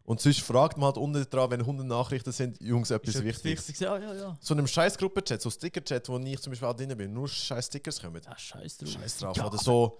Und 0.09 0.21
sonst 0.21 0.39
fragt 0.39 0.77
man 0.77 0.85
halt 0.85 0.97
unten 0.97 1.29
dran, 1.29 1.51
wenn 1.51 1.59
100 1.59 1.85
Nachrichten 1.85 2.31
sind, 2.31 2.61
Jungs, 2.61 2.89
etwas 2.91 3.15
Ist 3.15 3.23
Wichtiges. 3.25 3.67
wichtig? 3.67 3.81
Ja, 3.81 3.97
ja, 3.97 4.13
ja. 4.13 4.37
So 4.39 4.53
einem 4.53 4.65
scheiß 4.65 4.97
Gruppenchat, 4.97 5.41
so 5.41 5.49
Sticker-Chat, 5.49 6.07
wo 6.07 6.17
ich 6.17 6.39
zum 6.39 6.51
Beispiel 6.51 6.65
auch 6.69 6.73
drin 6.73 6.97
bin, 6.97 7.11
nur 7.13 7.27
scheiß 7.27 7.65
Stickers 7.65 7.99
kommen. 8.01 8.21
Ah, 8.25 8.37
scheiß 8.37 8.77
drauf. 8.77 8.89
Scheiß 8.89 9.17
drauf. 9.17 9.35
Ja, 9.35 9.47
oder 9.47 9.57
so. 9.57 9.99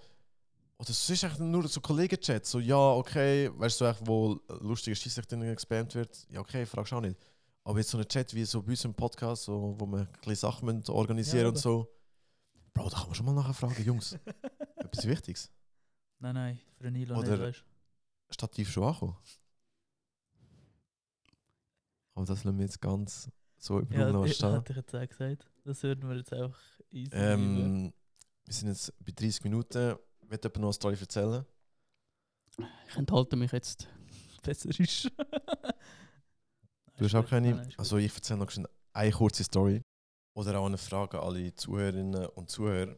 Oder 0.78 0.88
es 0.88 1.10
ist 1.10 1.24
eigentlich 1.24 1.38
nur 1.40 1.68
so 1.68 1.82
Kollegen-Chat. 1.82 2.46
So, 2.46 2.58
ja, 2.58 2.74
okay, 2.92 3.50
weißt 3.54 3.78
du, 3.82 3.84
so 3.84 3.90
echt, 3.90 4.00
wo 4.06 4.40
lustige 4.60 4.96
Scheiße 4.96 5.20
drin 5.20 5.42
gespammt 5.54 5.94
wird. 5.94 6.26
Ja, 6.30 6.40
okay, 6.40 6.64
fragst 6.64 6.90
du 6.92 6.96
auch 6.96 7.00
nicht. 7.02 7.16
Aber 7.64 7.78
jetzt 7.78 7.90
so 7.90 7.98
ein 7.98 8.08
Chat 8.08 8.32
wie 8.32 8.46
so 8.46 8.62
bei 8.62 8.70
uns 8.70 8.84
im 8.86 8.94
Podcast, 8.94 9.42
so, 9.44 9.76
wo 9.78 9.84
wir 9.84 9.98
ein 9.98 10.08
bisschen 10.22 10.36
Sachen 10.36 10.82
organisieren 10.88 11.42
Ja, 11.42 11.48
und 11.48 11.58
so. 11.58 11.86
Bro, 12.72 12.88
da 12.88 12.96
kann 12.96 13.06
man 13.08 13.14
schon 13.14 13.26
mal 13.26 13.34
nachher 13.34 13.52
fragen, 13.52 13.84
Jungs. 13.84 14.16
etwas 14.76 15.06
Wichtiges. 15.06 15.50
Nein, 16.18 16.34
nein, 16.34 16.60
für 16.78 16.84
einen 16.86 16.96
Nilo 16.96 17.18
Oder- 17.18 17.36
nicht, 17.36 17.42
weißt 17.42 17.64
Stativ 18.30 18.70
schon 18.70 18.84
angekommen. 18.84 19.16
Aber 22.18 22.26
das 22.26 22.42
lassen 22.42 22.58
wir 22.58 22.64
jetzt 22.64 22.80
ganz 22.80 23.30
so 23.58 23.78
im 23.78 23.88
du. 23.90 23.96
Ja, 23.96 24.24
ich, 24.24 24.34
stehen. 24.34 24.50
hatte 24.50 24.72
ich 24.72 24.76
jetzt 24.76 24.92
auch 24.92 25.08
gesagt. 25.08 25.46
Das 25.64 25.82
würden 25.84 26.08
wir 26.08 26.16
jetzt 26.16 26.32
einfach 26.32 26.60
easy. 26.90 27.10
Ähm, 27.12 27.92
wir 28.44 28.54
sind 28.54 28.68
jetzt 28.70 28.92
bei 29.04 29.12
30 29.12 29.44
Minuten. 29.44 29.94
Wird 30.22 30.42
jemand 30.42 30.56
noch 30.56 30.64
eine 30.64 30.72
Story 30.72 30.96
erzählen? 31.00 31.46
Ich 32.88 32.96
enthalte 32.96 33.36
mich 33.36 33.52
jetzt. 33.52 33.86
Besser 34.42 34.68
ist. 34.80 35.12
Du 36.96 37.04
hast 37.04 37.14
auch 37.14 37.24
keine. 37.24 37.70
Also 37.76 37.98
ich 37.98 38.12
erzähle 38.12 38.40
noch 38.40 38.52
eine 38.94 39.12
kurze 39.12 39.44
Story. 39.44 39.80
Oder 40.34 40.58
auch 40.58 40.66
eine 40.66 40.76
Frage 40.76 41.20
an 41.20 41.28
alle 41.28 41.54
Zuhörerinnen 41.54 42.26
und 42.30 42.50
Zuhörer. 42.50 42.96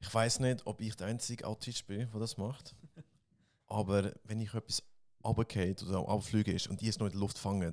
Ich 0.00 0.12
weiß 0.12 0.40
nicht, 0.40 0.66
ob 0.66 0.80
ich 0.80 0.96
der 0.96 1.06
einzige 1.06 1.46
Autist 1.46 1.86
bin, 1.86 2.10
der 2.10 2.18
das 2.20 2.36
macht. 2.36 2.74
Aber 3.68 4.12
wenn 4.24 4.40
ich 4.40 4.52
etwas 4.54 4.82
runtergeht 5.24 5.84
oder 5.84 5.98
am 5.98 6.06
Abfliegen 6.06 6.56
ist 6.56 6.66
und 6.66 6.80
die 6.80 6.88
es 6.88 6.98
noch 6.98 7.06
in 7.06 7.12
der 7.12 7.20
Luft 7.20 7.38
fangen, 7.38 7.72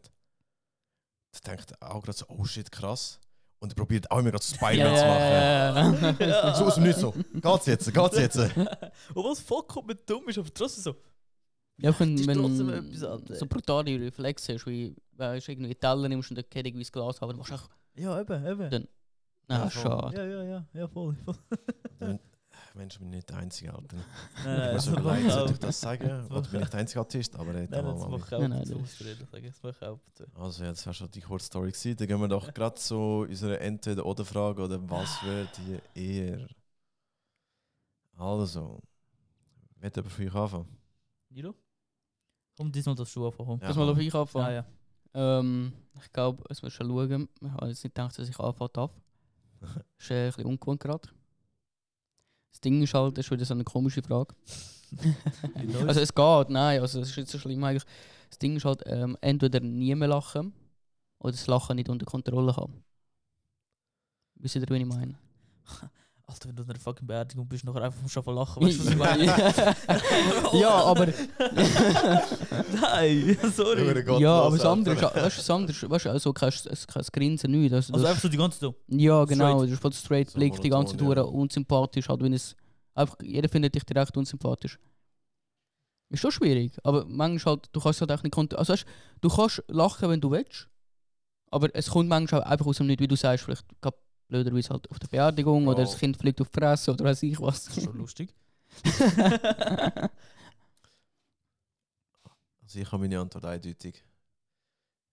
dann 1.31 1.41
denkt 1.57 1.71
er 1.79 1.91
auch 1.95 2.03
gerade 2.03 2.17
so, 2.17 2.25
oh 2.29 2.43
shit, 2.45 2.71
krass. 2.71 3.19
Und 3.59 3.71
er 3.71 3.75
probiert 3.75 4.09
auch 4.09 4.19
immer 4.19 4.31
gerade 4.31 4.43
so 4.43 4.55
Spider-Man 4.55 4.97
zu 4.97 5.05
machen. 5.05 6.17
ja, 6.19 6.27
ja. 6.27 6.55
So 6.55 6.65
aus 6.65 6.75
dem 6.75 6.83
Nichts 6.83 7.01
so. 7.01 7.11
Geht's 7.33 7.65
jetzt, 7.67 7.93
geht's 7.93 8.17
jetzt. 8.17 8.37
Obwohl 9.15 9.31
es 9.33 9.39
vollkommen 9.39 9.97
dumm 10.05 10.27
ist, 10.29 10.37
aber 10.37 10.53
trotzdem 10.53 10.83
so. 10.83 10.95
Ja, 11.77 11.97
wenn, 11.99 12.17
wenn 12.27 12.69
etwas 12.69 13.03
anderes. 13.03 13.39
so 13.39 13.45
brutale 13.47 13.99
Reflexe 13.99 14.53
hast, 14.53 14.67
wie 14.67 14.95
weißt, 15.13 15.47
du, 15.47 15.51
irgendwie 15.51 15.73
Teller 15.75 16.09
nimmst 16.09 16.29
und 16.29 16.37
dann 16.37 16.45
irgendwie 16.53 16.83
das 16.83 16.91
Glas 16.91 17.21
haben, 17.21 17.29
dann 17.29 17.37
machst 17.37 17.49
du 17.51 17.55
einfach, 17.55 17.69
Ja, 17.95 18.19
eben, 18.21 18.45
eben. 18.45 18.69
Dann- 18.69 18.87
Ja, 19.49 19.57
na, 19.59 19.69
voll. 19.69 19.81
schade. 19.83 20.15
Ja, 20.17 20.25
ja, 20.25 20.43
ja, 20.43 20.65
ja, 20.73 20.87
voll. 20.87 21.15
voll. 21.25 22.19
Mensch, 22.75 22.95
ich 22.95 22.99
bin 22.99 23.09
nicht 23.09 23.29
der 23.29 23.37
Einzige, 23.37 23.73
Alter. 23.73 23.97
Nein, 24.45 24.67
Ich 24.67 24.73
muss 24.73 24.85
das 24.85 24.95
mir 24.95 25.01
leid, 25.01 25.25
ich 25.25 25.31
sollte 25.33 25.53
ich 25.53 25.59
das 25.59 25.81
sagen? 25.81 26.25
Oder 26.29 26.41
bin 26.41 26.61
ich 26.61 26.69
der 26.69 26.79
einzige 26.79 27.01
Autist? 27.01 27.35
Aber 27.35 27.53
nicht 27.53 27.69
Nein, 27.69 27.85
das 27.85 28.07
mache 28.07 28.15
ich 28.17 28.33
auch. 28.33 28.39
Nein, 28.47 28.51
das 28.51 28.69
ich 28.69 29.19
sagen. 29.29 29.53
Das 29.61 30.19
ich. 30.19 30.37
Also, 30.37 30.63
ja, 30.63 30.69
das 30.69 30.85
war 30.85 30.93
schon 30.93 31.11
die 31.11 31.21
kurze 31.21 31.47
Story. 31.47 31.71
Gewesen. 31.71 31.97
Dann 31.97 32.07
gehen 32.07 32.19
wir 32.19 32.27
doch 32.27 32.53
gerade 32.53 32.75
zu 32.75 33.25
unserer 33.27 33.59
Entweder-Oder-Frage 33.59 34.61
oder 34.61 34.89
was 34.89 35.21
wird 35.23 35.49
ihr 35.67 35.81
eher? 35.95 36.47
Also, 38.17 38.81
wird 39.77 39.95
jemand 39.95 40.13
für 40.13 40.23
euch 40.27 40.35
anfangen? 40.35 40.77
Nilo? 41.29 41.55
Komm, 42.55 42.71
diesmal 42.71 42.95
das 42.95 43.09
Schuh 43.09 43.27
anfangen. 43.27 43.59
Ja, 43.61 43.67
Lass 43.67 43.77
mal 43.77 43.89
auf 43.89 43.97
ich 43.97 44.13
anfangen. 44.13 44.45
Ja, 44.45 44.51
ja. 44.51 45.39
Ähm, 45.39 45.73
ich 46.01 46.11
glaube, 46.13 46.43
es 46.49 46.61
muss 46.61 46.73
schon 46.73 46.87
schauen. 46.87 47.27
Ich 47.41 47.51
habe 47.51 47.67
jetzt 47.67 47.83
nicht 47.83 47.95
gedacht, 47.95 48.17
dass 48.17 48.29
ich 48.29 48.39
anfangen 48.39 48.69
darf. 48.73 48.91
ist 49.97 50.11
äh, 50.11 50.25
ein 50.25 50.27
bisschen 50.27 50.45
ungewohnt 50.45 50.79
gerade. 50.79 51.09
Das 52.51 52.61
Ding 52.61 52.81
ist 52.81 52.93
halt, 52.93 53.17
das 53.17 53.25
ist 53.25 53.31
wieder 53.31 53.45
so 53.45 53.53
eine 53.53 53.63
komische 53.63 54.01
Frage. 54.01 54.35
also 55.87 56.01
es 56.01 56.13
geht, 56.13 56.49
nein, 56.49 56.81
also 56.81 56.99
es 57.01 57.09
ist 57.09 57.17
nicht 57.17 57.29
so 57.29 57.39
schlimm 57.39 57.63
eigentlich. 57.63 57.85
Das 58.29 58.39
Ding 58.39 58.55
ist 58.55 58.65
halt, 58.65 58.83
ähm, 58.85 59.17
entweder 59.21 59.59
nie 59.59 59.95
mehr 59.95 60.07
lachen 60.07 60.53
oder 61.19 61.31
das 61.31 61.47
Lachen 61.47 61.75
nicht 61.75 61.89
unter 61.89 62.05
Kontrolle 62.05 62.55
haben. 62.55 62.83
Wisst 64.35 64.55
ihr, 64.55 64.69
wie 64.69 64.77
ich 64.77 64.85
meine? 64.85 65.15
Alter, 66.31 66.47
wenn 66.49 66.55
du 66.55 66.63
in 66.63 66.69
einer 66.69 66.79
fucking 66.79 67.07
Beerdigung 67.07 67.47
bist, 67.47 67.63
nachher 67.65 67.83
einfach 67.83 68.07
schon 68.09 68.23
von 68.23 68.35
lachen, 68.35 68.63
weißt 68.65 68.79
du, 68.79 68.85
was 68.85 68.91
ich 68.91 68.97
meine? 68.97 69.25
ja, 70.59 70.69
aber, 70.69 71.07
Nein, 72.81 73.37
sorry. 73.55 74.21
ja, 74.21 74.41
aber 74.41 74.57
das 74.57 74.65
andere, 74.65 74.95
ist- 74.95 75.01
weißt 75.03 75.15
du, 75.15 75.41
das 75.41 75.49
andere, 75.49 75.71
ist- 75.71 75.89
weißt 75.89 76.05
du, 76.05 76.09
also 76.09 76.33
kein, 76.33 76.51
kein 76.87 77.03
Grinsen 77.11 77.51
nicht. 77.51 77.73
Also, 77.73 77.93
Also 77.93 78.05
einfach 78.05 78.21
so 78.21 78.29
die 78.29 78.37
ganze 78.37 78.59
Zeit. 78.59 78.75
Ja, 78.87 79.25
genau. 79.25 79.57
Straight. 79.59 79.67
Du 79.69 79.73
hast 79.73 79.81
voll 79.81 79.93
straight 79.93 80.29
So 80.29 80.37
Blick, 80.39 80.61
die 80.61 80.69
ganze 80.69 80.95
monoton, 80.95 81.15
Tour 81.15 81.15
ja. 81.17 81.23
unsympathisch. 81.23 82.09
Halt, 82.09 82.21
wenn 82.23 82.33
es 82.33 82.55
einfach, 82.93 83.17
jeder 83.21 83.49
findet 83.49 83.75
dich 83.75 83.83
direkt 83.83 84.15
unsympathisch. 84.17 84.79
Ist 86.09 86.19
schon 86.19 86.31
schwierig, 86.31 86.73
aber 86.83 87.05
manchmal 87.05 87.55
halt, 87.55 87.69
du 87.71 87.79
kannst 87.79 88.01
halt 88.01 88.11
auch 88.11 88.21
nicht 88.23 88.33
kontrollieren. 88.33 88.59
Also 88.59 88.73
weißt, 88.73 88.85
du 89.21 89.29
kannst 89.29 89.63
lachen, 89.69 90.09
wenn 90.09 90.19
du 90.21 90.29
willst, 90.31 90.67
aber 91.51 91.69
es 91.73 91.89
kommt 91.89 92.09
manchmal 92.09 92.43
auch 92.43 92.47
einfach 92.47 92.65
aus 92.65 92.77
dem 92.77 92.87
Nichts, 92.87 93.01
wie 93.01 93.07
du 93.07 93.15
sagst, 93.15 93.45
vielleicht 93.45 93.63
gerade 93.81 93.97
blöderweise 94.31 94.69
halt 94.69 94.89
auf 94.89 94.97
der 94.99 95.07
Beerdigung 95.07 95.67
oder 95.67 95.79
Ja. 95.79 95.85
das 95.85 95.97
Kind 95.97 96.17
fliegt 96.17 96.39
auf 96.41 96.49
die 96.49 96.59
Fresse 96.59 96.91
oder 96.91 97.05
weiß 97.05 97.21
ich 97.23 97.39
was. 97.39 97.65
Das 97.65 97.77
ist 97.77 97.83
schon 97.83 97.97
lustig. 97.97 98.33
Also, 102.63 102.79
ich 102.79 102.89
habe 102.91 103.01
meine 103.01 103.19
Antwort 103.19 103.43
eindeutig. 103.43 104.01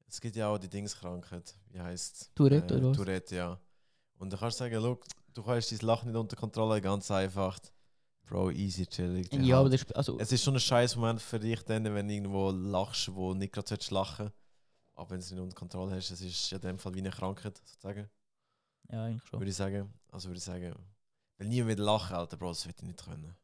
Es 0.06 0.20
gibt 0.20 0.36
ja 0.36 0.48
auch 0.48 0.58
die 0.58 0.68
Dingskrankheit. 0.68 1.56
Wie 1.70 1.80
heißt 1.80 2.30
Tourette 2.36 2.76
oder 2.78 2.90
was? 2.90 2.96
Tourette, 2.96 3.34
ja. 3.34 3.58
Und 4.18 4.32
du 4.32 4.36
kannst 4.36 4.58
sagen, 4.58 4.80
look, 4.80 5.04
du 5.34 5.42
kannst 5.42 5.72
dein 5.72 5.78
Lachen 5.80 6.12
nicht 6.12 6.16
unter 6.20 6.36
Kontrolle, 6.36 6.80
ganz 6.80 7.10
einfach. 7.10 7.58
Bro, 8.26 8.50
easy, 8.52 8.86
chillig. 8.86 9.32
ja, 9.32 9.58
aber 9.58 9.70
halt. 9.70 9.74
das 9.74 9.82
ist, 9.82 9.96
also, 9.96 10.18
Es 10.20 10.30
ist 10.30 10.44
schon 10.44 10.54
ein 10.54 10.60
scheiß 10.60 10.94
Moment 10.96 11.20
für 11.20 11.40
dich, 11.40 11.60
dann, 11.64 11.82
wenn 11.84 12.06
du 12.06 12.14
irgendwo 12.14 12.50
lachst, 12.50 13.12
wo 13.14 13.34
nicht 13.34 13.52
gerade 13.52 13.76
lachen 13.90 14.30
Aber 14.94 15.10
wenn 15.10 15.18
du 15.18 15.24
es 15.24 15.30
nicht 15.32 15.40
unter 15.40 15.56
Kontrolle 15.56 15.96
hast, 15.96 16.10
es 16.10 16.20
ist 16.20 16.50
ja 16.50 16.58
in 16.58 16.62
dem 16.62 16.78
Fall 16.78 16.94
wie 16.94 17.00
eine 17.00 17.10
Krankheit, 17.10 17.56
sozusagen. 17.56 18.08
Ja, 18.90 19.04
eigentlich 19.04 19.24
schon. 19.28 19.40
Würde 19.40 19.50
ich 19.50 19.56
sagen. 19.56 19.92
Also 20.10 20.28
würde 20.28 20.38
ich 20.38 20.44
sagen. 20.44 20.74
Weil 21.36 21.48
nie 21.48 21.66
wieder 21.66 21.82
lachen, 21.84 22.16
Alter, 22.16 22.36
Bro, 22.36 22.48
das 22.50 22.66
wird 22.66 22.78
ich 22.78 22.84
nicht 22.86 23.04
können. 23.04 23.36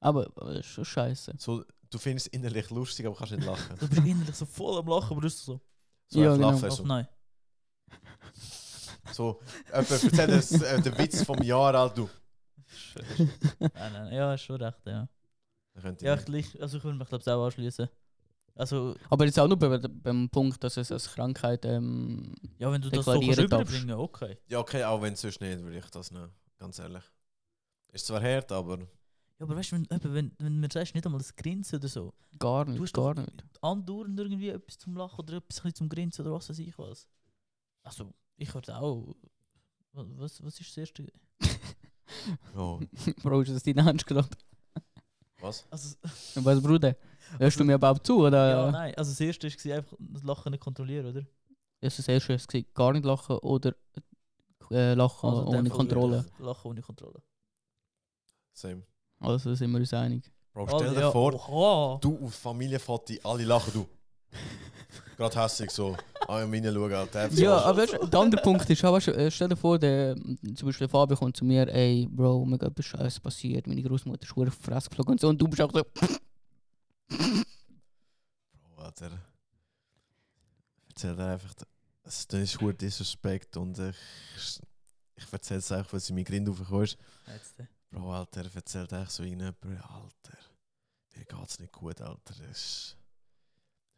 aber, 0.00 0.26
aber 0.36 0.54
das 0.54 0.60
ist 0.66 0.72
schon 0.72 0.84
scheiße. 0.84 1.34
So, 1.38 1.64
du 1.90 1.98
findest 1.98 2.28
es 2.28 2.32
innerlich 2.32 2.70
lustig, 2.70 3.06
aber 3.06 3.16
kannst 3.16 3.32
nicht 3.32 3.44
lachen. 3.46 3.76
Du 3.80 3.88
bist 3.88 4.06
innerlich 4.06 4.36
so 4.36 4.46
voll 4.46 4.78
am 4.78 4.86
Lachen, 4.86 5.10
aber 5.12 5.20
du 5.20 5.26
bist 5.26 5.44
so. 5.44 5.60
So 6.08 6.22
Ja, 6.22 6.34
genau. 6.36 6.50
lachen, 6.52 6.68
Ach 6.70 6.76
so. 6.76 6.84
nein. 6.84 7.08
So, 9.12 9.40
jemand 9.66 9.90
erzählt 9.90 10.62
äh, 10.62 10.80
den 10.80 10.98
Witz 10.98 11.24
vom 11.24 11.42
Jahr, 11.42 11.74
Alter, 11.74 11.94
du. 11.94 12.08
nein, 13.58 13.92
nein. 13.92 14.12
Ja, 14.12 14.34
ist 14.34 14.42
schon 14.42 14.62
recht, 14.62 14.78
ja. 14.86 15.08
Ja, 16.00 16.14
ich, 16.16 16.60
also 16.62 16.76
ich 16.78 16.84
würde 16.84 16.98
mich 16.98 17.08
glaube 17.08 17.22
ich 17.22 17.28
auch 17.28 17.44
anschließen. 17.44 17.88
Also, 18.60 18.94
Aber 19.08 19.24
jetzt 19.24 19.38
auch 19.38 19.48
nur 19.48 19.56
bei, 19.58 19.78
beim 19.78 20.28
Punkt, 20.28 20.62
dass 20.62 20.76
es 20.76 20.92
als 20.92 21.10
Krankheit 21.14 21.64
ähm, 21.64 22.34
ja, 22.58 22.70
wenn 22.70 22.82
du 22.82 22.90
das 22.90 23.06
so 23.06 23.12
kannst 23.12 23.26
darfst. 23.38 23.44
überbringen, 23.44 23.92
okay. 23.98 24.36
Ja, 24.48 24.58
okay, 24.58 24.84
auch 24.84 25.00
wenn 25.00 25.14
es 25.14 25.22
sonst 25.22 25.40
nicht, 25.40 25.60
würde 25.62 25.78
ich 25.78 25.86
das 25.86 26.10
nehmen. 26.10 26.30
Ganz 26.58 26.78
ehrlich. 26.78 27.02
Ist 27.92 28.06
zwar 28.06 28.20
hart, 28.22 28.52
aber. 28.52 28.78
Ja, 28.78 28.86
aber 29.46 29.56
weißt 29.56 29.72
du, 29.72 29.76
wenn, 29.76 29.88
wenn, 30.14 30.32
wenn 30.38 30.54
du 30.54 30.60
mir 30.60 30.68
sagst, 30.70 30.94
nicht 30.94 31.06
einmal 31.06 31.20
das 31.20 31.34
Grinsen 31.34 31.78
oder 31.78 31.88
so, 31.88 32.12
gar 32.38 32.66
du 32.66 32.72
nicht, 32.72 32.82
hast 32.82 32.92
gar 32.92 33.14
nicht. 33.14 33.44
andauernd 33.62 34.18
irgendwie 34.20 34.50
etwas 34.50 34.76
zum 34.76 34.94
Lachen 34.94 35.20
oder 35.20 35.38
etwas 35.38 35.58
ein 35.60 35.62
bisschen 35.62 35.74
zum 35.76 35.88
Grinsen 35.88 36.26
oder 36.26 36.34
was 36.34 36.50
weiß 36.50 36.58
ich 36.58 36.76
was. 36.78 37.08
Also, 37.82 38.12
ich 38.36 38.52
würde 38.54 38.76
auch. 38.76 39.16
wa- 39.94 40.04
Was, 40.16 40.44
was 40.44 40.60
ist 40.60 40.68
das 40.68 40.76
erste? 40.76 41.06
Oh, 42.54 42.78
Bro, 43.22 43.40
ist 43.40 43.52
das 43.52 43.62
dein 43.62 43.78
Ernst 43.78 44.06
gerade? 44.06 44.28
was? 45.40 45.66
Also, 45.70 45.96
Was, 46.34 46.62
Bruder? 46.62 46.94
Hörst 47.38 47.60
du 47.60 47.64
mir 47.64 47.74
überhaupt 47.74 48.06
zu, 48.06 48.18
oder? 48.26 48.50
ja, 48.50 48.70
nein. 48.70 48.94
Also, 48.96 49.10
das 49.12 49.20
erste 49.20 49.48
war 49.48 49.76
einfach 49.76 49.96
das 49.98 50.22
Lachen 50.22 50.50
nicht 50.50 50.60
kontrollieren, 50.62 51.06
oder? 51.06 51.22
Das 51.80 51.98
ist 51.98 52.00
das 52.00 52.08
erste, 52.08 52.34
es 52.34 52.46
war 52.52 52.60
gar 52.74 52.92
nicht 52.92 53.04
lachen 53.04 53.36
oder 53.38 53.74
äh, 54.70 54.94
lachen 54.94 55.30
Also 55.30 55.46
ohne 55.46 55.70
Kontrolle. 55.70 56.24
Lachen 56.38 56.70
ohne 56.70 56.82
Kontrolle. 56.82 57.22
Same. 58.52 58.82
Also 59.20 59.54
sind 59.54 59.70
wir 59.70 59.78
uns 59.78 59.94
einig. 59.94 60.30
Bro, 60.52 60.66
stell 60.68 60.90
Oh, 60.90 60.94
dir 60.94 61.00
ja, 61.00 61.10
vor, 61.10 61.34
Oha. 61.48 61.98
du 62.00 62.18
auf 62.24 62.34
Familienfoto, 62.34 63.14
alle 63.22 63.44
lachen, 63.44 63.72
du. 63.72 63.86
Gerade 65.16 65.40
hässlich 65.42 65.70
so. 65.70 65.96
Ah, 66.28 66.42
in 66.42 66.50
meine 66.50 66.72
schauen, 66.72 66.92
Alter. 66.92 67.28
der 67.28 67.38
Ja, 67.38 67.58
aber 67.58 67.82
weißt, 67.82 67.98
der 68.12 68.20
andere 68.20 68.42
Punkt 68.42 68.68
ist, 68.68 68.84
auch, 68.84 68.92
weißt, 68.92 69.08
äh, 69.08 69.30
stell 69.30 69.48
dir 69.48 69.56
vor, 69.56 69.78
der, 69.78 70.14
zum 70.54 70.66
Beispiel 70.68 70.88
Fabio 70.88 71.16
kommt 71.16 71.36
zu 71.36 71.44
mir, 71.44 71.68
ey, 71.68 72.06
Bro, 72.10 72.44
mir 72.44 72.58
geht 72.58 72.70
etwas 72.78 73.20
passiert, 73.20 73.66
meine 73.66 73.82
Großmutter 73.82 74.22
ist 74.22 74.28
schwer 74.28 74.48
auf 74.48 74.56
die 74.56 74.62
Fresse 74.64 74.88
geflogen 74.90 75.12
und 75.12 75.20
so, 75.20 75.28
und 75.28 75.40
du 75.40 75.48
bist 75.48 75.60
auch 75.62 75.72
so, 75.72 75.82
Bro, 77.10 78.82
Alter. 78.84 79.10
Erzähl 80.88 81.16
dir 81.16 81.26
einfach, 81.26 81.54
es 82.04 82.26
ist 82.30 82.58
gut 82.58 82.80
Disrespect 82.80 83.56
und 83.56 83.78
ich, 83.78 83.96
ich 85.16 85.32
erzähl 85.32 85.58
es 85.58 85.72
einfach, 85.72 85.94
weil 85.94 86.00
sie 86.00 86.12
mir 86.12 86.24
Grind 86.24 86.48
äh, 86.48 87.64
Bro, 87.90 88.12
Alter, 88.12 88.48
erzählt 88.54 88.92
echt 88.92 89.10
so 89.10 89.22
in 89.22 89.40
jemand, 89.40 89.64
Alter, 89.64 90.38
dir 91.14 91.24
geht's 91.24 91.58
nicht 91.58 91.72
gut, 91.72 92.00
Alter. 92.00 92.44
Ist, 92.50 92.96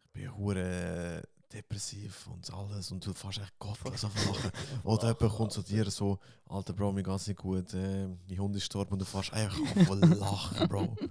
ich 0.04 0.10
bin 0.12 0.34
hure 0.36 1.22
depressiv 1.52 2.26
und 2.28 2.50
alles 2.52 2.90
und 2.90 3.04
du 3.04 3.12
fährst 3.12 3.38
echt 3.38 3.58
gottlos 3.58 4.04
auf 4.04 4.26
lachen. 4.26 4.50
Oder 4.84 5.08
jemand 5.08 5.36
kommt 5.36 5.52
zu 5.52 5.62
dir 5.62 5.90
so, 5.90 6.18
Alter, 6.48 6.72
Bro, 6.72 6.92
mir 6.92 7.02
geht's 7.02 7.26
nicht 7.26 7.40
gut, 7.40 7.74
äh, 7.74 8.06
mein 8.06 8.38
Hund 8.38 8.56
ist 8.56 8.62
gestorben 8.62 8.92
und 8.94 9.00
du 9.00 9.04
fährst 9.04 9.32
einfach 9.32 9.60
auf 9.60 10.00
lachen, 10.00 10.68
Bro. 10.68 10.96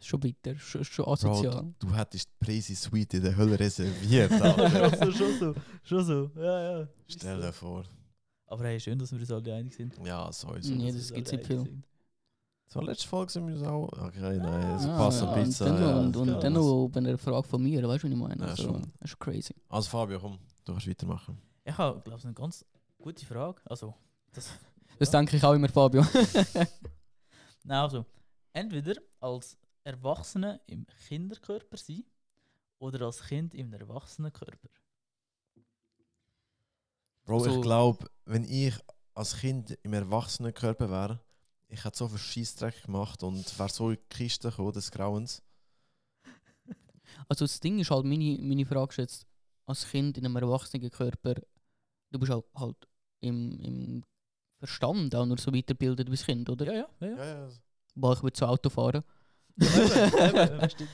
schon 0.00 0.20
bitter, 0.20 0.56
schon, 0.58 0.84
schon 0.84 1.04
Bro, 1.04 1.12
asozial. 1.12 1.62
du, 1.78 1.86
du 1.86 1.94
hättest 1.94 2.28
die 2.28 2.44
Preise 2.44 2.74
Suite 2.76 3.14
in 3.14 3.22
der 3.22 3.36
Hölle 3.36 3.58
reserviert, 3.58 4.32
Alter. 4.40 4.90
schon 4.96 5.12
so, 5.12 5.18
schon 5.18 5.38
so, 5.38 5.54
schon 5.82 6.04
so. 6.04 6.30
Ja, 6.40 6.80
ja. 6.80 6.88
Stell 7.08 7.40
dir 7.40 7.52
vor. 7.52 7.84
Aber 8.48 8.64
hey, 8.64 8.78
schön, 8.78 8.98
dass 8.98 9.10
wir 9.12 9.18
uns 9.18 9.30
alle 9.30 9.54
einig 9.54 9.74
sind. 9.74 9.98
Ja, 10.04 10.30
sowieso. 10.32 10.74
Dass 10.74 10.94
das 10.94 11.10
nicht 11.10 11.32
einig 11.32 11.46
viel. 11.46 11.82
So, 12.68 12.80
letzte 12.80 13.06
Folge 13.08 13.30
sind 13.32 13.46
wir 13.46 13.54
uns 13.54 13.62
auch. 13.62 13.88
Okay, 13.92 14.20
nein, 14.38 14.76
es 14.76 14.84
Ja, 14.84 14.96
passt 14.96 15.22
ja, 15.22 15.32
ein 15.32 15.44
Pizza. 15.44 15.64
Und 15.66 15.72
dann, 15.76 15.82
ja, 15.82 15.96
und, 15.98 16.16
und 16.16 16.42
dann 16.44 16.52
noch 16.52 16.88
bei 16.88 16.98
einer 16.98 17.16
Frage 17.16 17.46
von 17.46 17.62
mir, 17.62 17.86
weißt 17.86 18.02
du, 18.04 18.08
was 18.08 18.12
ich 18.12 18.18
meine? 18.18 18.42
Ja, 18.42 18.50
Also, 18.50 18.62
schon. 18.64 18.82
das 18.82 18.90
ist 19.02 19.10
schon 19.10 19.18
crazy. 19.20 19.54
Also 19.68 19.88
Fabio, 19.88 20.18
komm, 20.20 20.38
du 20.64 20.72
kannst 20.72 20.88
weitermachen. 20.88 21.38
Ich 21.64 21.78
habe, 21.78 22.00
glaube 22.00 22.18
ich, 22.18 22.24
eine 22.24 22.34
ganz 22.34 22.64
gute 22.98 23.24
Frage. 23.24 23.60
Also, 23.64 23.94
das, 24.32 24.50
Das 24.98 25.12
Ja. 25.12 25.18
denke 25.20 25.36
ich 25.36 25.44
auch 25.44 25.52
immer, 25.54 25.68
Fabio. 25.68 26.04
nein, 27.64 27.78
also, 27.78 28.04
entweder 28.52 28.94
als 29.20 29.56
Erwachsene 29.86 30.60
im 30.66 30.86
Kinderkörper 31.08 31.78
sein 31.78 32.04
oder 32.80 33.06
als 33.06 33.22
Kind 33.22 33.54
im 33.54 33.72
Erwachsenenkörper. 33.74 34.68
Bro, 37.26 37.44
So- 37.44 37.50
ich 37.50 37.60
glaube, 37.60 38.08
wenn 38.24 38.44
ich 38.44 38.74
als 39.14 39.36
Kind 39.36 39.76
im 39.82 39.92
Erwachsenenkörper 39.92 40.90
wäre, 40.90 41.20
ich 41.68 41.84
hätte 41.84 41.98
so 41.98 42.08
viel 42.08 42.18
Scheissdreck 42.18 42.82
gemacht 42.84 43.22
und 43.22 43.58
wäre 43.58 43.68
so 43.68 43.90
in 43.90 43.96
die 43.96 44.16
Kiste 44.16 44.48
gekommen, 44.50 44.72
des 44.72 44.90
Grauens. 44.90 45.42
Also 47.28 47.44
das 47.44 47.60
Ding 47.60 47.78
ist 47.78 47.90
halt, 47.90 48.04
meine, 48.04 48.38
meine 48.40 48.66
Frage 48.66 48.90
ist 48.90 48.96
jetzt, 48.98 49.26
als 49.66 49.88
Kind 49.88 50.18
in 50.18 50.24
einem 50.26 50.36
erwachsenen 50.36 50.90
Körper, 50.90 51.34
du 52.10 52.18
bist 52.18 52.32
halt, 52.32 52.44
halt 52.56 52.76
im, 53.20 53.60
im 53.60 54.04
Verstand 54.58 55.14
auch 55.14 55.26
nur 55.26 55.38
so 55.38 55.54
weiterbildet 55.54 56.08
wie 56.08 56.12
das 56.16 56.26
Kind, 56.26 56.48
oder? 56.50 56.66
Ja, 56.66 56.74
ja, 56.74 56.86
ja. 57.00 57.08
ja. 57.08 57.16
Ja, 57.16 57.24
ja. 57.24 57.52
Boah, 57.94 58.14
ich 58.14 58.22
will 58.22 58.32
zu 58.32 58.46
Auto 58.46 58.70
fahren. 58.70 59.04
Du, 59.56 59.66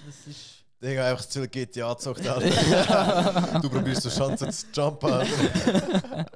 das 0.06 0.26
ist. 0.26 0.64
Digga, 0.82 1.10
einfach 1.10 1.24
zu 1.24 1.40
viel 1.40 1.48
GTA 1.48 1.92
gezockt, 1.94 2.26
Alter. 2.26 3.60
du 3.62 3.70
probierst 3.70 4.02
so 4.02 4.08
Chancen 4.10 4.50
zu 4.50 4.66
jumpen, 4.74 5.10
Alter. 5.12 6.26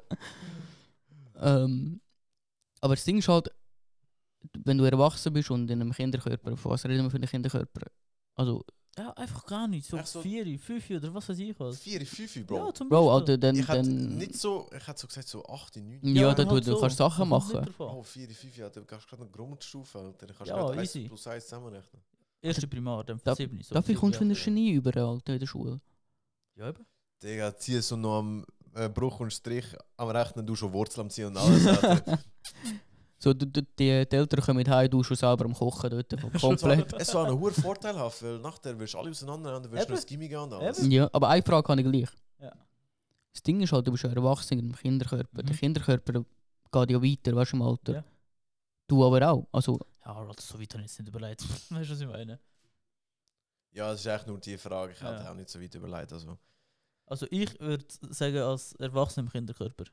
ähm, 1.41 1.99
aber 2.79 2.95
das 2.95 3.03
Ding 3.03 3.17
ist 3.17 3.27
halt, 3.27 3.49
wenn 4.59 4.77
du 4.77 4.85
erwachsen 4.85 5.33
bist 5.33 5.51
und 5.51 5.69
in 5.69 5.81
einem 5.81 5.91
Kinderkörper, 5.91 6.55
von 6.55 6.71
was 6.71 6.85
reden 6.85 7.03
wir 7.03 7.09
für 7.11 7.17
einen 7.17 7.27
Kinderkörper? 7.27 7.87
Also, 8.35 8.63
Ja, 8.97 9.11
einfach 9.13 9.45
gar 9.45 9.67
nicht. 9.67 9.85
So 9.85 9.97
Echt 9.97 10.07
so? 10.07 10.21
vier, 10.21 10.57
fünf 10.59 10.89
oder 10.91 11.13
was 11.13 11.27
weiß 11.27 11.39
ich 11.39 11.59
was. 11.59 11.79
4, 11.79 12.05
5, 12.05 12.47
Bro. 12.47 12.55
Ja, 12.67 12.73
zum 12.73 12.87
Bro, 12.89 13.05
Beispiel. 13.07 13.33
Alter, 13.33 13.37
dann. 13.37 13.55
ich 13.55 13.67
hätte 13.67 13.77
dann 13.83 14.17
nicht 14.17 14.35
so, 14.35 14.69
ich 14.75 14.87
hätte 14.87 14.99
so 15.01 15.07
gesagt, 15.07 15.27
so 15.27 15.45
8, 15.45 15.75
9. 15.75 15.99
ja, 16.15 16.33
da 16.33 16.37
halt 16.45 16.51
du, 16.51 16.59
du 16.61 16.75
so. 16.75 16.79
kannst 16.79 16.97
Sachen 16.97 17.27
machen. 17.27 17.69
Oh, 17.79 18.01
4, 18.01 18.29
5, 18.29 18.57
ja, 18.57 18.69
du 18.69 18.85
kannst 18.85 19.07
gerade 19.09 19.23
eine 19.23 19.31
Grundstufe, 19.31 19.99
Alter. 19.99 20.25
Du 20.27 20.33
kannst 20.33 20.49
Ja, 20.49 20.55
gerade 20.57 20.79
1 20.79 20.95
easy. 20.95 21.07
plus 21.09 21.27
1 21.27 21.43
zusammenrechnen. 21.43 22.01
Erste 22.41 22.67
Primar, 22.67 23.03
dann 23.03 23.19
Da- 23.23 23.35
von 23.35 23.35
sieben. 23.35 23.61
So 23.63 23.73
Dafür 23.75 23.95
kommst 23.95 24.19
du 24.19 24.25
ein 24.25 24.33
Genie 24.33 24.71
über, 24.71 24.95
Alter, 24.95 25.33
in 25.33 25.39
der 25.39 25.47
Schule. 25.47 25.79
Ja, 26.55 26.69
eben. 26.69 26.85
Digga, 27.21 27.55
zieh 27.57 27.79
so 27.81 27.95
noch 27.95 28.19
am 28.19 28.45
äh, 28.75 28.87
Bruch 28.89 29.19
und 29.19 29.31
Strich 29.33 29.65
am 29.97 30.09
Rechnen, 30.09 30.45
du 30.45 30.55
schon 30.55 30.71
Wurzel 30.71 31.01
am 31.01 31.09
Ziehen 31.09 31.27
und 31.27 31.37
alles, 31.37 31.67
Alter. 31.67 32.19
So, 33.19 33.33
du, 33.33 33.47
die, 33.47 33.65
die 33.79 33.89
Eltern 33.89 34.41
kommen 34.41 34.57
mit 34.57 34.69
heim, 34.69 34.91
du 34.91 35.01
schon 35.01 35.17
selber 35.17 35.45
am 35.45 35.53
Kochen 35.55 35.89
dort, 35.89 36.07
komplett. 36.39 36.93
es 37.01 37.11
war 37.15 37.25
ein 37.25 37.39
hoher 37.39 37.51
Vorteilhaft, 37.51 38.21
weil 38.21 38.37
nachher 38.37 38.77
wirst 38.77 38.93
du 38.93 38.99
alle 38.99 39.09
auseinander 39.09 39.57
und 39.57 39.65
dann 39.65 39.71
wirst 39.71 39.89
du 39.89 39.93
das 39.93 40.05
Gimmick 40.05 40.29
gehen 40.29 40.37
und 40.39 40.53
alles. 40.53 40.77
Eben. 40.79 40.91
Ja, 40.91 41.09
aber 41.11 41.27
eine 41.29 41.41
Frage 41.41 41.67
habe 41.67 41.81
ich 41.81 41.87
gleich. 41.91 42.09
Ja. 42.39 42.51
Das 43.33 43.41
Ding 43.41 43.59
ist 43.59 43.71
halt, 43.71 43.87
du 43.87 43.91
bist 43.91 44.03
ja 44.03 44.11
erwachsen 44.11 44.59
im 44.59 44.71
Kinderkörper. 44.75 45.41
Der 45.41 45.51
Mhm. 45.55 45.57
Kinderkörper 45.57 46.13
geht 46.13 46.91
ja 46.91 47.01
weiter, 47.01 47.35
weißt 47.35 47.53
du, 47.53 47.55
im 47.57 47.61
Alter. 47.63 47.93
Ja. 47.95 48.03
Du 48.87 49.03
aber 49.05 49.29
auch. 49.29 49.47
Also, 49.51 49.79
Ja, 50.05 50.15
Alter, 50.15 50.41
so 50.41 50.59
weit 50.59 50.73
habe 50.73 50.83
ich 50.83 50.89
jetzt 50.89 50.99
nicht 50.99 51.09
überlegt. 51.09 51.41
weißt 51.71 51.89
du, 51.89 51.93
was 51.93 52.01
ich 52.01 52.07
meine? 52.07 52.39
Ja, 53.71 53.91
das 53.91 53.99
ist 53.99 54.05
echt 54.05 54.27
nur 54.27 54.39
die 54.39 54.57
Frage. 54.57 54.93
Ich 54.93 55.01
hätte 55.01 55.23
Ja. 55.23 55.31
auch 55.31 55.35
nicht 55.35 55.49
so 55.49 55.61
weit 55.61 55.75
überlegt. 55.75 56.13
Also. 56.13 56.37
Also 57.05 57.25
ich 57.29 57.59
würde 57.59 57.85
sagen, 58.09 58.37
als 58.37 58.73
Erwachsener 58.73 59.25
im 59.27 59.31
Kinderkörper. 59.31 59.85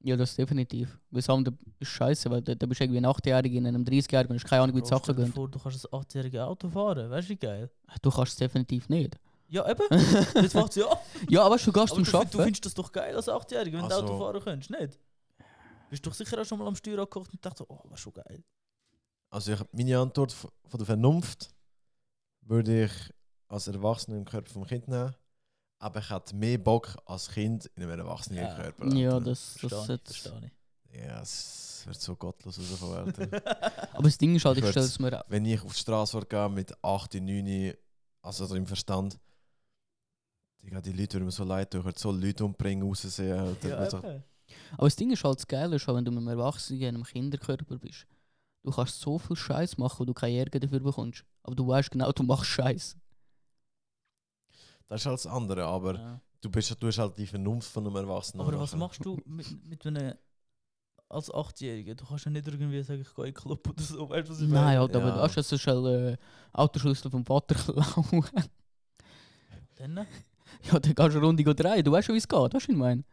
ja, 0.00 0.16
das 0.16 0.34
definitiv. 0.36 0.98
Weil 1.10 1.20
das 1.20 1.30
andere 1.30 1.54
ist 1.78 1.88
scheiße, 1.88 2.30
weil 2.30 2.42
da, 2.42 2.54
da 2.54 2.66
bist 2.66 2.80
du 2.80 2.84
irgendwie 2.84 2.98
ein 2.98 3.06
8-Jähriger 3.06 3.58
in 3.58 3.66
einem 3.66 3.84
30-Jährigen 3.84 4.30
und 4.32 4.42
hast 4.42 4.48
keine 4.48 4.62
Ahnung, 4.62 4.76
wie 4.76 4.80
die 4.82 4.88
Bro, 4.88 4.98
Sachen 4.98 5.16
gehen. 5.16 5.32
vor, 5.32 5.48
du 5.48 5.58
kannst 5.58 5.92
ein 5.92 6.00
8-jähriges 6.00 6.40
Auto 6.42 6.68
fahren. 6.68 7.10
Weißt 7.10 7.28
du, 7.28 7.32
wie 7.32 7.36
geil? 7.36 7.70
Du 8.02 8.10
kannst 8.10 8.32
es 8.32 8.38
definitiv 8.38 8.88
nicht. 8.88 9.16
Ja, 9.48 9.68
eben. 9.70 9.82
Jetzt 10.42 10.54
macht 10.54 10.72
sie 10.72 10.80
ja. 10.80 11.00
Ja, 11.28 11.42
aber 11.42 11.54
weißt 11.54 11.66
du, 11.66 11.72
du 11.72 11.80
gehst 11.80 11.92
Aber 11.92 12.02
zum 12.02 12.04
du, 12.04 12.10
find- 12.10 12.12
du 12.12 12.16
Arbeiten. 12.18 12.42
findest 12.44 12.66
das 12.66 12.74
doch 12.74 12.90
geil 12.90 13.14
als 13.14 13.28
8-Jähriger, 13.28 13.72
wenn 13.74 13.82
Also- 13.84 14.00
du 14.02 14.12
Auto 14.12 14.18
fahren 14.18 14.42
kannst, 14.44 14.70
nicht? 14.70 14.98
Bist 15.96 16.04
du 16.04 16.10
doch 16.10 16.14
sicher 16.14 16.38
auch 16.38 16.44
schon 16.44 16.58
mal 16.58 16.66
am 16.68 16.76
Steuer 16.76 16.98
angekocht 16.98 17.32
und 17.32 17.42
dachte, 17.42 17.64
oh, 17.70 17.80
was 17.84 18.00
schon 18.00 18.12
geil. 18.12 18.44
Also 19.30 19.54
ich, 19.54 19.60
meine 19.72 19.98
Antwort 19.98 20.30
von 20.30 20.50
der 20.74 20.84
Vernunft 20.84 21.48
würde 22.42 22.84
ich 22.84 22.92
als 23.48 23.66
Erwachsener 23.68 24.18
im 24.18 24.26
Körper 24.26 24.52
vom 24.52 24.66
Kind 24.66 24.88
nehmen. 24.88 25.14
Aber 25.78 26.00
ich 26.00 26.10
hätte 26.10 26.36
mehr 26.36 26.58
Bock 26.58 26.94
als 27.06 27.30
Kind 27.30 27.64
in 27.76 27.82
einem 27.82 27.98
erwachsenen 27.98 28.40
Ja. 28.44 28.54
Körper. 28.54 28.86
Ja, 28.94 29.20
das, 29.20 29.56
Verstehe 29.56 29.70
das 29.70 29.82
ich, 29.84 29.88
jetzt. 29.88 30.18
verstehe 30.18 30.50
ich. 30.92 31.00
Ja, 31.02 31.22
es 31.22 31.82
wird 31.86 31.98
so 31.98 32.14
gottlos 32.14 32.58
rauskommen. 32.58 32.96
Alter. 32.98 33.92
Aber 33.94 34.02
das 34.02 34.18
Ding 34.18 34.36
ist 34.36 34.44
halt, 34.44 34.58
Ich 34.58 34.64
ich 34.64 34.70
stelle 34.72 34.84
es 34.84 34.98
mir 34.98 35.24
Wenn 35.28 35.46
ich 35.46 35.62
auf 35.62 35.72
die 35.72 35.80
Straße 35.80 36.20
gehe 36.26 36.48
mit 36.50 36.74
8, 36.84 37.14
9, 37.14 37.72
also, 38.20 38.44
also 38.44 38.54
im 38.54 38.66
Verstand, 38.66 39.18
die 40.60 40.68
Leute 40.92 41.14
würden 41.14 41.24
mir 41.24 41.30
so 41.30 41.44
leid 41.44 41.70
tun, 41.70 41.80
ich 41.80 41.86
würde 41.86 41.98
so 41.98 42.10
Leute 42.10 42.44
umbringen, 42.44 42.86
raussehen. 42.86 43.56
Ja, 43.62 43.86
eben. 43.86 44.22
Aber 44.72 44.86
das 44.86 44.96
Ding 44.96 45.10
ist 45.10 45.24
halt 45.24 45.38
das 45.38 45.46
Geile, 45.46 45.76
ist, 45.76 45.86
halt, 45.86 45.96
wenn 45.96 46.04
du 46.04 46.10
mit 46.10 46.18
einem 46.20 46.28
Erwachsenen 46.38 46.80
in 46.82 46.88
einem 46.88 47.04
Kinderkörper 47.04 47.78
bist. 47.78 48.06
Du 48.62 48.70
kannst 48.72 49.00
so 49.00 49.18
viel 49.18 49.36
Scheiß 49.36 49.78
machen, 49.78 50.00
wo 50.00 50.04
du 50.04 50.14
keine 50.14 50.38
Ärger 50.38 50.58
dafür 50.60 50.80
bekommst. 50.80 51.24
Aber 51.42 51.54
du 51.54 51.66
weißt 51.68 51.90
genau, 51.90 52.10
du 52.12 52.22
machst 52.24 52.46
Scheiß. 52.50 52.96
das 54.88 55.00
ist 55.02 55.06
halt 55.06 55.14
das 55.14 55.26
andere, 55.26 55.64
aber 55.64 55.94
Ja. 55.94 56.20
du, 56.40 56.50
bist, 56.50 56.76
du 56.80 56.86
hast 56.86 56.98
halt 56.98 57.16
die 57.18 57.26
Vernunft 57.26 57.70
von 57.70 57.86
einem 57.86 57.96
Erwachsenen. 57.96 58.46
Aber 58.46 58.58
was 58.60 58.74
machst 58.74 59.04
du 59.04 59.16
mit, 59.26 59.46
mit 59.68 59.86
einem 59.86 60.14
als 61.08 61.30
8-Jähriger? 61.32 61.94
Du 61.94 62.04
kannst 62.04 62.24
ja 62.24 62.30
nicht 62.30 62.46
irgendwie 62.46 62.82
sagen, 62.82 63.00
ich 63.02 63.14
gehe 63.14 63.26
in 63.26 63.32
den 63.32 63.40
Club 63.40 63.68
oder 63.68 63.82
so. 63.82 64.08
Weißt 64.08 64.28
du, 64.28 64.32
was 64.32 64.40
ich 64.40 64.48
Nein, 64.48 64.64
meine? 64.64 64.78
halt, 64.80 64.96
aber 64.96 65.08
Ja. 65.08 65.14
du 65.16 65.22
hast 65.22 65.36
also 65.38 65.58
schon 65.58 65.86
äh, 65.86 66.16
Autoschlüssel 66.52 67.10
vom 67.10 67.24
Vater 67.24 67.54
klauen. 67.54 68.24
Dann? 69.76 69.96
ja, 70.62 70.78
dann 70.78 70.94
gehst 70.94 70.98
du 70.98 71.02
eine 71.02 71.20
Runde 71.20 71.54
drehen. 71.54 71.84
Du 71.84 71.92
weißt 71.92 72.06
schon, 72.06 72.14
wie 72.14 72.18
es 72.18 72.28
geht. 72.28 72.38
Weißt 72.38 72.52
du, 72.52 72.56
was 72.56 72.68
ich 72.68 72.76
meine? 72.76 73.04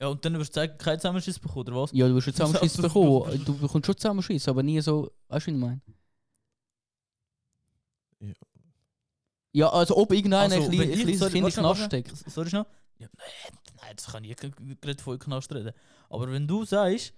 Ja, 0.00 0.08
und 0.08 0.24
dann 0.24 0.38
wirst 0.38 0.54
du 0.54 0.60
sagen, 0.60 0.76
keinen 0.76 0.98
Zusammenschiss 0.98 1.38
bekommen, 1.38 1.68
oder 1.68 1.82
was? 1.82 1.92
Ja, 1.92 2.06
du 2.06 2.14
wirst 2.14 2.24
schon 2.24 2.34
Das 2.34 2.46
Zusammenschiss 2.50 2.82
bekommen. 2.82 3.44
Du 3.44 3.56
bekommst 3.58 3.86
schon 3.86 3.96
Zusammenschiss, 3.96 4.48
aber 4.48 4.62
nie 4.62 4.80
so. 4.80 5.10
Weißt 5.28 5.46
du, 5.46 5.52
was 5.52 5.54
ich 5.54 5.54
meine? 5.54 5.80
Ja. 8.20 8.34
Ja, 9.52 9.68
also 9.70 9.96
ob 9.96 10.12
irgendeiner 10.12 10.54
Also, 10.54 10.70
ein 10.70 10.70
kleines 10.70 11.18
sorry, 11.18 11.32
Kind 11.32 11.46
in 11.46 11.50
den 11.50 11.52
Knast 11.52 11.82
steckt. 11.84 12.14
Sorry 12.30 12.50
schnell. 12.50 12.66
Ja, 12.98 13.08
nein, 13.16 13.58
nein, 13.80 13.96
das 13.96 14.06
kann 14.06 14.24
ich 14.24 14.36
gerade 14.36 15.02
von 15.02 15.18
Knast 15.18 15.54
reden. 15.54 15.72
Aber 16.10 16.30
wenn 16.30 16.46
du 16.46 16.64
sagst, 16.64 17.14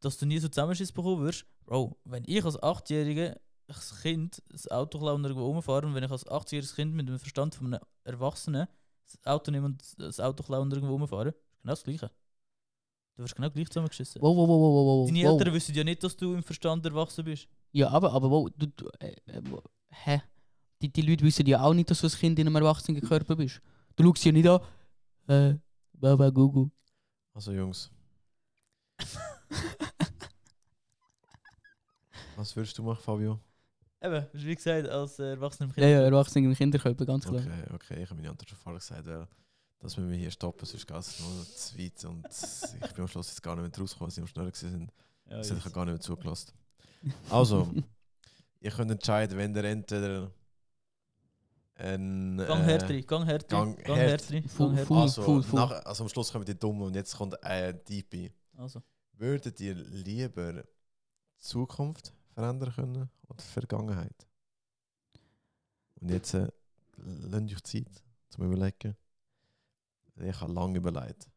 dass 0.00 0.16
du 0.16 0.24
nie 0.24 0.38
so 0.38 0.48
Zusammenschiss 0.48 0.92
bekommen 0.92 1.22
wirst, 1.22 1.44
Bro, 1.66 1.98
wenn 2.04 2.24
ich 2.26 2.44
als 2.44 2.58
8-Jähriger 2.58 3.36
als 3.68 4.00
Kind 4.00 4.42
das 4.48 4.70
Auto 4.70 4.98
klaue 4.98 5.14
und 5.16 5.24
irgendwo 5.24 5.46
rumfahre 5.46 5.86
und 5.86 5.94
wenn 5.94 6.04
ich 6.04 6.10
als 6.10 6.26
8-jähriges 6.26 6.76
Kind 6.76 6.94
mit 6.94 7.08
dem 7.08 7.18
Verstand 7.18 7.54
von 7.54 7.66
einem 7.74 7.80
Erwachsenen 8.04 8.68
das 9.04 9.26
Auto 9.26 9.50
nehme 9.50 9.66
und 9.66 9.82
das 9.98 10.20
Auto 10.20 10.42
klaue 10.44 10.62
und 10.62 10.72
irgendwo 10.72 10.94
rumfahre, 10.94 11.30
ist 11.30 11.36
genau 11.66 11.72
das 11.72 11.82
Gleiche. 11.82 12.10
Du 13.16 13.22
wirst 13.24 13.34
genau 13.34 13.50
gleich 13.50 13.68
zusammengeschissen. 13.68 14.22
Wow, 14.22 14.36
wow, 14.36 14.48
wow, 14.48 14.60
wow, 14.60 14.72
wow, 14.74 14.86
wow. 14.86 15.06
Deine 15.08 15.24
wow. 15.24 15.32
Eltern 15.40 15.54
wissen 15.54 15.74
ja 15.74 15.84
nicht, 15.84 16.04
dass 16.04 16.16
du 16.16 16.34
im 16.34 16.42
Verstand 16.42 16.84
erwachsen 16.84 17.24
bist. 17.24 17.48
Ja, 17.72 17.88
aber, 17.88 18.12
aber 18.12 18.30
wo, 18.30 18.48
du, 18.48 18.66
du, 18.66 18.88
äh, 19.00 19.16
äh, 19.26 19.42
hä? 19.88 20.22
Die, 20.80 20.92
die 20.92 21.02
Leute 21.02 21.24
wissen 21.24 21.46
ja 21.46 21.62
auch 21.62 21.72
nicht, 21.74 21.90
dass 21.90 22.02
du 22.02 22.06
ein 22.06 22.12
Kind 22.12 22.38
in 22.38 22.46
einem 22.46 22.56
erwachsenen 22.56 23.00
Körper 23.00 23.34
bist. 23.36 23.62
Du 23.96 24.04
schaust 24.04 24.24
ja 24.24 24.32
nicht 24.32 24.46
an. 24.46 24.60
Äh, 25.28 25.54
Baba 25.94 26.28
Gugu. 26.30 26.68
Also 27.32 27.52
Jungs. 27.52 27.90
Was 32.36 32.54
würdest 32.54 32.76
du 32.76 32.82
machen, 32.82 33.02
Fabio? 33.02 33.40
Eben, 34.02 34.26
wie 34.34 34.54
gesagt, 34.54 34.88
als 34.90 35.18
Erwachsener 35.18 35.72
im 35.74 35.82
Ja, 35.82 35.88
ja, 35.88 36.02
erwachsen 36.02 36.44
im 36.44 36.54
Kinderkörper, 36.54 37.06
ganz 37.06 37.24
klar. 37.24 37.40
Okay, 37.40 37.64
okay, 37.72 38.02
ich 38.02 38.10
habe 38.10 38.16
meine 38.16 38.28
Antwort 38.30 38.50
schon 38.50 38.58
vorher 38.58 38.78
gesagt, 38.78 39.06
weil 39.06 39.26
dass 39.78 39.96
wir 39.96 40.04
mich 40.04 40.20
hier 40.20 40.30
stoppen, 40.30 40.64
sonst 40.66 40.86
geht 40.86 40.96
es 40.96 41.20
nur 41.20 41.44
zu 41.50 41.78
weit 41.78 42.04
und 42.04 42.26
ich 42.86 42.92
bin 42.94 43.02
am 43.02 43.08
Schluss 43.08 43.28
jetzt 43.28 43.42
gar 43.42 43.56
nicht 43.56 43.70
mehr 43.70 43.80
rausgekommen, 43.80 44.10
sie 44.10 44.20
am 44.20 44.26
schneller 44.26 44.52
waren. 44.52 44.90
Ja, 45.28 45.36
Das 45.38 45.50
hätte 45.50 45.62
ich 45.66 45.72
gar 45.72 45.84
nicht 45.84 45.92
mehr 45.94 46.00
zugelassen. 46.00 46.52
Also, 47.30 47.72
ihr 48.60 48.70
könnt 48.70 48.90
entscheiden, 48.90 49.36
wenn 49.38 49.54
ihr 49.54 49.64
entweder 49.64 50.30
ein... 51.74 52.36
Gang 52.38 52.62
härter, 52.64 53.00
gang 53.02 53.24
härter, 53.26 53.46
Gang 53.48 53.78
härter, 53.86 54.42
Full- 54.48 54.66
gang 54.68 54.74
härter. 54.76 54.86
full- 54.86 54.98
also, 55.02 55.22
full, 55.22 55.42
full. 55.42 55.60
Nach, 55.60 55.70
also 55.84 56.04
am 56.04 56.08
Schluss 56.08 56.32
kommen 56.32 56.44
die 56.44 56.58
Dummen 56.58 56.82
und 56.82 56.94
jetzt 56.94 57.14
kommt 57.16 57.42
ein 57.42 57.78
Deepy. 57.88 58.32
Also, 58.56 58.82
Würdet 59.18 59.60
ihr 59.60 59.74
lieber 59.74 60.52
die 60.52 60.62
Zukunft 61.38 62.12
verändern 62.34 62.72
können 62.74 63.10
oder 63.28 63.42
Vergangenheit? 63.42 64.26
Und 66.00 66.10
jetzt 66.10 66.34
äh, 66.34 66.48
lasst 66.98 67.50
euch 67.52 67.62
Zeit 67.62 68.02
zum 68.28 68.44
Überlegen. 68.44 68.94
Ich 70.18 70.40
habe 70.40 70.52
lange 70.52 70.78
überlegt. 70.78 71.28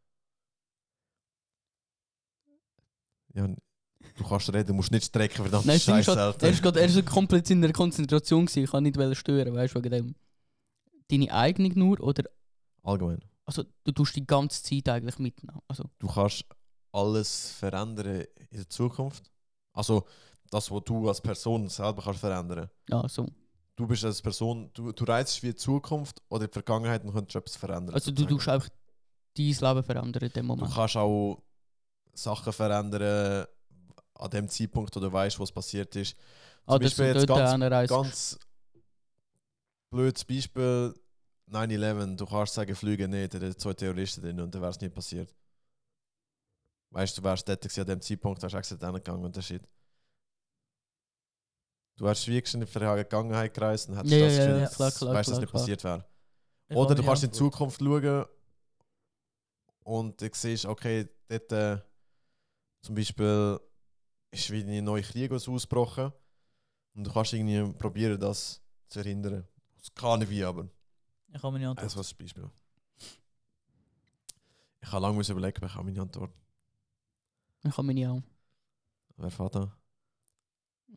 Ja, 3.34 3.48
du 3.48 4.24
kannst 4.28 4.52
reden, 4.54 4.68
du 4.68 4.74
musst 4.74 4.92
nicht 4.92 5.06
strecken, 5.06 5.44
verdammt 5.44 5.66
Nein, 5.66 5.80
halt, 5.80 6.10
Alter. 6.10 6.46
er 6.48 6.52
ist 6.52 6.64
gerade 6.64 6.80
er 6.80 6.88
ist 6.88 7.06
komplett 7.06 7.50
in 7.50 7.62
der 7.62 7.74
Konzentration 7.74 8.46
gewesen. 8.46 8.64
Ich 8.64 8.72
kann 8.72 8.84
nicht 8.84 9.18
stören, 9.18 9.54
weißt 9.54 9.76
du, 9.76 9.80
wegen 9.84 9.92
dem. 9.92 10.16
Deine 11.10 11.32
eigene 11.34 11.70
nur 11.70 12.00
oder. 12.02 12.24
Allgemein. 12.84 13.20
Also, 13.46 13.64
du 13.84 13.92
tust 13.92 14.16
die 14.16 14.26
ganze 14.26 14.64
Zeit 14.64 14.88
eigentlich 14.90 15.20
mitnehmen. 15.20 15.60
Also, 15.68 15.86
Du 16.00 16.08
kannst 16.08 16.46
alles 16.92 17.52
verändern 17.52 18.26
in 18.52 18.58
der 18.58 18.70
Zukunft. 18.70 19.32
Also 19.74 20.06
das, 20.50 20.70
was 20.72 20.84
du 20.84 21.08
als 21.08 21.22
Person 21.22 21.70
selber 21.70 22.02
kannst 22.02 22.20
verändern. 22.20 22.70
ja, 22.90 23.08
so. 23.08 23.28
Du 23.80 23.88
bist 23.88 24.04
als 24.04 24.22
Person, 24.22 24.70
du, 24.74 24.92
du 24.92 25.04
reizest 25.06 25.42
wie 25.42 25.48
die 25.52 25.56
Zukunft 25.56 26.22
oder 26.28 26.48
die 26.48 26.52
Vergangenheit 26.52 27.02
und 27.06 27.14
könntest 27.14 27.38
etwas 27.38 27.56
verändern. 27.56 27.96
Also, 27.96 28.12
du 28.12 28.26
tust 28.26 28.50
einfach 28.50 28.68
dein 29.38 29.46
Leben 29.46 29.84
verändern 29.84 30.24
in 30.24 30.34
dem 30.34 30.48
Du 30.48 30.56
Moment. 30.56 30.76
kannst 30.76 30.98
auch 30.98 31.42
Sachen 32.14 32.52
verändern 32.52 33.48
an 34.16 34.30
dem 34.32 34.50
Zeitpunkt, 34.50 34.94
wo 34.94 35.00
du 35.00 35.10
weißt, 35.10 35.40
was 35.40 35.50
passiert 35.54 35.96
ist. 35.96 36.12
Zum 36.66 36.76
Ah, 36.76 36.78
Beispiel 36.78 37.06
jetzt 37.06 37.26
ganz, 37.26 37.90
ganz 37.90 38.40
blödes 39.90 40.26
Beispiel: 40.26 40.94
9-11. 41.50 42.18
Du 42.18 42.26
kannst 42.26 42.56
sagen, 42.56 42.76
fliegen 42.76 43.12
nicht, 43.12 43.34
da 43.34 43.40
sind 43.40 43.62
zwei 43.62 43.74
Terroristen 43.76 44.22
drin 44.24 44.42
und 44.42 44.54
dann 44.54 44.62
wäre 44.62 44.72
es 44.72 44.82
nicht 44.82 44.94
passiert. 44.94 45.34
Weißt 46.90 47.16
du, 47.16 47.22
du 47.22 47.28
wärst 47.30 47.48
dort 47.48 47.80
an 47.80 47.86
dem 47.86 48.02
Zeitpunkt, 48.02 48.44
hast 48.44 48.52
du 48.52 48.58
extra 48.58 48.92
gegangen 48.92 49.24
und 49.24 49.42
Shit. 49.42 49.64
Du 52.00 52.06
wärst 52.06 52.26
wie 52.30 52.38
in 52.38 52.62
die 52.62 52.66
Vergangenheit 52.66 53.54
gereist 53.54 53.90
und 53.90 53.98
hättest 53.98 54.14
Ja, 54.14 54.20
das 54.26 54.38
ja, 54.38 54.58
ja, 54.58 54.68
klar, 54.70 54.92
klar, 54.92 55.14
weißt 55.16 55.30
klar, 55.32 55.40
nicht 55.42 55.50
klar. 55.50 55.62
passiert 55.62 55.84
wäre. 55.84 56.06
ich 56.70 56.76
Oder 56.78 56.96
du 56.96 57.04
kannst 57.04 57.26
in 57.26 57.30
die. 57.30 57.36
Zukunft 57.38 57.82
schauen 57.82 58.26
und 59.84 60.22
du 60.22 60.30
siehst, 60.32 60.66
okay, 60.66 61.10
dort 61.28 61.52
äh, 61.52 61.78
zum 62.84 62.96
Beispiel 62.96 63.60
ist 64.32 64.50
wie 64.50 64.64
ein 64.64 64.84
neuer 64.86 65.02
Krieg 65.02 65.30
ausgebrochen. 65.34 66.14
Und 66.96 67.04
du 67.06 67.12
kannst 67.12 67.34
irgendwie 67.34 67.70
probieren, 67.78 68.18
das 68.18 68.62
zu 68.88 69.00
verhindern. 69.02 69.46
Es 69.82 69.94
kann 69.94 70.20
nicht 70.20 70.30
wie, 70.30 70.46
aber 70.46 70.70
Ich 71.34 71.44
habe 71.44 71.52
meine 71.52 71.68
Antwort. 71.68 71.86
das 71.86 71.96
ist 71.98 72.14
ein 72.14 72.18
Beispiel. 72.18 72.50
Ich 74.80 74.90
habe 74.90 75.02
lange 75.02 75.22
überlegen, 75.22 75.58
aber 75.58 75.66
ich 75.68 75.76
habe 75.76 75.84
meine 75.84 76.02
Antwort. 76.02 76.32
Ich 77.62 77.72
habe 77.78 77.84
meine 77.84 78.10
auch. 78.10 78.22
Wer 79.18 79.32
fährt 79.32 79.56
da? 79.56 79.79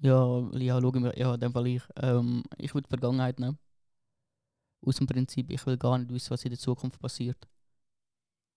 Ja, 0.01 0.51
ja, 0.59 0.81
schauen 0.81 1.05
wir. 1.05 1.17
Ja, 1.19 1.35
in 1.35 1.41
dem 1.41 1.53
Fall 1.53 1.67
ich. 1.67 1.83
Ähm, 1.97 2.43
ich 2.59 2.75
würde 2.75 2.87
die 2.89 2.91
Vergangenheit 2.91 3.39
nehmen. 3.39 3.59
Aus 4.85 4.97
dem 4.97 5.07
Prinzip, 5.07 5.51
ich 5.51 5.65
will 5.65 5.77
gar 5.79 5.99
nicht 5.99 6.13
wissen, 6.13 6.31
was 6.31 6.45
in 6.45 6.51
der 6.51 6.59
Zukunft 6.59 7.01
passiert. 7.01 7.49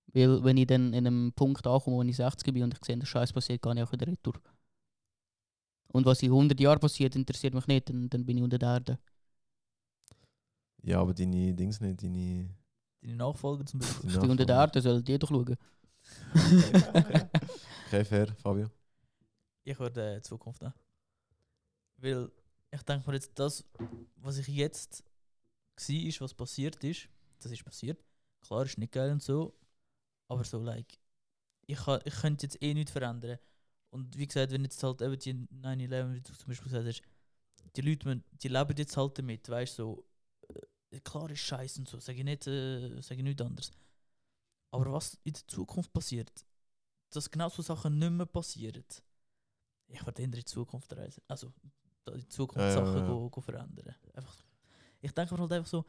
Weil, 0.08 0.44
wenn 0.44 0.58
ich 0.58 0.68
dann 0.68 0.94
in 0.94 1.06
einem 1.06 1.34
Punkt 1.34 1.68
ankomme, 1.68 1.98
wo 1.98 2.02
ich 2.04 2.16
60 2.16 2.54
bin 2.54 2.64
und 2.64 2.74
ich 2.74 2.84
sehe, 2.84 2.98
der 2.98 3.06
Scheiß 3.06 3.34
passiert, 3.34 3.62
gehe 3.62 3.74
ich 3.76 3.84
auch 3.84 3.92
wieder 3.92 4.08
retour. 4.08 4.34
Und 5.90 6.06
was 6.06 6.24
in 6.24 6.32
100 6.32 6.60
Jahren 6.60 6.80
passiert, 6.80 7.16
interessiert 7.16 7.54
mich 7.54 7.68
nicht, 7.68 7.90
dann, 7.90 8.10
dann 8.10 8.26
bin 8.26 8.38
ich 8.38 8.44
unter 8.44 8.58
der 8.58 8.70
Erde. 8.70 9.00
Ja, 10.84 11.02
aber 11.02 11.14
deine 11.14 11.54
Dings 11.54 11.80
nicht, 11.80 12.02
deine. 12.02 12.50
Deine 13.02 13.16
Nachfolger 13.16 13.66
zum 13.66 13.80
Beispiel. 13.80 14.10
Ich 14.10 14.20
bin 14.20 14.30
unter 14.30 14.46
der. 14.46 14.56
Erde, 14.56 14.82
soll 14.82 15.02
die 15.02 15.20
doch 15.20 15.30
schauen. 15.30 15.56
Okay, 17.88 18.04
fair, 18.04 18.28
Fabio. 18.42 18.68
Ich 19.64 19.80
würde 19.80 20.16
äh, 20.16 20.22
Zukunft 20.22 20.62
nehmen. 20.62 20.74
Weil 21.98 22.32
ich 22.72 22.82
denke 22.84 23.10
mir 23.10 23.16
jetzt, 23.16 23.38
das, 23.40 23.64
was 24.18 24.38
ich 24.38 24.48
jetzt 24.48 25.04
war, 25.78 25.96
ist, 25.96 26.22
was 26.22 26.34
passiert 26.34 26.84
ist, 26.84 27.10
das 27.40 27.52
ist 27.52 27.64
passiert. 27.64 28.04
Klar, 28.42 28.66
ist 28.66 28.78
nicht 28.78 28.92
geil 28.92 29.12
und 29.12 29.24
so, 29.24 29.56
aber 30.28 30.44
so, 30.44 30.60
like, 30.60 31.00
ich, 31.68 31.80
ich 32.06 32.16
könnte 32.16 32.46
jetzt 32.46 32.62
eh 32.62 32.74
nichts 32.74 32.92
verändern. 32.92 33.40
Und 33.90 34.18
wie 34.18 34.28
gesagt, 34.28 34.52
wenn 34.52 34.64
jetzt 34.64 34.82
halt 34.84 35.02
eben 35.02 35.18
die 35.18 35.34
9-11, 35.34 36.14
wie 36.14 36.22
du 36.22 36.34
zum 36.34 36.48
Beispiel 36.48 36.70
gesagt 36.70 36.88
hast, 36.88 37.02
die 37.76 37.82
Leute, 37.82 38.24
die 38.42 38.48
leben 38.48 38.78
jetzt 38.78 38.98
halt 38.98 39.18
damit, 39.18 39.50
weißt 39.50 39.80
du, 39.80 39.84
so, 39.84 40.06
äh, 40.92 41.00
klar 41.00 41.30
ist 41.32 41.40
scheiße 41.40 41.80
und 41.80 41.88
so, 41.88 42.00
sage 42.00 42.20
ich 42.20 42.24
nicht, 42.24 42.48
äh, 42.48 43.02
sage 43.02 43.22
ich 43.22 43.24
nichts 43.24 43.42
anderes. 43.42 43.72
Aber 44.72 44.92
was 44.92 45.18
in 45.24 45.34
der 45.34 45.48
Zukunft 45.48 45.94
passiert, 45.94 46.46
dass 47.12 47.32
genau 47.32 47.50
so 47.50 47.62
Sachen 47.62 47.98
nicht 47.98 48.12
mehr 48.12 48.26
passieren, 48.26 48.84
ich 49.88 50.06
werde 50.06 50.24
in 50.24 50.32
die 50.32 50.44
Zukunft 50.44 50.92
reisen. 50.94 51.24
Also, 51.28 51.54
in 52.14 52.20
die 52.20 52.28
Zukunft 52.28 52.60
Ja, 52.60 52.68
ja, 52.68 52.86
Sachen 52.86 53.00
ja. 53.00 53.08
Go, 53.08 53.30
go 53.30 53.42
verändern. 53.42 53.96
Einfach, 54.14 54.36
ich 55.02 55.12
denke 55.12 55.34
mir 55.34 55.42
halt 55.42 55.52
einfach 55.52 55.70
so, 55.70 55.86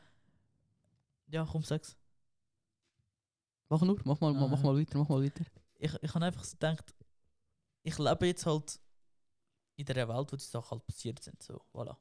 ja, 1.29 1.45
komm, 1.45 1.63
sag's. 1.63 1.97
Mach 3.69 3.83
nur, 3.83 4.01
mach 4.05 4.21
mal, 4.21 4.33
mach 4.33 4.63
mal 4.63 4.79
weiter, 4.79 4.99
mach 4.99 5.09
mal 5.09 5.25
weiter. 5.25 5.45
Ich, 5.79 5.93
ich 6.03 6.15
habe 6.15 6.25
einfach 6.25 6.45
so 6.45 6.53
gedacht, 6.53 6.95
ich 7.83 7.99
lebe 7.99 8.27
jetzt 8.27 8.47
halt 8.47 8.81
in 9.77 9.85
der 9.87 10.09
Welt, 10.09 10.33
wo 10.33 10.37
die 10.37 10.45
Sachen 10.45 10.71
halt 10.71 10.87
passiert 10.87 11.23
sind. 11.23 11.43
So, 11.43 11.61
voilà. 11.73 11.97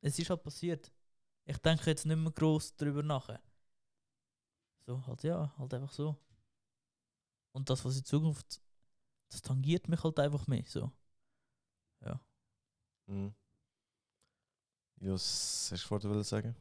Es 0.00 0.18
ist 0.18 0.30
halt 0.30 0.42
passiert. 0.42 0.92
Ich 1.44 1.58
denke 1.58 1.90
jetzt 1.90 2.06
nicht 2.06 2.16
mehr 2.16 2.32
groß 2.32 2.76
darüber 2.76 3.02
nach. 3.02 3.38
So, 4.86 5.06
halt 5.06 5.22
ja, 5.22 5.52
halt 5.58 5.74
einfach 5.74 5.92
so. 5.92 6.16
Und 7.52 7.68
das, 7.70 7.84
was 7.84 7.96
in 7.96 8.04
Zukunft, 8.04 8.60
das 9.30 9.42
tangiert 9.42 9.88
mich 9.88 10.02
halt 10.02 10.18
einfach 10.18 10.46
mehr. 10.46 10.64
So. 10.66 10.92
Ja. 12.04 12.20
Mhm. 13.06 13.34
Jos, 15.00 15.68
hast 15.72 15.84
du 15.84 15.88
vorher 15.88 16.24
sagen? 16.24 16.56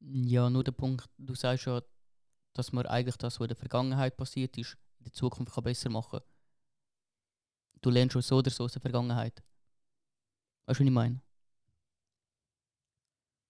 Ja, 0.00 0.48
nur 0.50 0.64
der 0.64 0.72
Punkt, 0.72 1.08
du 1.18 1.34
sagst 1.34 1.66
ja, 1.66 1.82
dass 2.52 2.72
man 2.72 2.86
eigentlich 2.86 3.16
das, 3.16 3.38
was 3.38 3.44
in 3.44 3.48
der 3.48 3.56
Vergangenheit 3.56 4.16
passiert 4.16 4.56
ist, 4.58 4.76
in 4.98 5.04
der 5.04 5.12
Zukunft 5.12 5.54
kann 5.54 5.64
besser 5.64 5.88
machen 5.90 6.20
Du 7.82 7.90
lernst 7.90 8.12
schon 8.12 8.22
so 8.22 8.36
oder 8.36 8.50
so 8.50 8.64
aus 8.64 8.72
der 8.72 8.82
Vergangenheit. 8.82 9.42
Weißt 10.66 10.80
du, 10.80 10.84
was 10.84 10.88
ich 10.88 10.90
meine? 10.90 11.22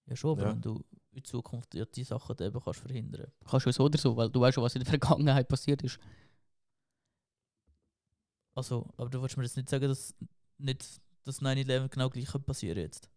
Ja, 0.07 0.17
schon, 0.17 0.31
aber 0.33 0.43
Ja. 0.43 0.53
wenn 0.53 0.61
du 0.61 0.85
in 1.13 1.25
Zukunft 1.25 1.75
ja, 1.75 1.85
die 1.85 2.05
Sachen 2.05 2.37
dann 2.37 2.49
eben 2.49 2.61
kannst 2.61 2.81
verhindern. 2.81 3.33
Kannst 3.45 3.67
du 3.67 3.73
so 3.73 3.85
oder 3.85 3.99
so, 3.99 4.17
weil 4.17 4.31
du 4.31 4.41
weißt 4.41 4.55
schon, 4.55 4.65
was 4.65 4.75
in 4.77 4.83
der 4.85 4.89
Vergangenheit 4.91 5.49
passiert 5.49 5.83
ist. 5.83 5.99
Also, 8.55 8.89
aber 8.97 9.09
du 9.11 9.21
willst 9.23 9.37
mir 9.37 9.45
jetzt 9.45 9.57
nicht 9.57 9.69
sagen, 9.69 9.89
dass 9.89 10.15
nicht 10.59 11.01
das 11.25 11.41
9-11 11.41 11.89
genau 11.89 12.09
gleich 12.11 12.29
passieren 12.47 12.79
jetzt. 12.79 13.09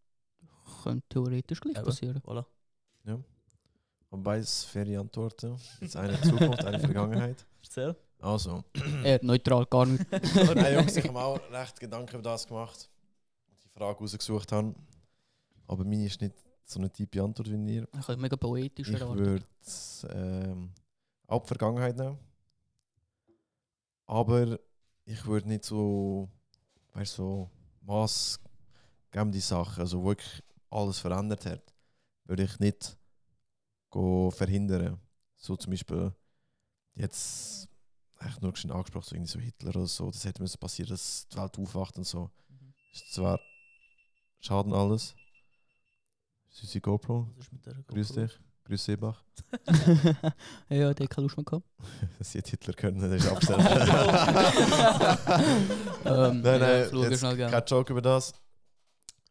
Könnte 0.83 1.05
theoretisch 1.09 1.59
gleich 1.59 1.75
Eben. 1.75 1.85
passieren. 1.85 2.21
Voilà. 2.21 2.45
Und 4.13 4.21
beides 4.21 4.63
faire 4.65 4.99
Antworten. 4.99 5.57
Jetzt 5.81 5.95
eine 5.95 6.21
Zukunft, 6.21 6.63
eine 6.63 6.79
Vergangenheit. 6.79 7.47
Erzähl. 7.63 7.95
Also. 8.19 8.63
Äh, 9.03 9.17
neutral, 9.23 9.65
gar 9.65 9.87
nicht. 9.87 10.05
Nein, 10.55 10.75
Jungs, 10.75 10.95
ich 10.95 11.03
habe 11.03 11.13
mir 11.13 11.19
auch 11.19 11.39
recht 11.51 11.79
Gedanken 11.79 12.13
über 12.13 12.21
das 12.21 12.45
gemacht. 12.45 12.91
Und 13.49 13.63
die 13.63 13.69
Frage 13.69 13.97
rausgesucht 13.97 14.51
habe. 14.51 14.75
Aber 15.65 15.83
meine 15.83 16.05
ist 16.05 16.21
nicht 16.21 16.35
so 16.63 16.77
eine 16.77 16.91
tiefe 16.91 17.23
Antwort 17.23 17.49
wie 17.49 17.73
ihr. 17.73 17.87
Ich 17.91 18.07
habe 18.07 18.21
mega 18.21 18.35
poetisch 18.35 18.87
Ich 18.87 18.99
würde 18.99 19.43
ähm, 20.11 20.69
auch 21.25 21.41
die 21.41 21.47
Vergangenheit 21.47 21.97
nehmen. 21.97 22.19
Aber 24.05 24.59
ich 25.05 25.25
würde 25.25 25.47
nicht 25.47 25.65
so, 25.65 26.29
weißt 26.93 27.15
so 27.15 27.49
maßgebende 27.85 29.39
Sachen, 29.41 29.81
also 29.81 30.01
wo 30.01 30.07
wirklich 30.07 30.43
alles 30.69 30.99
verändert 30.99 31.45
hat, 31.45 31.73
würde 32.25 32.43
ich 32.43 32.59
nicht 32.59 32.97
verhindern. 34.31 34.99
So 35.35 35.55
zum 35.55 35.71
Beispiel 35.71 36.13
jetzt 36.95 37.67
echt 38.19 38.41
nur 38.41 38.55
schon 38.55 38.71
angesprochen, 38.71 39.05
so, 39.05 39.15
irgendwie 39.15 39.31
so 39.31 39.39
Hitler 39.39 39.69
oder 39.75 39.87
so, 39.87 40.09
das 40.09 40.25
hätte 40.25 40.41
müssen 40.41 40.59
passieren, 40.59 40.89
dass 40.89 41.27
die 41.27 41.37
Welt 41.37 41.57
aufwacht 41.59 41.97
und 41.97 42.05
so. 42.05 42.31
Mhm. 42.49 42.73
Ist 42.91 43.13
zwar 43.13 43.39
schaden 44.39 44.73
alles. 44.73 45.15
Süße 46.49 46.81
GoPro, 46.81 47.27
Was 47.35 47.45
ist 47.47 47.53
mit 47.53 47.65
der 47.65 47.73
grüß 47.83 48.09
dich, 48.09 48.39
grüß 48.65 48.85
Seebach. 48.85 49.23
ja, 50.69 50.93
der 50.93 51.07
kann 51.07 51.23
Lust 51.23 51.37
mehr 51.37 51.43
gehabt. 51.43 51.65
Sie 52.21 52.37
hat 52.37 52.47
Hitler 52.47 52.73
können, 52.73 52.99
das 52.99 53.23
ist 53.23 53.27
abgestellt. 53.31 53.59
Ähm, 56.05 56.41
nein, 56.41 56.43
ja, 56.43 56.57
nein, 56.59 56.87
schau 56.91 57.03
jetzt 57.03 57.19
schnell 57.19 57.49
kein 57.49 57.63
Joke 57.65 57.93
über 57.93 58.01
das. 58.01 58.33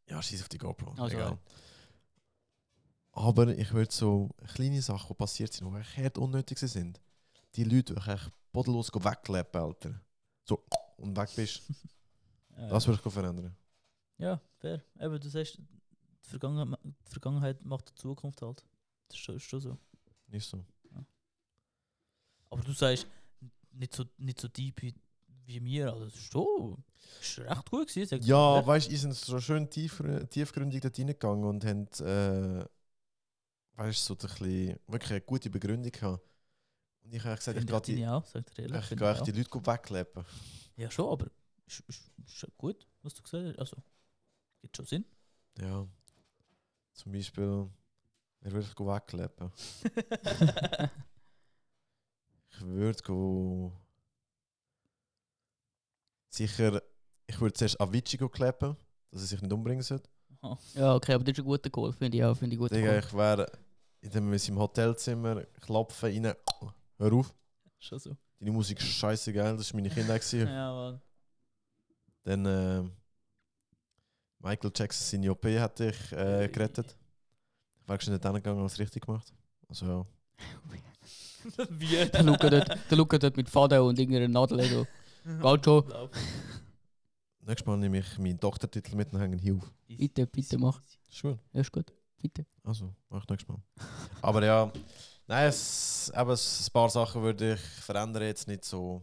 Ja, 0.09 0.23
schieß 0.23 0.43
auf 0.43 0.49
die 0.49 0.59
GoPro. 0.59 0.91
Also, 0.93 1.17
egal. 1.17 1.31
ja. 1.33 1.39
Aber 3.13 3.49
ich 3.49 3.73
würde 3.73 3.93
so 3.93 4.31
kleine 4.55 4.81
Sachen, 4.81 5.09
die 5.09 5.15
passiert 5.15 5.53
sind, 5.53 5.71
die 5.71 5.79
echt 5.79 5.97
hart 5.99 6.19
unnötig 6.19 6.59
sind. 6.59 7.01
Die 7.55 7.65
Leute, 7.65 7.95
die 7.95 8.11
echt 8.11 8.31
bodenlos 8.53 8.91
wegklappen, 8.93 9.61
Alter. 9.61 10.01
So, 10.45 10.65
und 10.97 11.17
weg 11.17 11.29
bist. 11.37 11.63
Ja, 12.57 12.69
Das 12.69 12.87
würde 12.87 13.01
ich 13.05 13.13
verändern. 13.13 13.55
Ja, 14.17 14.41
fair. 14.59 14.83
Eben, 14.99 15.21
du 15.21 15.29
sagst, 15.29 15.59
die 15.59 16.29
Vergangenheit, 16.29 16.79
die 16.85 17.11
Vergangenheit 17.11 17.65
macht 17.65 17.91
die 17.91 17.95
Zukunft 17.95 18.41
halt. 18.41 18.65
Das 19.13 19.19
ist 19.19 19.25
schon, 19.25 19.37
ist 19.37 19.43
schon 19.45 19.61
so. 19.61 19.79
Nicht 20.29 20.49
so. 20.49 20.65
Aber 22.49 22.63
du 22.63 22.73
sagst, 22.73 23.07
nicht 23.73 23.95
so, 23.95 24.05
nicht 24.19 24.41
so 24.41 24.49
deep 24.49 24.81
wie, 24.83 24.95
wie 25.47 25.63
wir. 25.65 25.93
Also, 25.93 26.05
das 26.07 26.15
ist 26.15 26.33
schon 26.33 26.85
ist 27.21 27.39
recht 27.39 27.71
gut 27.71 27.89
gewesen. 27.89 28.19
ich 28.21 28.27
Ja, 28.27 28.61
dir. 28.61 28.67
weißt 28.67 28.87
du, 28.87 28.91
die 28.91 28.97
sind 28.97 29.15
so 29.15 29.41
schön 29.41 29.69
tief, 29.69 30.03
tiefgründig 30.31 30.81
dort 30.81 30.99
reingegangen 30.99 31.45
und 31.45 31.65
haben, 31.65 31.87
äh, 32.01 32.65
weißt 33.75 34.09
du, 34.11 34.15
so 34.15 34.15
ein 34.15 34.19
bisschen, 34.39 34.79
wirklich 34.87 35.11
eine 35.13 35.21
gute 35.23 35.51
Begründung 35.51 35.93
gehabt. 35.93 36.23
Und 37.05 37.13
ich 37.15 37.25
habe 37.25 37.37
gesagt, 37.37 37.59
ich 37.59 37.67
Finde 37.67 37.73
gehe 37.73 37.77
ich 37.77 37.83
die, 37.83 37.97
deine 38.01 38.15
auch, 38.15 38.27
sagt 38.27 38.59
ehrlich. 38.59 38.91
ich 38.91 38.97
gehe 38.97 39.13
ich 39.13 39.17
echt 39.19 39.27
die 39.27 39.33
Leute 39.33 39.67
wegklappen. 39.67 40.25
auch. 40.25 40.29
Ja, 40.77 40.91
schon, 40.91 41.11
aber 41.11 41.31
ist, 41.67 41.81
ist, 41.89 42.11
ist 42.27 42.47
gut, 42.57 42.87
was 43.03 43.15
du 43.15 43.23
gesagt 43.23 43.47
hast. 43.47 43.59
Also, 43.59 43.77
gibt 44.61 44.77
schon 44.77 44.87
Sinn. 44.87 45.05
Ja. 45.59 45.87
Zum 46.93 47.13
Beispiel, 47.13 47.69
wer 48.43 48.53
würde 48.53 48.67
ich 48.67 48.79
wegklappen? 48.79 49.51
Ich 52.55 52.61
würde 52.61 53.03
go 53.03 53.73
sicher, 56.29 56.83
ich 57.27 57.41
würde 57.41 57.55
zuerst 57.55 57.81
Avicii 57.81 58.19
go 58.19 58.29
klappen, 58.29 58.77
dass 59.11 59.23
er 59.23 59.27
sich 59.27 59.43
nicht 59.43 59.53
umbringen 59.53 59.83
sollte. 59.83 60.09
Aha. 60.43 60.59
Ja, 60.75 60.95
okay, 60.95 61.15
aber 61.15 61.25
das 61.25 61.33
ist 61.33 61.39
ein 61.39 61.45
guter 61.45 61.71
Call, 61.71 61.93
finde 61.93 62.17
ich 62.19 62.25
auch. 62.25 62.37
Finde 62.37 62.55
ich 62.55 62.61
gut. 62.61 62.71
Digga, 62.71 62.99
ich 62.99 63.13
wäre 63.15 63.51
in 64.01 64.11
seinem 64.11 64.59
Hotelzimmer, 64.59 65.45
klopfen 65.61 66.25
rein, 66.25 66.35
hör 66.99 67.13
auf, 67.13 67.35
Schon 67.79 67.99
so. 67.99 68.17
deine 68.39 68.53
Musik 68.53 68.79
ist 68.81 68.89
scheiße 68.89 69.33
geil, 69.33 69.57
das 69.57 69.73
war 69.73 69.81
meine 69.81 69.89
gewesen. 69.89 70.41
Ja, 70.49 70.73
Mann. 70.73 71.01
Dann 72.25 72.47
äh, 72.47 72.83
Michael 74.39 74.73
Jackson 74.75 75.07
seine 75.07 75.31
OP 75.31 75.45
hat 75.47 75.79
dich 75.79 76.13
äh, 76.13 76.49
gerettet. 76.49 76.97
Ich 77.83 77.89
wäre 77.89 78.01
schon 78.01 78.15
nicht 78.15 78.25
hingegangen 78.25 78.61
und 78.61 78.67
es 78.67 78.79
richtig 78.79 79.05
gemacht. 79.05 79.33
Also 79.69 79.87
ja. 79.87 80.07
Wie? 81.71 82.09
Der 82.11 82.23
Luca 82.23 82.49
dort, 82.49 82.91
der 82.91 82.97
Luca 82.97 83.19
dort 83.19 83.37
mit 83.37 83.49
Faden 83.49 83.81
und 83.81 83.99
irgendeiner 83.99 84.29
Nadel. 84.29 84.65
So. 84.65 84.87
Geht 85.25 85.65
schon. 85.65 85.85
Nächstes 87.45 87.67
Mal 87.67 87.77
nehme 87.77 87.99
ich 87.99 88.19
meinen 88.19 88.39
Doktortitel 88.39 88.95
mit 88.95 89.13
und 89.13 89.19
hänge 89.19 89.37
ihn 89.37 89.41
hier 89.41 89.55
auf. 89.57 89.73
Bitte, 89.89 90.27
bitte 90.27 90.59
mach. 90.59 90.81
gut. 91.23 91.39
Ja, 91.53 91.61
ist 91.61 91.73
gut. 91.73 91.93
Bitte. 92.17 92.47
Also, 92.63 92.95
mach 93.09 93.23
ich 93.25 93.29
nächstes 93.29 93.49
Mal. 93.49 93.61
Aber 94.21 94.45
ja, 94.45 94.73
nein, 95.27 95.49
es, 95.49 96.13
eben, 96.15 96.31
ein 96.31 96.73
paar 96.73 96.89
Sachen 96.89 97.23
würde 97.23 97.55
ich 97.55 97.61
verändern, 97.61 98.23
jetzt 98.23 98.47
nicht 98.47 98.65
so 98.65 99.03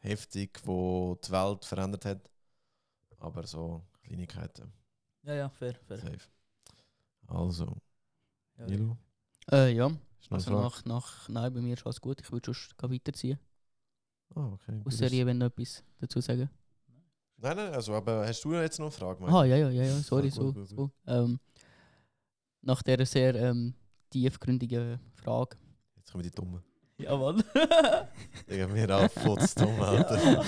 heftig, 0.00 0.60
wo 0.64 1.16
die 1.24 1.30
Welt 1.30 1.64
verändert 1.64 2.04
hat. 2.04 2.30
Aber 3.18 3.46
so 3.46 3.82
Kleinigkeiten. 4.02 4.70
Ja, 5.22 5.34
ja, 5.34 5.48
fair, 5.48 5.74
fair. 5.86 5.98
Safe. 5.98 6.18
Also, 7.26 7.76
Nilo, 8.66 8.96
Äh, 9.50 9.72
ja. 9.74 9.86
ist 10.20 10.30
noch 10.30 10.36
Also 10.38 10.50
eine 10.50 10.60
Frage? 10.62 10.62
nach, 10.62 10.84
nach, 10.84 11.28
nein, 11.28 11.52
bei 11.54 11.60
mir 11.60 11.74
ist 11.74 11.86
alles 11.86 12.00
gut. 12.00 12.20
Ich 12.20 12.30
würde 12.32 12.52
schon 12.54 12.90
weiterziehen. 12.92 13.38
Ah, 14.34 14.48
okay. 14.52 14.82
Aus 14.84 14.98
Serie, 14.98 15.24
wenn 15.26 15.40
du 15.40 15.46
etwas 15.46 15.82
dazu 16.00 16.20
sagen. 16.20 16.50
Nein, 17.40 17.56
nein, 17.56 17.72
also, 17.72 17.94
aber 17.94 18.26
hast 18.26 18.44
du 18.44 18.52
jetzt 18.54 18.78
noch 18.78 18.86
eine 18.86 18.92
Frage? 18.92 19.24
Ah, 19.26 19.44
ja, 19.44 19.56
ja, 19.56 19.70
ja, 19.70 19.84
ja, 19.84 19.96
sorry, 20.02 20.28
gut, 20.28 20.34
so. 20.34 20.52
gut, 20.52 20.68
so. 20.68 20.90
Ähm, 21.06 21.38
nach 22.62 22.82
dieser 22.82 23.06
sehr 23.06 23.34
ähm, 23.36 23.74
tiefgründigen 24.10 24.98
Frage. 25.14 25.56
Jetzt 25.96 26.10
kommen 26.10 26.24
die 26.24 26.30
Dummen. 26.30 26.62
Ja, 26.98 27.16
Mann. 27.16 27.42
Digga, 28.50 28.66
mir 28.66 28.90
auch 28.90 29.10
Fotz 29.10 29.54
dumm, 29.54 29.80
Alter. 29.80 30.44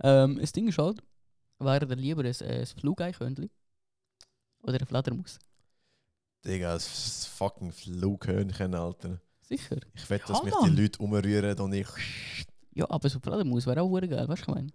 ähm, 0.00 0.38
das 0.40 0.52
Ding 0.52 0.68
ist 0.68 0.78
halt, 0.78 1.02
wäre 1.58 1.86
dir 1.86 1.94
lieber 1.94 2.24
ein, 2.24 2.34
ein 2.42 2.66
Flugeichhörnchen 2.66 3.50
oder 4.62 4.78
eine 4.78 4.86
Fledermaus? 4.86 5.38
Digga, 6.46 6.74
das 6.74 7.26
fucking 7.26 7.72
Flughörnchen, 7.72 8.74
Alter. 8.74 9.20
Sicher. 9.42 9.76
Ich 9.94 10.08
wette, 10.10 10.26
dass 10.28 10.38
Ja, 10.38 10.44
mich 10.44 10.54
Mann. 10.54 10.74
die 10.76 10.82
Leute 10.82 10.98
umrühren 11.02 11.58
und 11.60 11.72
ich. 11.72 11.86
Ja, 12.74 12.88
aber 12.90 13.08
so 13.08 13.18
eine 13.18 13.22
Fledermaus 13.22 13.66
wäre 13.66 13.82
auch 13.82 13.90
verdammt 13.90 14.12
geil, 14.12 14.28
weißt 14.28 14.42
du, 14.46 14.52
was 14.52 14.56
ich 14.58 14.62
meine? 14.62 14.72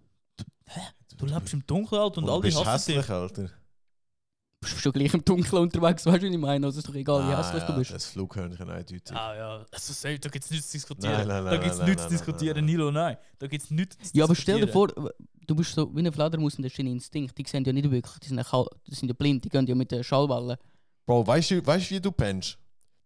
Du 1.18 1.26
lebst 1.26 1.52
im 1.54 1.66
Dunkeln 1.66 2.00
halt 2.00 2.16
und, 2.18 2.24
und 2.24 2.30
alle 2.30 2.40
bist 2.42 2.64
hassen 2.64 2.86
dich. 2.92 2.96
hässlich, 2.98 3.10
Alter. 3.10 3.42
Du 3.44 4.68
bist 4.68 4.80
schon 4.80 4.92
gleich 4.92 5.12
im 5.12 5.24
Dunkeln 5.24 5.62
unterwegs, 5.62 6.06
weißt 6.06 6.22
du, 6.22 6.26
was 6.28 6.32
ich 6.32 6.38
meine? 6.38 6.66
Also 6.66 6.78
ist 6.78 6.88
doch 6.88 6.94
egal, 6.94 7.20
wie 7.28 7.32
Ah, 7.32 7.38
hässlich 7.38 7.62
du 7.64 7.72
ja, 7.72 7.78
bist. 7.78 7.90
Das 7.92 8.06
Flughörnchen 8.06 8.70
eindeutig. 8.70 9.16
Ah 9.16 9.34
ja, 9.34 9.66
also 9.70 9.92
safe, 9.92 10.18
da 10.18 10.28
gibt 10.28 10.44
es 10.44 10.50
nichts 10.50 10.68
zu 10.68 10.76
diskutieren. 10.76 11.12
Nein, 11.14 11.26
nein, 11.28 11.44
nein, 11.44 11.52
da 11.52 11.56
gibt 11.58 11.72
es 11.74 11.78
nichts 11.80 11.86
nein, 11.86 11.96
zu 11.96 12.02
nein, 12.04 12.10
diskutieren, 12.10 12.54
nein, 12.56 12.64
nein. 12.64 12.74
Nilo, 12.74 12.90
nein. 12.90 13.16
Da 13.38 13.46
gibt 13.48 13.64
es 13.64 13.70
nichts 13.70 13.96
zu 14.10 14.16
Ja, 14.16 14.24
aber 14.24 14.34
stell 14.34 14.60
dir 14.60 14.68
vor, 14.68 14.88
du 14.88 15.54
bist 15.54 15.74
so 15.74 15.92
wie 15.94 15.98
eine 15.98 16.12
Fledermaus 16.12 16.54
und 16.56 16.62
das 16.62 16.72
ist 16.72 16.78
dein 16.78 16.86
Instinkt. 16.86 17.36
Die 17.36 17.44
sehen 17.46 17.64
ja 17.64 17.72
nicht 17.72 17.90
wirklich, 17.90 18.18
die 18.20 18.28
sind 18.28 18.38
ja, 18.38 18.44
kal- 18.44 18.68
die 18.86 18.94
sind 18.94 19.08
ja 19.08 19.14
blind, 19.14 19.44
die 19.44 19.48
gehen 19.48 19.66
ja 19.66 19.74
mit 19.74 19.90
der 19.90 20.02
Schallwelle. 20.02 20.58
Bro, 21.06 21.26
weißt 21.26 21.50
du, 21.52 21.66
weißt, 21.66 21.90
du, 21.90 21.94
wie 21.94 22.00
du 22.00 22.12
pennst? 22.12 22.58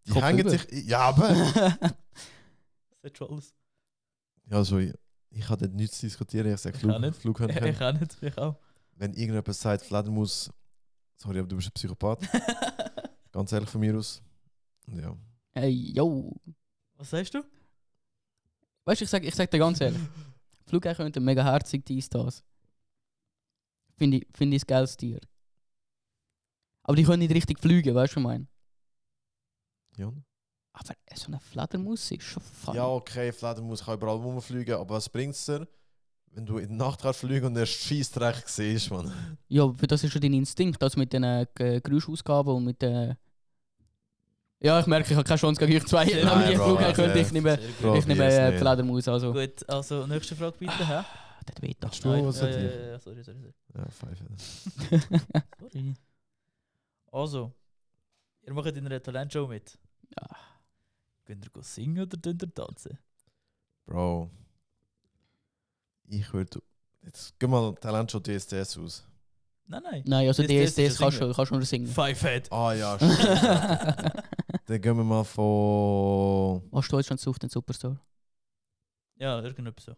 Die 0.05 0.11
Kopf 0.11 0.23
hängen 0.23 0.39
über. 0.39 0.49
sich. 0.51 0.65
Ja, 0.85 0.99
aber. 0.99 1.29
Das 3.01 3.11
schon 3.17 3.29
alles. 3.29 3.53
ja, 4.49 4.57
also, 4.57 4.79
ich, 4.79 4.93
ich 5.29 5.47
habe 5.47 5.65
dort 5.65 5.75
nichts 5.75 5.99
zu 5.99 6.05
diskutieren. 6.07 6.51
Ich 6.51 6.59
sage 6.59 6.75
Ich 6.77 6.83
auch 6.83 6.89
Flug, 6.89 7.01
nicht. 7.01 7.15
Flughörnchen. 7.21 7.65
Ich 7.67 7.81
auch 7.81 7.93
nicht, 7.93 8.17
ich 8.21 8.37
auch. 8.37 8.55
Wenn 8.95 9.11
irgendjemand 9.13 9.53
sagt, 9.55 9.83
Fledermaus. 9.83 10.49
Sorry, 11.15 11.39
aber 11.39 11.47
du 11.47 11.55
bist 11.55 11.69
ein 11.69 11.73
Psychopath. 11.73 12.19
Ganz 13.31 13.51
ehrlich 13.51 13.69
von 13.69 13.79
mir 13.81 13.95
aus. 13.97 14.21
Und 14.87 14.99
Ja. 14.99 15.15
hey, 15.53 15.69
yo. 15.95 16.35
Was 16.95 17.09
sagst 17.11 17.33
du? 17.35 17.43
Weißt 18.85 19.01
du, 19.01 19.05
ich 19.05 19.09
sag, 19.09 19.23
ich 19.23 19.35
sag 19.35 19.51
dir 19.51 19.59
ganz 19.59 19.79
ehrlich, 19.81 20.01
Flugeichhörnchen 20.65 21.23
mega 21.23 21.43
herzig, 21.43 21.85
dies, 21.85 22.09
das. 22.09 22.43
Finde 23.97 24.17
ich, 24.17 24.27
find 24.35 24.53
ich 24.53 24.63
ein 24.63 24.67
geiles 24.67 24.95
Tier. 24.97 25.19
Aber 26.87 26.95
die 26.95 27.03
können 27.03 27.19
nicht 27.19 27.33
richtig 27.33 27.59
fliegen, 27.59 27.93
weißt 27.93 28.15
du, 28.15 28.15
was 28.15 28.21
ich 28.21 28.27
meine? 28.27 28.47
ja. 29.97 30.11
Aber 30.73 30.93
so 31.15 31.27
eine 31.27 31.39
Fledermaus 31.39 32.11
ist 32.11 32.23
schon 32.23 32.43
funny. 32.43 32.77
Ja, 32.77 32.87
okay, 32.87 33.31
Fledermaus 33.31 33.83
kann 33.83 33.95
überall 33.95 34.17
rumfliegen, 34.17 34.75
aber 34.75 34.95
was 34.95 35.09
bringt 35.09 35.33
es 35.33 35.43
dir, 35.43 35.67
wenn 36.33 36.45
du 36.45 36.59
in 36.59 36.69
der 36.69 36.77
Nacht 36.77 37.01
kannst 37.01 37.21
fliegen 37.21 37.47
und 37.47 37.55
der 37.55 37.65
Scheißdreck 37.65 38.47
siehst, 38.47 38.91
man? 38.91 39.11
Ja, 39.47 39.73
für 39.73 39.87
das 39.87 40.03
ist 40.03 40.11
schon 40.11 40.21
dein 40.21 40.33
Instinkt, 40.33 40.79
das 40.81 40.95
mit 40.95 41.11
den 41.13 41.23
äh, 41.23 41.47
Geräuschausgaben 41.55 42.53
und 42.53 42.65
mit 42.65 42.81
den. 42.81 43.17
Ja, 44.59 44.79
ich 44.79 44.85
merke, 44.85 45.09
ich 45.09 45.15
habe 45.17 45.27
keine 45.27 45.39
Chance 45.39 45.59
gegen 45.59 45.77
euch 45.77 45.85
zwei. 45.87 46.05
Die 46.05 46.13
Bro, 46.13 46.65
Flugeichhörnchen, 46.65 47.09
also- 47.09 47.21
ich 47.21 47.31
nehme, 47.31 47.59
ich 47.97 48.07
nehme 48.07 48.23
yes, 48.23 48.33
äh. 48.35 48.57
Fledermaus. 48.59 49.07
Also. 49.07 49.33
Gut, 49.33 49.67
also 49.69 50.05
nächste 50.05 50.35
Frage 50.35 50.57
bitte? 50.59 50.73
Ah, 50.81 51.05
das 51.43 51.61
wird 51.61 51.83
doch. 51.83 51.89
Hast 51.89 52.03
du 52.05 52.09
Nein, 52.09 52.25
was 52.25 52.39
ja, 52.41 52.49
ja, 52.49 52.87
ja, 52.91 52.99
sorry, 52.99 53.23
sorry, 53.23 53.39
sorry. 53.39 53.53
Ja, 53.75 53.85
pfeife. 53.89 54.25
sorry. 55.71 55.95
Also, 57.11 57.53
ihr 58.41 58.53
macht 58.53 58.75
in 58.75 58.85
einer 58.85 59.01
Talentshow 59.01 59.47
mit. 59.47 59.77
Ja. 60.19 60.27
Könnt 61.25 61.45
ihr 61.45 61.51
go 61.51 61.61
singen 61.61 62.03
oder 62.03 62.17
könnt 62.17 62.43
ihr 62.43 62.53
tanzen? 62.53 62.97
Bro. 63.85 64.29
Ich 66.07 66.31
würde. 66.33 66.61
Jetzt 67.03 67.37
geh 67.39 67.47
mal 67.47 67.73
Talentshow 67.75 68.19
DSDS 68.19 68.77
aus. 68.77 69.07
Nein, 69.65 69.83
nein. 69.83 70.03
Nein, 70.05 70.27
also 70.27 70.43
ja 70.43 70.47
DSDS 70.65 70.97
kannst 70.97 71.17
singen. 71.17 71.29
du 71.29 71.35
kannst 71.35 71.51
du 71.51 71.55
nur 71.55 71.65
singen. 71.65 71.87
Five 71.87 72.21
Head. 72.21 72.51
Ah 72.51 72.73
ja, 72.73 72.95
stimmt. 72.95 73.19
Dann 74.65 74.81
gehen 74.81 74.97
wir 74.97 75.03
mal 75.03 75.23
von. 75.25 76.63
Was 76.71 76.87
Deutschland 76.87 77.19
sucht 77.19 77.43
den 77.43 77.49
Superstar. 77.49 77.99
Ja, 79.15 79.41
irgendetwas 79.41 79.85
so. 79.85 79.95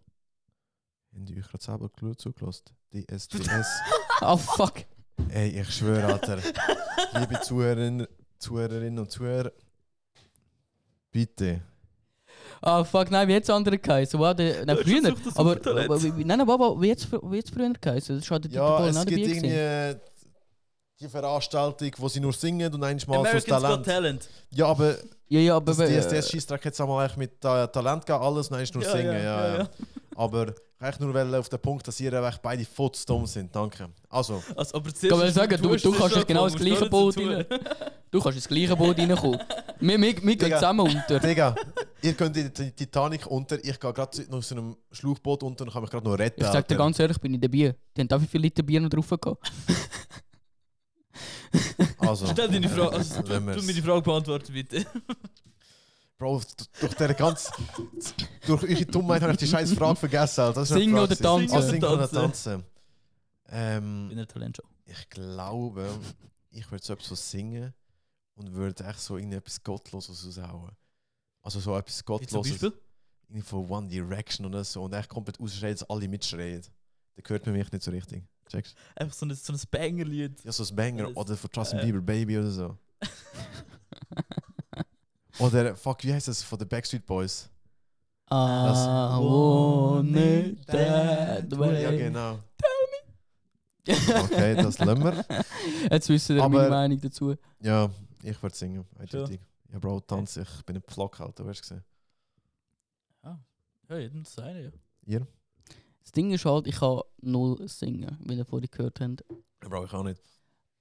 Haben 1.13 1.25
die 1.25 1.37
euch 1.37 1.47
gerade 1.47 1.63
selber 1.63 2.17
zugelassen? 2.17 2.65
DSDS. 2.93 3.81
Oh 4.21 4.37
fuck. 4.37 4.85
Ey, 5.29 5.59
ich 5.61 5.69
schwöre, 5.71 6.05
Alter. 6.05 6.37
Liebe 7.19 7.39
Zuhörerinnen, 7.41 8.07
Zuhörerinnen 8.37 8.99
und 8.99 9.11
Zuhörer. 9.11 9.51
Bitte. 11.11 11.61
Ah 12.61 12.83
fuck, 12.83 13.09
nein, 13.11 13.27
wie 13.27 13.33
jetzt 13.33 13.49
andere 13.49 13.77
geheißen? 13.77 14.19
Wow, 14.19 14.33
der, 14.35 14.65
nein, 14.65 14.77
früher. 14.77 15.13
Aber, 15.35 15.51
aber 15.51 16.03
wie- 16.03 16.09
nein, 16.25 16.39
nein, 16.39 16.41
aber 16.49 16.81
wie 16.81 16.87
jetzt, 16.87 17.11
wie 17.11 17.35
jetzt 17.37 17.51
früher 17.51 17.71
geheißen? 17.73 18.17
Das 18.19 18.25
Dieter 18.41 18.49
Ja, 18.55 18.87
es 18.87 19.05
gibt 19.05 19.19
irgendwie 19.27 19.95
die 20.99 21.07
Veranstaltung, 21.07 21.91
wo 21.97 22.09
sie 22.09 22.19
nur 22.19 22.33
singen 22.33 22.73
und 22.73 22.83
einmal 22.83 22.99
so 22.99 23.07
das 23.13 23.17
Americans 23.17 23.45
Got 23.45 23.85
Talent. 23.85 23.85
Talent. 23.85 24.29
Ja, 24.51 24.65
aber 24.65 24.95
Ja, 25.29 25.39
ja, 25.39 25.55
aber. 25.55 25.73
das 25.73 25.77
DSDS-Scheissdreck 25.77 26.65
hat 26.65 26.73
es 26.73 26.81
einmal 26.81 27.09
mit 27.15 27.31
äh, 27.45 27.67
Talent 27.69 28.05
gegeben, 28.05 28.23
alles, 28.23 28.49
nein, 28.49 28.63
ist 28.63 28.73
nur 28.73 28.83
Ja, 28.83 28.91
singen. 28.91 29.05
ja, 29.13 29.19
Ja, 29.19 29.21
ja, 29.23 29.47
ja, 29.53 29.57
ja. 29.59 29.69
Aber 30.19 30.47
ich 30.49 30.99
wollte 30.99 31.05
nur 31.29 31.39
auf 31.39 31.47
den 31.47 31.59
Punkt, 31.59 31.87
dass 31.87 31.97
ihr 32.01 32.11
echt 32.11 32.41
beide 32.41 32.65
futz 32.65 33.05
dumm 33.05 33.25
sind. 33.25 33.55
Danke. 33.55 33.89
Also, 34.09 34.43
Also, 34.53 34.75
aber 34.75 34.91
Kann 34.91 35.17
man 35.17 35.31
sagen, 35.31 35.61
du- 35.61 35.69
du 35.69 35.93
es 35.93 35.97
kannst 35.97 36.27
genau 36.27 36.43
das 36.43 36.55
gleiche 36.57 36.89
Boot 36.89 37.15
dazu. 37.15 37.45
Du 38.11 38.19
kannst 38.21 38.35
ins 38.37 38.47
gleiche 38.49 38.75
Boot 38.75 38.97
reinkommen. 38.99 39.39
Wir, 39.79 39.97
wir, 39.97 40.01
wir 40.01 40.13
gehen 40.15 40.37
Digga. 40.37 40.57
zusammen 40.57 40.81
unter. 40.81 41.19
Digga, 41.21 41.55
ihr 42.01 42.13
könnt 42.15 42.35
in 42.35 42.51
die 42.53 42.71
Titanic 42.71 43.27
unter, 43.27 43.55
ich 43.63 43.79
gehe 43.79 43.93
gerade 43.93 44.11
aus 44.31 44.49
so 44.49 44.55
einem 44.55 44.75
Schlauchboot 44.91 45.41
unter 45.43 45.63
und 45.63 45.71
kann 45.71 45.83
mich 45.83 45.89
gerade 45.91 46.05
noch 46.05 46.19
retten. 46.19 46.41
Ich 46.41 46.47
sag 46.47 46.67
dir 46.67 46.75
ganz 46.75 46.99
ehrlich, 46.99 47.17
bin 47.17 47.35
ich 47.35 47.39
dabei. 47.39 47.73
Die 47.95 48.01
haben 48.01 48.07
da 48.09 48.21
wie 48.21 48.27
viele 48.27 48.41
Liter 48.41 48.61
Bier 48.63 48.81
noch 48.81 48.89
drauf 48.89 49.09
gehabt. 49.09 49.49
Also, 51.99 52.27
Stell 52.31 52.49
deine 52.49 52.67
Frage, 52.67 52.97
also, 52.97 53.21
du, 53.21 53.29
Wenn 53.29 53.55
du 53.55 53.63
mir 53.63 53.73
die 53.73 53.81
Frage 53.81 54.01
beantworten, 54.01 54.51
bitte. 54.51 54.85
Bro, 56.19 56.41
durch 56.81 56.93
diese 56.95 57.15
ganz. 57.15 57.49
durch 58.45 58.63
eure 58.63 58.85
Dummheit 58.85 59.21
habe 59.21 59.31
ich 59.31 59.37
die 59.39 59.47
scheiß 59.47 59.73
Frage 59.73 59.95
vergessen. 59.95 60.41
Alter. 60.41 60.59
Das 60.59 60.69
ist 60.69 60.75
eine 60.75 60.81
Singen 60.81 60.95
Frage 60.97 61.13
oder 61.13 61.17
tanzen? 61.17 61.55
Ah, 61.55 61.61
singen 61.61 61.83
oder 61.85 62.11
Tanzen. 62.11 62.63
Ähm, 63.47 64.09
In 64.11 64.17
einer 64.17 64.27
Talentshow. 64.27 64.63
ich 64.85 65.09
glaube, 65.09 65.89
ich 66.51 66.69
würde 66.69 66.85
so 66.85 66.93
etwas 66.93 67.07
so 67.07 67.15
singen 67.15 67.73
und 68.35 68.53
würde 68.53 68.83
echt 68.83 68.99
so 68.99 69.15
irgendetwas 69.15 69.63
Gottloses 69.63 70.37
raushauen. 70.37 70.71
Also 71.41 71.61
so 71.61 71.75
etwas 71.77 71.99
Wie 71.99 72.03
zum 72.03 72.05
Gottloses. 72.05 72.51
Beispiel? 72.51 72.73
Irgendwie 73.29 73.47
von 73.47 73.69
One 73.69 73.87
Direction 73.87 74.45
oder 74.45 74.63
so. 74.65 74.83
Und 74.83 74.93
echt 74.93 75.07
komplett 75.07 75.39
ausschreien, 75.39 75.73
dass 75.73 75.89
alle 75.89 76.07
mitschreien. 76.09 76.61
Da 77.15 77.29
hört 77.29 77.45
man 77.45 77.55
mich 77.55 77.71
nicht 77.71 77.83
so 77.83 77.91
richtig. 77.91 78.23
Checkst 78.49 78.75
Einfach 78.95 79.15
so 79.15 79.25
ein, 79.25 79.33
so 79.35 79.53
ein 79.53 79.59
Banger-Lied. 79.71 80.43
Ja, 80.43 80.51
so 80.51 80.63
ein 80.63 80.75
Banger. 80.75 81.15
Oder 81.15 81.37
von 81.37 81.49
Justin 81.53 81.79
äh. 81.79 81.85
Bieber 81.85 82.01
Baby 82.01 82.39
oder 82.39 82.51
so. 82.51 82.77
Oder, 85.39 85.75
fuck, 85.75 86.03
wie 86.03 86.13
heißt 86.13 86.27
das? 86.27 86.43
Von 86.43 86.59
den 86.59 86.67
Backstreet 86.67 87.05
Boys. 87.05 87.49
I 88.31 88.35
want 88.35 90.15
it 90.15 90.65
that 90.67 91.57
way. 91.57 91.83
Ja, 91.83 91.91
genau. 91.91 92.39
Okay, 93.87 94.55
das 94.55 94.77
lassen 94.77 95.03
wir. 95.03 95.25
Jetzt 95.89 96.09
wissen 96.09 96.35
wir 96.35 96.47
meine 96.47 96.69
Meinung 96.69 97.01
dazu. 97.01 97.35
Ja, 97.59 97.89
ich 98.21 98.41
würde 98.43 98.55
singen. 98.55 98.85
Eindeutig. 98.99 99.39
Ja, 99.71 99.79
Bro, 99.79 100.01
tanzen. 100.01 100.43
Ich 100.43 100.65
bin 100.65 100.75
ein. 100.77 100.83
Weißt 101.45 101.59
du 101.59 101.61
gesehen? 101.61 101.83
Ja, 103.23 103.97
jedem 103.97 104.23
das 104.23 104.37
eine, 104.37 104.63
ja. 104.65 104.69
Ihr? 105.05 105.27
Das 106.03 106.11
Ding 106.11 106.31
ist 106.31 106.45
halt, 106.45 106.67
ich 106.67 106.75
kann 106.75 107.01
null 107.21 107.67
singen, 107.67 108.15
wie 108.25 108.35
ihr 108.35 108.45
vorhin 108.45 108.69
gehört 108.69 108.99
habt. 108.99 109.25
Ja, 109.63 109.69
Bro, 109.69 109.85
ich 109.85 109.93
auch 109.93 110.03
nicht. 110.03 110.21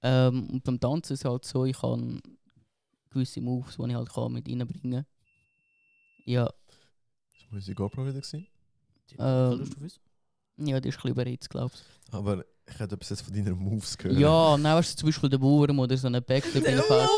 Ähm, 0.03 0.51
und 0.51 0.65
beim 0.65 0.79
Tanzen 0.79 1.15
ist 1.15 1.21
es 1.21 1.25
halt 1.25 1.45
so, 1.47 1.65
ich 1.65 1.79
kann 1.79 2.21
gewisse 3.11 3.41
Moves, 3.41 3.77
die 3.77 3.85
ich 3.89 3.95
halt 3.95 4.11
kann 4.13 4.33
mit 4.33 4.49
reinbringen 4.49 5.05
Ja, 6.25 6.45
Das 6.45 7.47
war 7.51 7.53
unsere 7.55 7.75
GoPro 7.75 8.03
wieder. 8.03 8.21
Gewesen. 8.21 8.47
Die 9.11 9.17
Ähm, 9.19 9.59
Lust 9.59 9.77
auf 9.77 9.83
uns? 9.83 10.01
ja, 10.59 10.81
die 10.81 10.89
ist 10.89 10.97
ein 10.97 11.03
bisschen 11.03 11.15
bereits, 11.15 11.49
glaube 11.49 11.73
ich. 11.75 12.13
Aber 12.15 12.45
ich 12.67 12.79
hätte 12.79 12.95
etwas 12.97 13.09
jetzt 13.11 13.23
von 13.23 13.33
deinen 13.33 13.57
Moves 13.59 13.97
gehört. 13.97 14.19
Ja, 14.19 14.57
nein, 14.59 14.77
weißt 14.77 14.93
du, 14.93 14.97
zum 15.01 15.09
Beispiel 15.09 15.29
der 15.31 15.41
Wurm 15.41 15.79
oder 15.79 15.97
so 15.97 16.07
einen 16.07 16.23
Backflip 16.23 16.65
in 16.67 16.75
der 16.77 16.83
Fährte. 16.85 17.11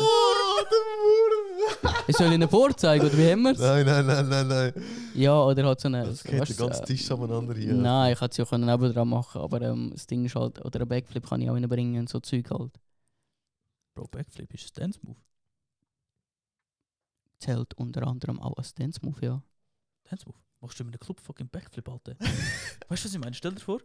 Ich 2.07 2.15
soll 2.17 2.31
Ihnen 2.33 2.47
vorzeigen, 2.49 3.05
oder 3.05 3.17
wie 3.17 3.31
haben 3.31 3.41
wir 3.43 3.51
es? 3.51 3.59
Nein, 3.59 3.85
nein, 3.85 4.05
nein, 4.05 4.29
nein, 4.29 4.47
nein. 4.47 4.73
Ja, 5.13 5.41
oder 5.43 5.65
halt 5.65 5.79
so 5.79 5.87
eine. 5.87 6.05
Das 6.05 6.23
geht 6.23 6.39
weißt 6.39 6.51
den 6.51 6.57
du, 6.57 6.65
ganzen 6.67 6.85
Tisch 6.85 7.11
aneinander 7.11 7.53
hier. 7.53 7.73
Nein, 7.73 8.13
ich 8.13 8.21
hätte 8.21 8.31
es 8.31 8.37
ja 8.37 8.45
können 8.45 8.65
nebendran 8.65 9.07
machen, 9.07 9.41
aber 9.41 9.61
ähm, 9.61 9.91
das 9.91 10.07
Ding 10.07 10.25
ist 10.25 10.35
halt, 10.35 10.63
oder 10.63 10.81
ein 10.81 10.87
Backflip 10.87 11.27
kann 11.27 11.41
ich 11.41 11.49
auch 11.49 11.53
reinbringen 11.53 12.01
und 12.01 12.09
so 12.09 12.19
Zeug 12.19 12.49
halt. 12.51 12.71
Bro, 13.95 14.07
Backflip 14.07 14.53
ist 14.53 14.65
ein 14.77 14.81
Dance-Move. 14.83 15.17
Zählt 17.41 17.73
unter 17.73 18.05
anderem 18.05 18.39
auch 18.39 18.55
als 18.57 18.75
Dance-Move, 18.75 19.25
ja. 19.25 19.41
Dance-Move. 20.09 20.37
Machst 20.63 20.79
du 20.79 20.83
mit 20.83 20.93
einem 20.93 20.99
Club 20.99 21.19
fucking 21.19 21.49
Backflip, 21.49 21.89
Alter? 21.89 22.13
weißt 22.87 23.03
du, 23.03 23.07
was 23.07 23.13
ich 23.15 23.19
meine? 23.19 23.33
Stell 23.33 23.51
dir 23.53 23.59
vor. 23.59 23.79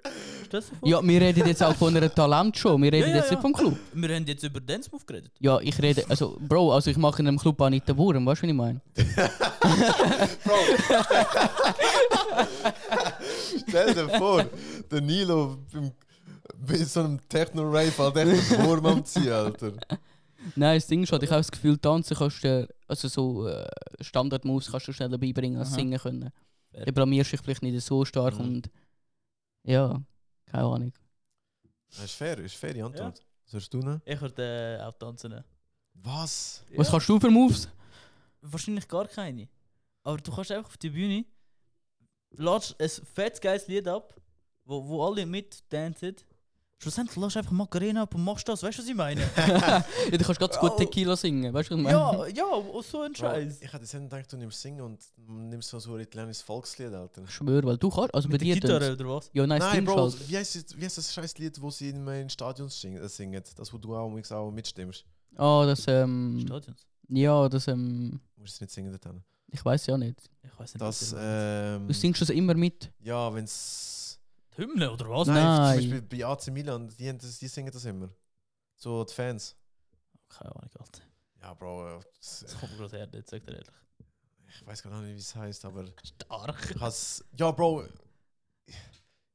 Stell 0.44 0.61
dir 0.61 0.66
vor. 0.66 0.86
Ja, 0.86 1.02
wir 1.02 1.20
reden 1.22 1.46
jetzt 1.46 1.62
auch 1.62 1.74
von 1.74 1.96
einer 1.96 2.14
Talentshow. 2.14 2.76
Wir 2.76 2.92
reden 2.92 3.09
Ja, 3.09 3.11
ja, 3.14 3.16
jetzt 3.16 3.30
ja. 3.30 3.36
nicht 3.36 3.40
vom 3.40 3.54
Club. 3.54 3.78
Wir 3.94 4.14
haben 4.14 4.26
jetzt 4.26 4.42
über 4.44 4.61
Dance 4.61 4.90
Move 4.92 5.02
geredet. 5.07 5.32
Ja, 5.40 5.59
ich 5.61 5.80
rede, 5.80 6.04
also 6.11 6.36
Bro, 6.38 6.74
also 6.74 6.90
ich 6.90 6.98
mache 6.98 7.22
in 7.22 7.28
einem 7.28 7.38
Club 7.38 7.59
auch 7.62 7.70
nicht 7.70 7.88
den 7.88 7.96
Wurm, 7.96 8.26
weißt 8.26 8.42
du, 8.42 8.46
was 8.46 8.50
ich 8.50 8.57
meine? 8.57 8.82
Stell 13.68 13.94
dir 13.94 14.09
vor, 14.11 14.44
der 14.90 15.00
Nilo 15.00 15.57
bei 16.66 16.76
so 16.76 17.00
einem 17.00 17.26
Techno-Rave 17.26 17.96
halt 17.96 18.16
echt 18.16 18.52
einen 18.52 18.66
Wurm 18.66 18.84
am 18.84 19.02
Ziehen, 19.04 19.32
Alter. 19.32 19.72
Nein, 20.55 20.76
das 20.76 20.86
Ding 20.86 21.03
ist 21.03 21.12
halt, 21.12 21.22
ich 21.22 21.30
habe 21.30 21.40
das 21.40 21.51
Gefühl, 21.51 21.76
tanzen 21.78 22.16
kannst 22.16 22.44
du, 22.44 22.68
also 22.86 23.09
so 23.09 23.47
äh, 23.49 23.66
Standard-Moves 24.01 24.70
kannst 24.70 24.88
du 24.88 24.92
schneller 24.92 25.18
beibringen 25.18 25.59
als 25.59 25.68
Aha. 25.68 25.76
singen 25.76 25.99
können. 25.99 26.30
Du 26.84 26.92
blamierst 26.92 27.32
dich 27.32 27.40
vielleicht 27.40 27.62
nicht 27.62 27.80
so 27.84 28.05
stark 28.05 28.34
Mhm. 28.34 28.40
und 28.40 28.70
ja, 29.64 30.01
keine 30.47 30.64
Ahnung. 30.64 30.92
Das 31.88 32.05
ist 32.05 32.12
fair, 32.14 32.38
ist 32.38 32.55
fair 32.57 32.74
die 32.74 32.82
Antwort. 32.82 33.18
Was 33.44 33.51
sollst 33.53 33.72
du 33.74 33.78
ne? 33.80 34.01
Ich 34.05 34.20
würde 34.20 34.78
äh, 34.80 34.82
auch 34.84 34.92
tanzen. 34.94 35.42
Was? 35.94 36.64
Was 36.76 36.86
Ja. 36.86 36.90
kannst 36.92 37.09
du 37.09 37.18
für 37.20 37.30
Moves? 37.30 37.68
Wahrscheinlich 38.42 38.86
gar 38.86 39.09
keine. 39.09 39.49
Aber 40.03 40.18
du 40.18 40.30
kannst 40.32 40.53
einfach 40.53 40.68
auf 40.68 40.76
die 40.76 40.90
Bühne, 40.90 41.24
ladst 42.32 42.80
ein 42.80 42.88
fettes 42.88 43.40
geiles 43.40 43.66
Lied 43.68 43.88
ab, 43.88 44.14
wo, 44.64 44.86
wo 44.86 45.05
alle 45.07 45.24
mitdancen. 45.26 46.16
Schlussendlich 46.79 47.16
lässt 47.16 47.35
du 47.37 47.39
einfach 47.39 47.53
Macarena 47.53 48.03
ab 48.03 48.14
und 48.14 48.22
machst 48.22 48.47
das, 48.49 48.62
weißt 48.62 48.77
du, 48.79 48.83
was 48.83 48.89
ich 48.89 48.95
meine? 48.95 49.20
ja, 49.37 49.81
du 50.11 50.18
kannst 50.18 50.39
ganz 50.39 50.59
gut 50.59 50.72
Oh. 50.74 50.77
Tequila 50.77 51.16
singen, 51.16 51.53
weißt 51.55 51.70
du, 51.70 51.74
was 51.74 51.79
ich 51.81 51.85
meine? 51.85 51.97
ja, 51.99 52.27
ja, 52.27 52.45
und 52.45 52.85
so 52.85 53.01
ein 53.01 53.14
Scheiß. 53.14 53.62
ich 53.62 53.72
hätte 53.72 53.83
jetzt 53.83 53.95
nicht 53.95 54.11
gedacht, 54.11 54.31
du 54.33 54.37
nimmst 54.37 54.61
Singen 54.61 54.83
und 54.83 55.01
nimmst 55.27 55.70
so, 55.70 55.79
so 55.79 55.95
ein 55.95 56.01
italienisches 56.01 56.43
Volkslied, 56.43 56.93
Alter. 56.93 57.22
Ich 57.24 57.31
schwöre, 57.31 57.64
weil 57.66 57.79
du 57.79 57.89
kannst, 57.89 58.14
also 58.14 58.29
bei 58.29 58.33
Mit 58.35 58.43
der 58.43 58.55
dir 58.57 58.61
Gitarre 58.61 58.93
oder 58.93 59.09
was? 59.09 59.31
Ja, 59.33 59.47
nein, 59.47 59.61
das 59.61 59.72
Nein, 59.72 59.85
Bro, 59.87 59.97
halt. 60.03 60.29
wie 60.29 60.37
heißt, 60.37 60.55
das- 60.57 60.77
wie 60.79 60.85
heißt 60.85 60.99
das 60.99 61.14
scheiß 61.14 61.39
Lied, 61.39 61.61
wo 61.62 61.70
sie 61.70 61.89
in, 61.89 62.07
in 62.09 62.29
Stadions 62.29 62.79
singen, 62.79 63.03
äh, 63.03 63.09
singen? 63.09 63.43
Das, 63.57 63.72
wo 63.72 63.79
du 63.79 63.97
auch, 63.97 64.31
auch 64.33 64.51
mitstimmst. 64.51 65.07
Ah, 65.37 65.64
das, 65.64 65.85
ähm. 65.89 66.41
Stadions. 66.45 66.87
Ja, 67.09 67.49
das, 67.49 67.68
ähm. 67.68 68.20
Du 68.35 68.41
musst 68.43 68.55
es 68.57 68.61
nicht 68.61 68.70
singen 68.72 68.93
dort. 69.03 69.14
Ich 69.51 69.64
weiß 69.64 69.87
ja 69.87 69.97
nicht. 69.97 70.20
Ich 70.43 70.59
weiß 70.59 70.74
nicht, 70.74 70.83
Das, 70.83 71.14
ähm, 71.18 71.87
Du 71.87 71.95
singst 71.95 72.20
das 72.20 72.29
immer 72.31 72.53
mit. 72.55 72.91
ja, 73.01 73.33
wenn's... 73.33 74.05
Die 74.57 74.62
Hymne 74.62 74.90
oder 74.90 75.09
was? 75.11 75.26
Nein, 75.28 75.36
Nein. 75.44 75.80
zum 75.80 75.90
Beispiel 75.90 76.02
bei 76.20 76.26
AC 76.26 76.46
Milan, 76.48 76.88
die, 76.98 77.09
haben 77.09 77.18
das, 77.18 77.38
die 77.38 77.48
singen 77.48 77.70
das 77.72 77.84
immer. 77.84 78.09
So 78.76 79.04
die 79.04 79.12
Fans. 79.14 79.57
Keine 80.28 80.50
Ahnung, 80.50 80.62
Alter. 80.62 80.84
Ja, 81.42 81.54
Bro, 81.54 81.98
äh, 81.98 82.00
das, 82.18 82.40
Das 82.40 82.59
kommt 82.59 82.72
mir 82.72 82.78
gerade 82.78 82.96
her, 82.98 83.09
jetzt 83.12 83.30
sagt 83.30 83.46
er 83.48 83.54
ehrlich. 83.54 83.68
ich 84.48 84.66
weiß 84.66 84.82
gar 84.82 85.00
nicht, 85.00 85.14
wie 85.14 85.18
es 85.18 85.34
heißt, 85.34 85.64
aber 85.64 85.84
Stark. 86.02 86.70
ich 86.74 86.80
has, 86.80 87.24
Ja, 87.36 87.50
Bro, 87.50 87.84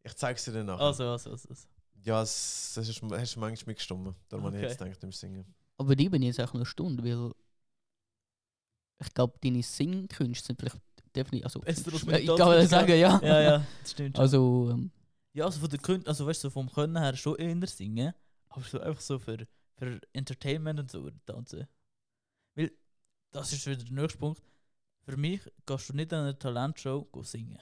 ich 0.03 0.15
zeig's 0.15 0.43
dir 0.45 0.51
dann 0.53 0.65
nachher. 0.65 0.81
Also, 0.85 1.03
also, 1.09 1.31
also. 1.31 1.49
also. 1.49 1.67
Ja, 2.03 2.21
es, 2.23 2.73
das 2.75 2.87
ist, 2.89 3.01
hast 3.01 3.35
du 3.35 3.39
manchmal 3.39 3.71
mitgestimmt. 3.71 4.15
Darum 4.29 4.45
habe 4.45 4.55
ich 4.57 4.63
Okay. 4.63 4.71
jetzt 4.71 4.79
gedacht, 4.79 5.03
du 5.03 5.05
musst 5.07 5.19
singen. 5.19 5.45
Aber 5.77 5.95
die 5.95 6.09
bin 6.09 6.21
ich 6.23 6.35
jetzt 6.35 6.41
auch 6.41 6.53
eine 6.53 6.65
Stunde, 6.65 7.03
weil. 7.03 7.31
Ich 9.03 9.13
glaube, 9.13 9.37
deine 9.41 9.63
Singkünste 9.63 10.47
sind 10.47 10.59
vielleicht 10.59 10.79
definitiv. 11.15 11.45
Also, 11.45 11.59
Besser 11.59 11.91
als 11.93 12.03
ich 12.21 12.27
kann 12.37 12.67
sagen, 12.67 12.99
ja. 12.99 13.19
Ja, 13.23 13.41
ja, 13.41 13.67
das 13.81 13.91
stimmt 13.91 14.15
schon. 14.15 14.21
Also, 14.21 14.69
ähm, 14.71 14.91
Ja, 15.33 15.45
also 15.45 15.59
von 15.59 15.69
der 15.69 15.79
Kün 15.79 16.05
also 16.07 16.25
weißt 16.27 16.43
du, 16.43 16.47
so 16.47 16.51
vom 16.51 16.69
Können 16.71 16.97
her 16.97 17.15
schon 17.15 17.37
eher 17.37 17.67
singen, 17.67 18.13
aber 18.49 18.63
so 18.63 18.79
einfach 18.79 19.01
so 19.01 19.17
für, 19.17 19.47
für 19.75 19.99
Entertainment 20.13 20.79
und 20.79 20.91
so 20.91 21.09
tanzen. 21.25 21.67
Weil, 22.55 22.71
das 23.31 23.53
ist 23.53 23.65
wieder 23.65 23.83
der 23.83 23.93
nächste 23.93 24.19
Punkt. 24.19 24.41
Für 25.03 25.17
mich 25.17 25.41
gehst 25.65 25.89
du 25.89 25.93
nicht 25.93 26.13
an 26.13 26.23
eine 26.23 26.37
Talentshow 26.37 27.07
singen. 27.23 27.59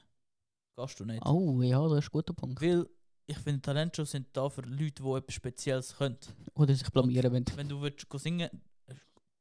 Gehst 0.75 0.99
du 0.99 1.05
nicht. 1.05 1.23
oh 1.25 1.61
ja, 1.61 1.81
das 1.87 1.99
ist 1.99 2.05
ein 2.05 2.11
guter 2.11 2.33
Punkt. 2.33 2.61
Weil 2.61 2.87
ich 3.27 3.37
finde, 3.37 3.61
Talentshows 3.61 4.11
sind 4.11 4.27
da 4.33 4.49
für 4.49 4.61
Leute, 4.61 5.03
die 5.03 5.09
etwas 5.11 5.35
Spezielles 5.35 5.95
können. 5.95 6.17
Oder 6.55 6.73
sich 6.73 6.89
blamieren, 6.89 7.31
wenn. 7.31 7.45
Wenn 7.55 7.69
du 7.69 7.79
willst 7.81 8.07
singen, 8.13 8.49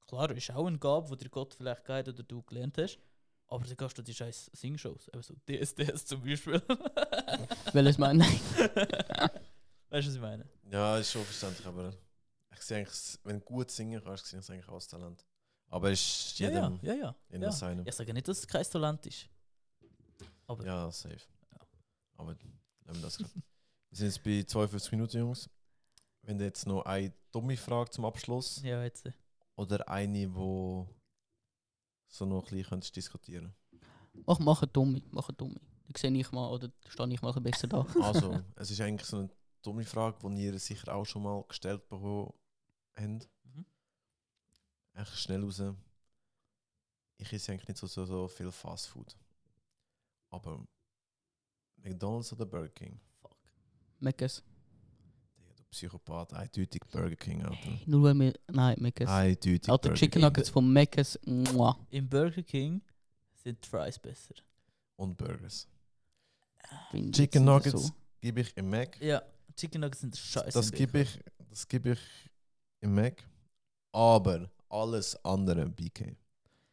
klar, 0.06 0.30
ist 0.32 0.50
auch 0.50 0.66
eine 0.66 0.78
Gabe, 0.78 1.16
die 1.16 1.24
dir 1.24 1.30
Gott 1.30 1.54
vielleicht 1.54 1.84
gegeben 1.84 2.14
oder 2.14 2.22
du 2.22 2.42
gelernt 2.42 2.76
hast. 2.76 2.98
Aber 3.48 3.64
dann 3.64 3.76
gehst 3.76 3.96
du 3.98 4.02
die 4.02 4.14
scheiß 4.14 4.50
Singshows, 4.52 5.08
eben 5.08 5.22
so 5.22 5.34
DSDS 5.48 6.04
zum 6.04 6.22
Beispiel. 6.22 6.62
Weil 7.72 7.86
es 7.86 7.96
meinen. 7.98 8.20
weißt 8.20 8.60
du, 8.60 9.30
was 9.90 10.14
ich 10.14 10.20
meine? 10.20 10.46
Ja, 10.70 10.98
ist 10.98 11.10
schon 11.10 11.24
verständlich, 11.24 11.66
aber 11.66 11.94
ich 12.52 12.60
sehe 12.60 12.78
eigentlich, 12.78 13.18
wenn 13.24 13.38
du 13.40 13.44
gut 13.46 13.70
singen 13.70 14.02
kannst, 14.04 14.26
sehe 14.26 14.38
ich 14.38 14.44
es 14.44 14.50
eigentlich 14.50 14.68
auch 14.68 14.74
als 14.74 14.88
Talent. 14.88 15.24
Aber 15.70 15.90
es 15.90 16.00
ist 16.00 16.38
Ja, 16.38 16.48
jedem 16.50 16.78
ja, 16.82 16.94
ja, 16.94 17.00
ja. 17.00 17.14
in 17.30 17.42
ja. 17.42 17.50
seinem. 17.52 17.86
Ich 17.86 17.94
sage 17.94 18.12
nicht, 18.12 18.28
dass 18.28 18.38
es 18.38 18.46
kein 18.46 18.64
Talent 18.64 19.06
ist. 19.06 19.28
Aber 20.46 20.64
Ja, 20.64 20.90
safe. 20.90 21.18
Aber 22.16 22.32
lassen 22.84 23.00
wir 23.00 23.02
das 23.02 23.18
gerade. 23.18 23.32
Wir 23.90 23.96
sind 23.96 24.06
jetzt 24.08 24.22
bei 24.22 24.42
52 24.42 24.92
Minuten, 24.92 25.18
Jungs. 25.18 25.48
Wenn 26.22 26.38
du 26.38 26.44
jetzt 26.44 26.66
noch 26.66 26.82
eine 26.84 27.12
dumme 27.32 27.56
Frage 27.56 27.90
zum 27.90 28.04
Abschluss 28.04 28.60
ja, 28.62 28.82
jetzt. 28.82 29.08
oder 29.56 29.88
eine, 29.88 30.34
wo 30.34 30.86
so 32.08 32.24
noch 32.24 32.36
ein 32.36 32.42
bisschen 32.42 32.64
könntest 32.64 32.96
diskutieren 32.96 33.54
Mach, 34.26 34.38
mach 34.40 34.62
eine 34.62 34.70
Dumme, 34.72 35.02
mach 35.10 35.28
eine 35.28 35.36
Dumme. 35.36 35.60
Dann 35.86 35.94
sehe 35.96 36.20
ich 36.20 36.32
mal, 36.32 36.50
oder 36.50 36.70
stehe 36.88 37.12
ich 37.12 37.22
mal 37.22 37.32
ein 37.34 37.42
bisschen 37.42 37.68
besser 37.68 37.68
da. 37.68 37.86
Also, 38.02 38.42
es 38.56 38.70
ist 38.70 38.80
eigentlich 38.80 39.08
so 39.08 39.18
eine 39.18 39.30
dumme 39.62 39.84
Frage, 39.84 40.18
die 40.30 40.44
ihr 40.44 40.58
sicher 40.58 40.94
auch 40.94 41.04
schon 41.04 41.22
mal 41.22 41.44
gestellt 41.48 41.88
bekommen 41.88 42.32
habt. 42.96 43.28
Mhm. 43.44 43.64
Echt 44.94 45.18
schnell 45.18 45.44
raus. 45.44 45.62
Ich 47.18 47.32
esse 47.32 47.52
eigentlich 47.52 47.68
nicht 47.68 47.78
so, 47.78 47.86
so, 47.86 48.04
so 48.04 48.28
viel 48.28 48.50
Fast 48.50 48.88
Food. 48.88 49.16
Aber 50.30 50.64
McDonalds 51.76 52.32
oder 52.32 52.46
Burger 52.46 52.68
King? 52.68 53.00
Fuck. 53.20 53.36
Meckes. 54.00 54.42
Du 55.70 55.76
Psychopath, 55.76 56.32
eindeutig 56.32 56.80
Burger 56.90 57.16
King, 57.16 57.42
Alter. 57.44 57.78
Nur 57.86 58.02
weil 58.02 58.14
wir. 58.14 58.32
Nein, 58.50 58.76
Meckes. 58.80 59.08
Eindeutig 59.08 59.68
Alter, 59.68 59.88
Burger 59.88 59.94
Chicken 59.94 60.10
King. 60.12 60.22
Nuggets 60.22 60.48
von. 60.48 60.72
Mua. 61.52 61.78
Im 61.90 62.08
Burger 62.08 62.42
King 62.42 62.80
sind 63.34 63.64
Fries 63.66 63.98
besser. 63.98 64.34
Und 64.96 65.16
Burgers. 65.16 65.68
Find 66.90 67.14
Chicken 67.14 67.46
jetzt 67.46 67.64
nicht 67.64 67.74
Nuggets 67.74 67.92
gebe 68.20 68.40
ich 68.40 68.56
im 68.56 68.70
Mac. 68.70 69.00
Ja, 69.00 69.22
Chicken 69.54 69.82
Nuggets 69.82 70.00
sind 70.00 70.16
scheiße. 70.16 70.58
Das 70.58 70.72
gebe 70.72 71.00
ich, 71.00 71.20
das 71.50 71.68
gebe 71.68 71.92
ich 71.92 72.00
im 72.80 72.94
Mac. 72.94 73.22
Aber 73.92 74.50
alles 74.68 75.22
andere 75.24 75.66
BK. 75.66 76.16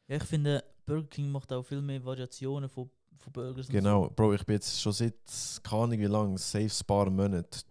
Ja, 0.07 0.17
ich 0.17 0.23
finde, 0.23 0.63
Burger 0.85 1.07
King 1.07 1.31
macht 1.31 1.51
auch 1.51 1.63
viel 1.63 1.81
mehr 1.81 2.03
Variationen 2.03 2.69
von, 2.69 2.89
von 3.17 3.33
Burgers. 3.33 3.67
und 3.67 3.73
Genau, 3.73 4.09
Bro, 4.09 4.35
ich 4.35 4.45
bin 4.45 4.55
jetzt 4.55 4.79
schon 4.81 4.93
seit, 4.93 5.15
keine 5.63 5.83
Ahnung 5.83 5.99
wie 5.99 6.05
lang, 6.05 6.37
safe 6.37 6.83
paar 6.85 7.09
Monate, 7.09 7.61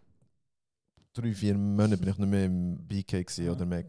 drei, 1.15 1.33
vier 1.33 1.57
Monate 1.57 1.97
bin 1.97 2.11
ich 2.11 2.19
nicht 2.19 2.29
mehr 2.31 2.45
im 2.45 2.77
BK 2.87 3.23
gewesen, 3.23 3.47
Ja. 3.47 3.53
oder 3.53 3.65
Mac. 3.67 3.87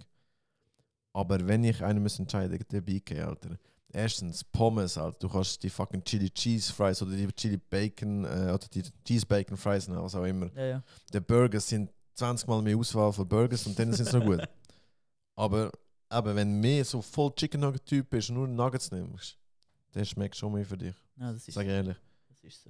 Aber 1.13 1.45
wenn 1.47 1.63
ich 1.63 1.83
einen 1.83 2.01
muss 2.03 2.19
entscheiden, 2.19 2.59
der 2.71 2.81
BK, 2.81 3.21
Alter. 3.23 3.57
Erstens, 3.91 4.43
Pommes, 4.43 4.97
Alter. 4.97 5.17
Du 5.19 5.29
kannst 5.29 5.63
die 5.63 5.69
fucking 5.69 6.03
Chili 6.03 6.29
Cheese 6.29 6.73
Fries 6.73 7.01
oder 7.01 7.15
die 7.15 7.27
Chili 7.33 7.57
Bacon 7.57 8.25
äh, 8.25 8.51
oder 8.53 8.67
die 8.73 8.83
Cheese 9.05 9.25
Bacon 9.25 9.55
Fries, 9.55 9.89
was 9.89 10.15
auch 10.15 10.25
immer. 10.25 10.49
So. 10.49 10.59
Ja, 10.59 10.65
ja. 10.65 10.83
Die 11.13 11.19
Burgers 11.21 11.69
sind 11.69 11.89
20 12.15 12.47
Mal 12.47 12.61
mehr 12.61 12.77
Auswahl 12.77 13.13
von 13.13 13.27
Burgers 13.27 13.65
und 13.67 13.77
dann 13.79 13.93
sind 13.93 14.07
sie 14.09 14.17
noch 14.19 14.25
gut. 14.25 14.41
Aber 15.35 15.71
eben, 16.11 16.35
wenn 16.35 16.59
mehr 16.59 16.83
so 16.83 17.01
voll 17.01 17.31
Chicken 17.35 17.61
Nugget 17.61 17.85
Typ 17.85 18.09
bist 18.09 18.29
und 18.29 18.35
nur 18.35 18.47
Nuggets 18.47 18.91
nimmst, 18.91 19.37
dann 19.93 20.05
schmeckt 20.05 20.35
schon 20.35 20.51
mehr 20.53 20.65
für 20.65 20.77
dich. 20.77 20.95
ja 21.17 21.31
das, 21.31 21.47
ist, 21.47 21.53
Sag 21.53 21.63
ich 21.65 21.69
ehrlich. 21.71 21.95
das 22.29 22.43
ist 22.43 22.63
so. 22.63 22.69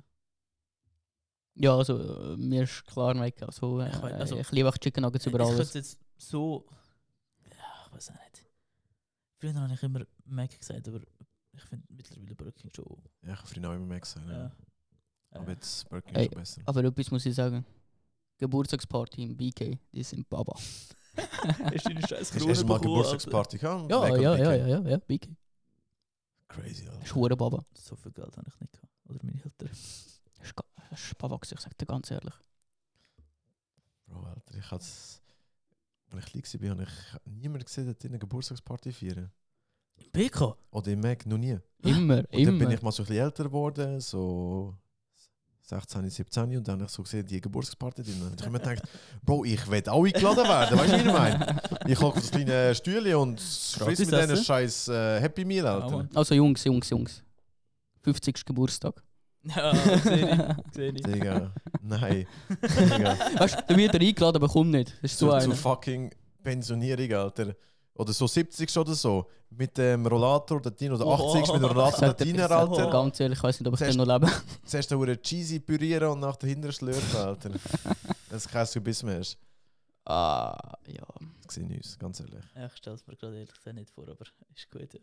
Ja, 1.55 1.77
also 1.77 2.33
äh, 2.33 2.37
mir 2.37 2.63
ist 2.63 2.85
klar, 2.85 3.13
Mike, 3.13 3.45
also, 3.45 3.79
äh, 3.79 3.89
Ich 3.89 3.95
weiß- 3.95 4.13
also- 4.13 4.37
ich 4.37 4.51
liebe 4.51 4.67
auch 4.69 4.77
Chicken 4.77 5.01
Nuggets 5.03 5.25
über 5.25 5.39
ich 5.39 5.45
alles. 5.45 5.57
könnte 5.57 5.77
jetzt 5.79 5.99
so. 6.17 6.65
Ja, 7.49 7.85
ich 7.87 7.93
weiß 7.93 8.09
auch 8.11 8.13
nicht. 8.15 8.45
Früher 9.37 9.53
habe 9.55 9.73
ich 9.73 9.83
immer 9.83 10.01
Mac 10.25 10.57
gesagt, 10.57 10.87
aber 10.87 10.99
ich 11.53 11.61
finde 11.63 11.85
mittlerweile 11.89 12.35
Burger 12.35 12.51
King 12.51 12.71
schon. 12.75 12.85
Ja, 13.21 13.33
ich 13.33 13.37
habe 13.39 13.47
früher 13.47 13.69
auch 13.69 13.73
immer 13.75 13.85
Mac 13.85 14.01
gesagt. 14.01 14.27
Ja. 14.27 14.37
Ja. 14.43 14.51
Aber 15.31 15.51
jetzt 15.51 15.87
Burger 15.89 16.01
King 16.01 16.15
Ey, 16.15 16.25
schon 16.25 16.33
besser. 16.39 16.61
Aber 16.65 16.83
etwas 16.83 17.11
muss 17.11 17.25
ich 17.25 17.35
sagen. 17.35 17.65
Geburtstagsparty 18.37 19.23
im 19.23 19.37
BK, 19.37 19.79
die 19.93 20.03
sind 20.03 20.27
Baba. 20.27 20.53
Hast 21.15 21.85
du 21.85 21.89
eine 21.89 22.01
scheiß 22.01 22.11
Hast 22.19 22.35
du 22.35 22.39
Krone 22.39 22.63
mal 22.65 22.79
Geburtstagsparty 22.79 23.57
gehabt? 23.57 23.89
Ja, 23.89 23.99
Mac 24.01 24.09
ja, 24.19 24.35
ja, 24.35 24.53
ja, 24.55 24.67
ja, 24.67 24.81
ja, 24.89 24.97
BK. 24.97 25.29
Crazy, 26.49 26.85
Alter. 26.85 26.99
Das 26.99 27.07
ist 27.07 27.15
hure 27.15 27.37
Baba. 27.37 27.63
So 27.73 27.95
viel 27.95 28.11
Geld 28.11 28.35
habe 28.35 28.47
ich 28.49 28.59
nicht 28.59 28.73
gehabt. 28.73 28.91
Oder 29.09 29.19
meine 29.23 29.41
Eltern. 29.41 29.69
Das 29.69 30.21
ist, 30.41 30.55
ga- 30.55 30.65
das 30.89 30.99
ist 31.01 31.17
gewesen, 31.17 31.55
ich 31.55 31.59
sag 31.61 31.77
dir 31.77 31.85
ganz 31.85 32.11
ehrlich. 32.11 32.33
Bro, 34.07 34.23
Alter, 34.23 34.55
ich 34.57 34.65
hatte 34.71 34.75
Als 34.75 35.21
ich 36.17 36.25
klein 36.25 36.61
war, 36.61 36.69
habe 36.69 36.83
ich 36.83 37.31
niemanden 37.31 37.65
gesehen, 37.65 37.95
der 38.01 38.09
eine 38.09 38.19
Geburtstagsparty 38.19 38.91
feiern. 38.91 39.31
BK? 40.11 40.55
Oder 40.71 40.91
im 40.91 40.99
Mac 41.01 41.25
noch 41.25 41.37
nie. 41.37 41.57
Immer, 41.83 42.17
Und 42.17 42.25
dann 42.31 42.31
bin 42.31 42.61
immer. 42.61 42.71
ich 42.73 42.81
mal 42.81 42.91
so 42.91 43.03
ein 43.03 43.07
bisschen 43.07 43.23
älter 43.23 43.43
geworden, 43.45 43.99
so 44.01 44.75
16, 45.61 46.09
17 46.09 46.57
und 46.57 46.67
dann 46.67 46.75
habe 46.75 46.85
ich 46.85 46.91
so 46.91 47.01
gesehen, 47.01 47.25
die 47.25 47.41
Geburtstagsparty 47.41 48.03
drin. 48.03 48.21
Und 48.21 48.39
ich 48.39 48.45
habe 48.45 48.51
mir 48.51 48.59
gedacht, 48.59 48.83
Bro, 49.23 49.45
ich 49.45 49.67
will 49.69 49.83
auch 49.89 50.05
eingeladen 50.05 50.47
werden, 50.47 50.77
weißt 50.79 50.93
du, 50.93 50.97
wie 50.97 51.01
ich 51.01 51.05
meine? 51.05 51.61
Ich 51.87 52.01
habe 52.01 52.13
das 52.19 52.29
kleine 52.31 52.75
Stühle 52.75 53.17
und 53.17 53.39
friss 53.41 53.99
mit 53.99 54.11
denen 54.11 54.37
scheiß 54.37 54.89
äh, 54.89 55.19
Happy 55.21 55.43
Meal, 55.43 55.65
Alter. 55.65 56.07
Also 56.13 56.35
Jungs, 56.35 56.63
Jungs, 56.63 56.89
Jungs. 56.89 57.23
50. 58.03 58.45
Geburtstag. 58.45 59.01
Ja, 59.55 59.75
sehe 59.75 60.29
ich. 60.31 60.55
Sehe 60.75 60.91
ich. 60.91 61.01
Digga, 61.03 61.51
nein. 61.81 62.25
Digga. 62.49 63.15
Weißt 63.37 63.59
du, 63.59 63.63
der 63.69 63.77
wird 63.77 63.93
er 63.93 64.01
eingeladen, 64.01 64.37
aber 64.37 64.47
kommt 64.51 64.71
nicht. 64.71 64.93
Das 65.01 65.11
ist 65.11 65.19
so 65.19 65.31
Zu, 65.39 65.49
zu 65.49 65.55
fucking 65.55 66.11
Pensionierung, 66.43 67.11
Alter. 67.13 67.55
Oder 67.93 68.11
so 68.13 68.27
70 68.27 68.77
oder 68.77 68.93
so. 68.93 69.25
Mit 69.51 69.77
dem 69.77 70.05
Rollator 70.05 70.61
dort 70.61 70.81
rein, 70.81 70.91
oder 70.91 71.05
Oh. 71.05 71.13
80 71.33 71.53
mit 71.53 71.61
dem 71.61 71.65
Rollator 71.65 71.99
sag 71.99 72.17
dir 72.17 72.51
Alter. 72.51 72.89
Ganz 72.89 73.19
ehrlich, 73.19 73.37
ich 73.37 73.43
weiß 73.43 73.59
nicht, 73.59 73.67
ob 73.67 73.79
ich 73.79 73.87
den 73.87 73.97
noch 73.97 74.05
lebe. 74.05 74.29
Zuerst 74.65 74.91
einen 74.91 75.21
cheesy 75.21 75.59
pürieren 75.59 76.09
und 76.09 76.19
nachher 76.19 76.39
dahinter 76.39 76.71
schlürfen, 76.71 77.19
Alter. 77.19 77.51
Das 78.29 78.47
kein 78.49 78.67
Gebiss 78.73 79.01
mehr 79.03 79.19
ist. 79.19 79.37
Ah, 80.03 80.57
ja. 80.87 81.03
Ich 81.51 81.57
uns, 81.63 81.99
ganz 81.99 82.19
ehrlich. 82.19 82.43
Ja, 82.55 82.65
ich 82.67 82.73
stelle 82.75 82.95
es 82.95 83.05
mir 83.07 83.15
gerade 83.15 83.35
ehrlich 83.35 83.53
gesagt 83.53 83.75
nicht 83.75 83.89
vor, 83.91 84.07
aber 84.07 84.25
ist 84.53 84.71
gut, 84.71 84.93
ja. 84.93 84.99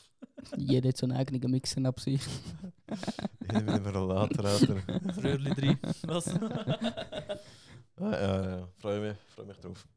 Jeder 0.56 0.88
hat 0.90 0.96
so 0.96 1.06
einen 1.06 1.16
eigenen 1.16 1.50
Mixer 1.50 1.84
ab 1.84 1.98
sich. 2.00 2.20
Jeder 3.42 3.60
mit 3.62 3.84
dem 3.86 3.86
Rollator, 3.86 4.44
Alter. 4.44 4.82
Das 5.00 5.18
Röhrli 5.22 5.50
drin. 5.54 5.78
Was? 6.02 6.26
Ah, 7.98 8.10
ja, 8.10 8.58
ja, 8.58 8.68
freue 8.76 9.00
mich, 9.00 9.18
freue 9.34 9.46
mich 9.46 9.56
drauf. 9.56 9.88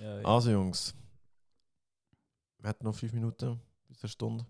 ja, 0.00 0.18
ja. 0.20 0.24
Also 0.26 0.50
Jungs, 0.50 0.92
wir 2.58 2.68
hätten 2.70 2.84
noch 2.84 2.92
5 2.96 3.12
Minuten 3.12 3.60
bis 3.86 4.02
eine 4.02 4.08
Stunde. 4.10 4.44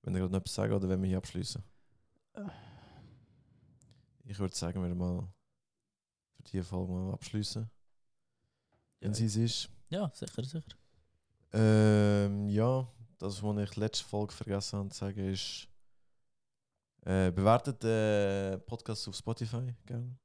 Wenn 0.00 0.14
ihr 0.14 0.20
gerade 0.20 0.32
noch 0.32 0.40
etwas 0.40 0.54
sagen 0.54 0.72
oder 0.72 0.88
wenn 0.88 1.02
wir 1.02 1.08
hier 1.08 1.18
abschließen. 1.18 1.62
Ich 4.24 4.38
würde 4.38 4.56
sagen, 4.56 4.82
wir 4.82 4.94
mal 4.94 5.28
für 6.36 6.42
diese 6.44 6.64
Folge 6.64 6.90
mal 6.90 7.12
abschließen. 7.12 7.68
Wenn 9.00 9.10
Ja. 9.10 9.14
sie 9.14 9.26
es 9.26 9.36
ist. 9.36 9.70
Ja, 9.90 10.10
sicher, 10.14 10.44
sicher. 10.44 10.76
Ähm, 11.52 12.48
ja, 12.48 12.86
das, 13.18 13.42
was 13.42 13.58
ich 13.58 13.76
letzte 13.76 14.04
Folge 14.04 14.32
vergessen 14.32 14.78
habe 14.78 14.88
zu 14.90 14.98
sagen, 14.98 15.32
ist, 15.32 15.68
äh, 17.04 17.30
bewertet 17.30 17.82
den 17.82 18.60
Podcast 18.66 19.08
auf 19.08 19.16
Spotify 19.16 19.74
gerne. 19.86 20.16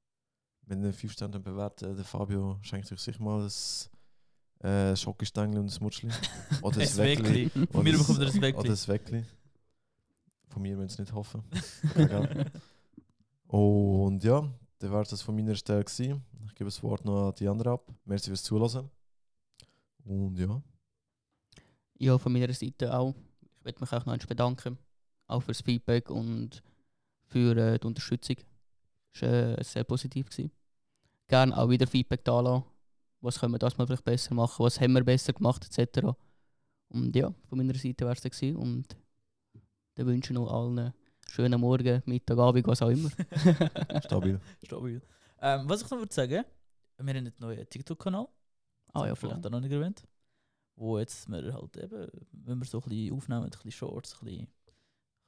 Wenn 0.65 0.83
ihr 0.83 0.93
5 0.93 1.11
Sterne 1.11 1.39
bewertet, 1.39 1.97
der 1.97 2.05
Fabio 2.05 2.57
schenkt 2.61 2.91
euch 2.91 2.99
sicher 2.99 3.21
mal 3.21 3.41
ein 3.41 4.69
äh, 4.69 4.95
Schokostängel 4.95 5.59
und 5.59 5.71
ein 5.73 5.83
Mutschli. 5.83 6.09
Oder 6.61 6.81
Ein 6.81 6.97
Weckli. 6.97 7.49
Von 7.49 7.83
mir 7.83 7.93
Oder 7.93 7.97
bekommt 7.99 8.19
er 8.19 8.27
ein 8.27 8.37
Oder 8.37 8.41
Weckli. 8.41 8.69
ein 8.69 8.87
Weckli. 8.87 9.25
Von 10.47 10.61
mir 10.61 10.77
müssen 10.77 10.87
es 10.93 10.99
nicht 10.99 11.13
hoffen. 11.13 11.43
Und 13.47 14.23
ja, 14.23 14.49
dann 14.79 14.91
war 14.91 15.03
das 15.03 15.21
von 15.21 15.35
meiner 15.35 15.55
Stelle. 15.55 15.83
Gewesen. 15.83 16.23
Ich 16.47 16.55
gebe 16.55 16.69
das 16.69 16.81
Wort 16.81 17.05
noch 17.05 17.29
an 17.29 17.35
die 17.35 17.47
anderen 17.47 17.73
ab. 17.73 17.91
Merci 18.05 18.29
fürs 18.29 18.43
Zuhören. 18.43 18.89
Und 20.05 20.37
ja. 20.37 20.61
Ja, 21.97 22.17
von 22.17 22.33
meiner 22.33 22.53
Seite 22.53 22.93
auch. 22.97 23.15
Ich 23.57 23.63
möchte 23.63 23.81
mich 23.81 23.91
auch 23.91 24.05
noch 24.05 24.13
einmal 24.13 24.27
bedanken. 24.27 24.77
Auch 25.27 25.41
fürs 25.41 25.61
Feedback 25.61 26.09
und 26.09 26.61
für 27.27 27.55
äh, 27.55 27.79
die 27.79 27.87
Unterstützung. 27.87 28.37
Es 29.13 29.21
war 29.21 29.57
äh, 29.57 29.63
sehr 29.63 29.83
positiv. 29.83 30.29
Gewesen. 30.29 30.51
Gerne 31.27 31.57
auch 31.57 31.69
wieder 31.69 31.87
Feedback 31.87 32.23
da 32.25 32.41
lassen. 32.41 32.65
Was 33.21 33.39
können 33.39 33.53
wir 33.53 33.59
das 33.59 33.77
mal 33.77 33.87
vielleicht 33.87 34.03
besser 34.03 34.33
machen? 34.33 34.65
Was 34.65 34.81
haben 34.81 34.93
wir 34.93 35.03
besser 35.03 35.31
gemacht, 35.31 35.65
etc. 35.65 36.09
Und 36.89 37.15
ja, 37.15 37.33
von 37.47 37.57
meiner 37.57 37.73
Seite 37.73 38.03
wäre 38.03 38.13
es 38.13 38.21
das 38.21 38.31
gewesen. 38.37 38.57
Und 38.57 38.97
dann 39.95 40.05
wünsche 40.07 40.33
ich 40.33 40.35
noch 40.35 40.51
allen 40.51 40.77
einen 40.77 40.93
schönen 41.31 41.59
Morgen, 41.61 42.01
Mittag, 42.05 42.37
Abend, 42.37 42.67
was 42.67 42.81
auch 42.81 42.89
immer. 42.89 43.09
Stabil. 44.05 44.39
Stabil. 44.65 45.01
Ähm, 45.41 45.69
was 45.69 45.83
ich 45.83 45.89
noch 45.89 45.99
würde 45.99 46.13
sagen, 46.13 46.43
wir 46.97 46.99
haben 46.99 47.09
einen 47.09 47.33
neuen 47.39 47.69
TikTok-Kanal. 47.69 48.27
Ah 48.93 49.07
ja, 49.07 49.15
vielleicht 49.15 49.45
auch 49.45 49.49
noch 49.49 49.59
nicht 49.59 49.71
erwähnt. 49.71 50.07
Wo 50.75 50.97
jetzt 50.97 51.29
wir 51.29 51.53
halt 51.53 51.77
eben, 51.77 52.07
wenn 52.31 52.59
wir 52.59 52.65
so 52.65 52.79
ein 52.79 52.89
bisschen 52.89 53.15
aufnehmen, 53.15 53.43
ein 53.43 53.49
bisschen 53.49 53.71
Shorts, 53.71 54.17
ein 54.21 54.25
bisschen, 54.25 54.47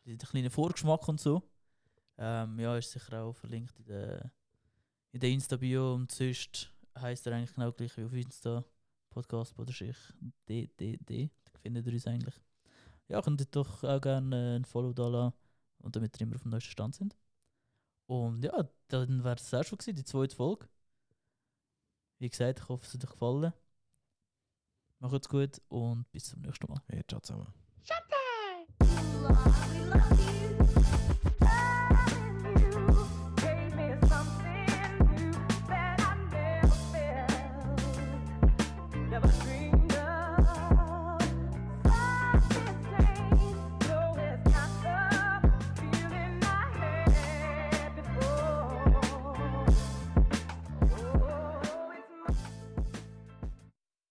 ein 0.06 0.18
bisschen 0.18 0.50
Vorgeschmack 0.50 1.08
und 1.08 1.20
so. 1.20 1.44
Ähm, 2.18 2.60
ja, 2.60 2.78
ist 2.78 2.92
sicher 2.92 3.24
auch 3.24 3.36
verlinkt 3.36 3.78
in 3.80 3.86
der, 3.86 4.32
in 5.12 5.20
der 5.20 5.30
Insta-Bio 5.30 5.94
und 5.96 6.12
sonst 6.12 6.72
heisst 6.98 7.28
er 7.28 7.34
eigentlich 7.34 7.54
genau 7.54 7.72
gleich 7.72 7.96
wie 7.98 8.06
auf 8.06 8.14
Insta. 8.14 8.64
Podcast 9.10 9.56
Boderschicht 9.56 10.14
DDD. 10.50 11.30
Da 11.46 11.60
findet 11.60 11.88
ihr 11.88 11.94
uns 11.94 12.06
eigentlich. 12.06 12.36
Ja, 13.08 13.22
könnt 13.22 13.40
ihr 13.40 13.48
doch 13.50 13.84
auch 13.84 14.02
gerne 14.02 14.58
ein 14.58 14.66
Follow 14.66 14.92
da 14.92 15.08
lassen 15.08 15.36
und 15.78 15.96
damit 15.96 16.20
ihr 16.20 16.28
immer 16.28 16.36
auf 16.36 16.42
dem 16.42 16.52
neuesten 16.52 16.72
Stand 16.72 16.96
sind. 16.96 17.16
Und 18.08 18.44
ja, 18.44 18.68
dann 18.90 19.24
wäre 19.24 19.36
es 19.36 19.54
auch 19.54 19.64
schon 19.64 19.78
gewesen, 19.78 19.96
die 19.96 20.04
zweite 20.04 20.36
Folge. 20.36 20.68
Wie 22.26 22.30
gesagt, 22.30 22.60
ich 22.60 22.70
hoffe, 22.70 22.84
es 22.88 22.92
hat 22.96 23.04
euch 23.04 23.12
gefallen. 23.12 23.54
Macht's 24.98 25.30
gut 25.30 25.62
und 25.68 26.12
bis 26.12 26.26
zum 26.26 26.42
nächsten 26.42 26.66
Mal. 26.68 26.82
Hey, 26.88 27.04
ciao 27.08 27.22
zusammen. 27.22 27.54
Shut 27.84 29.75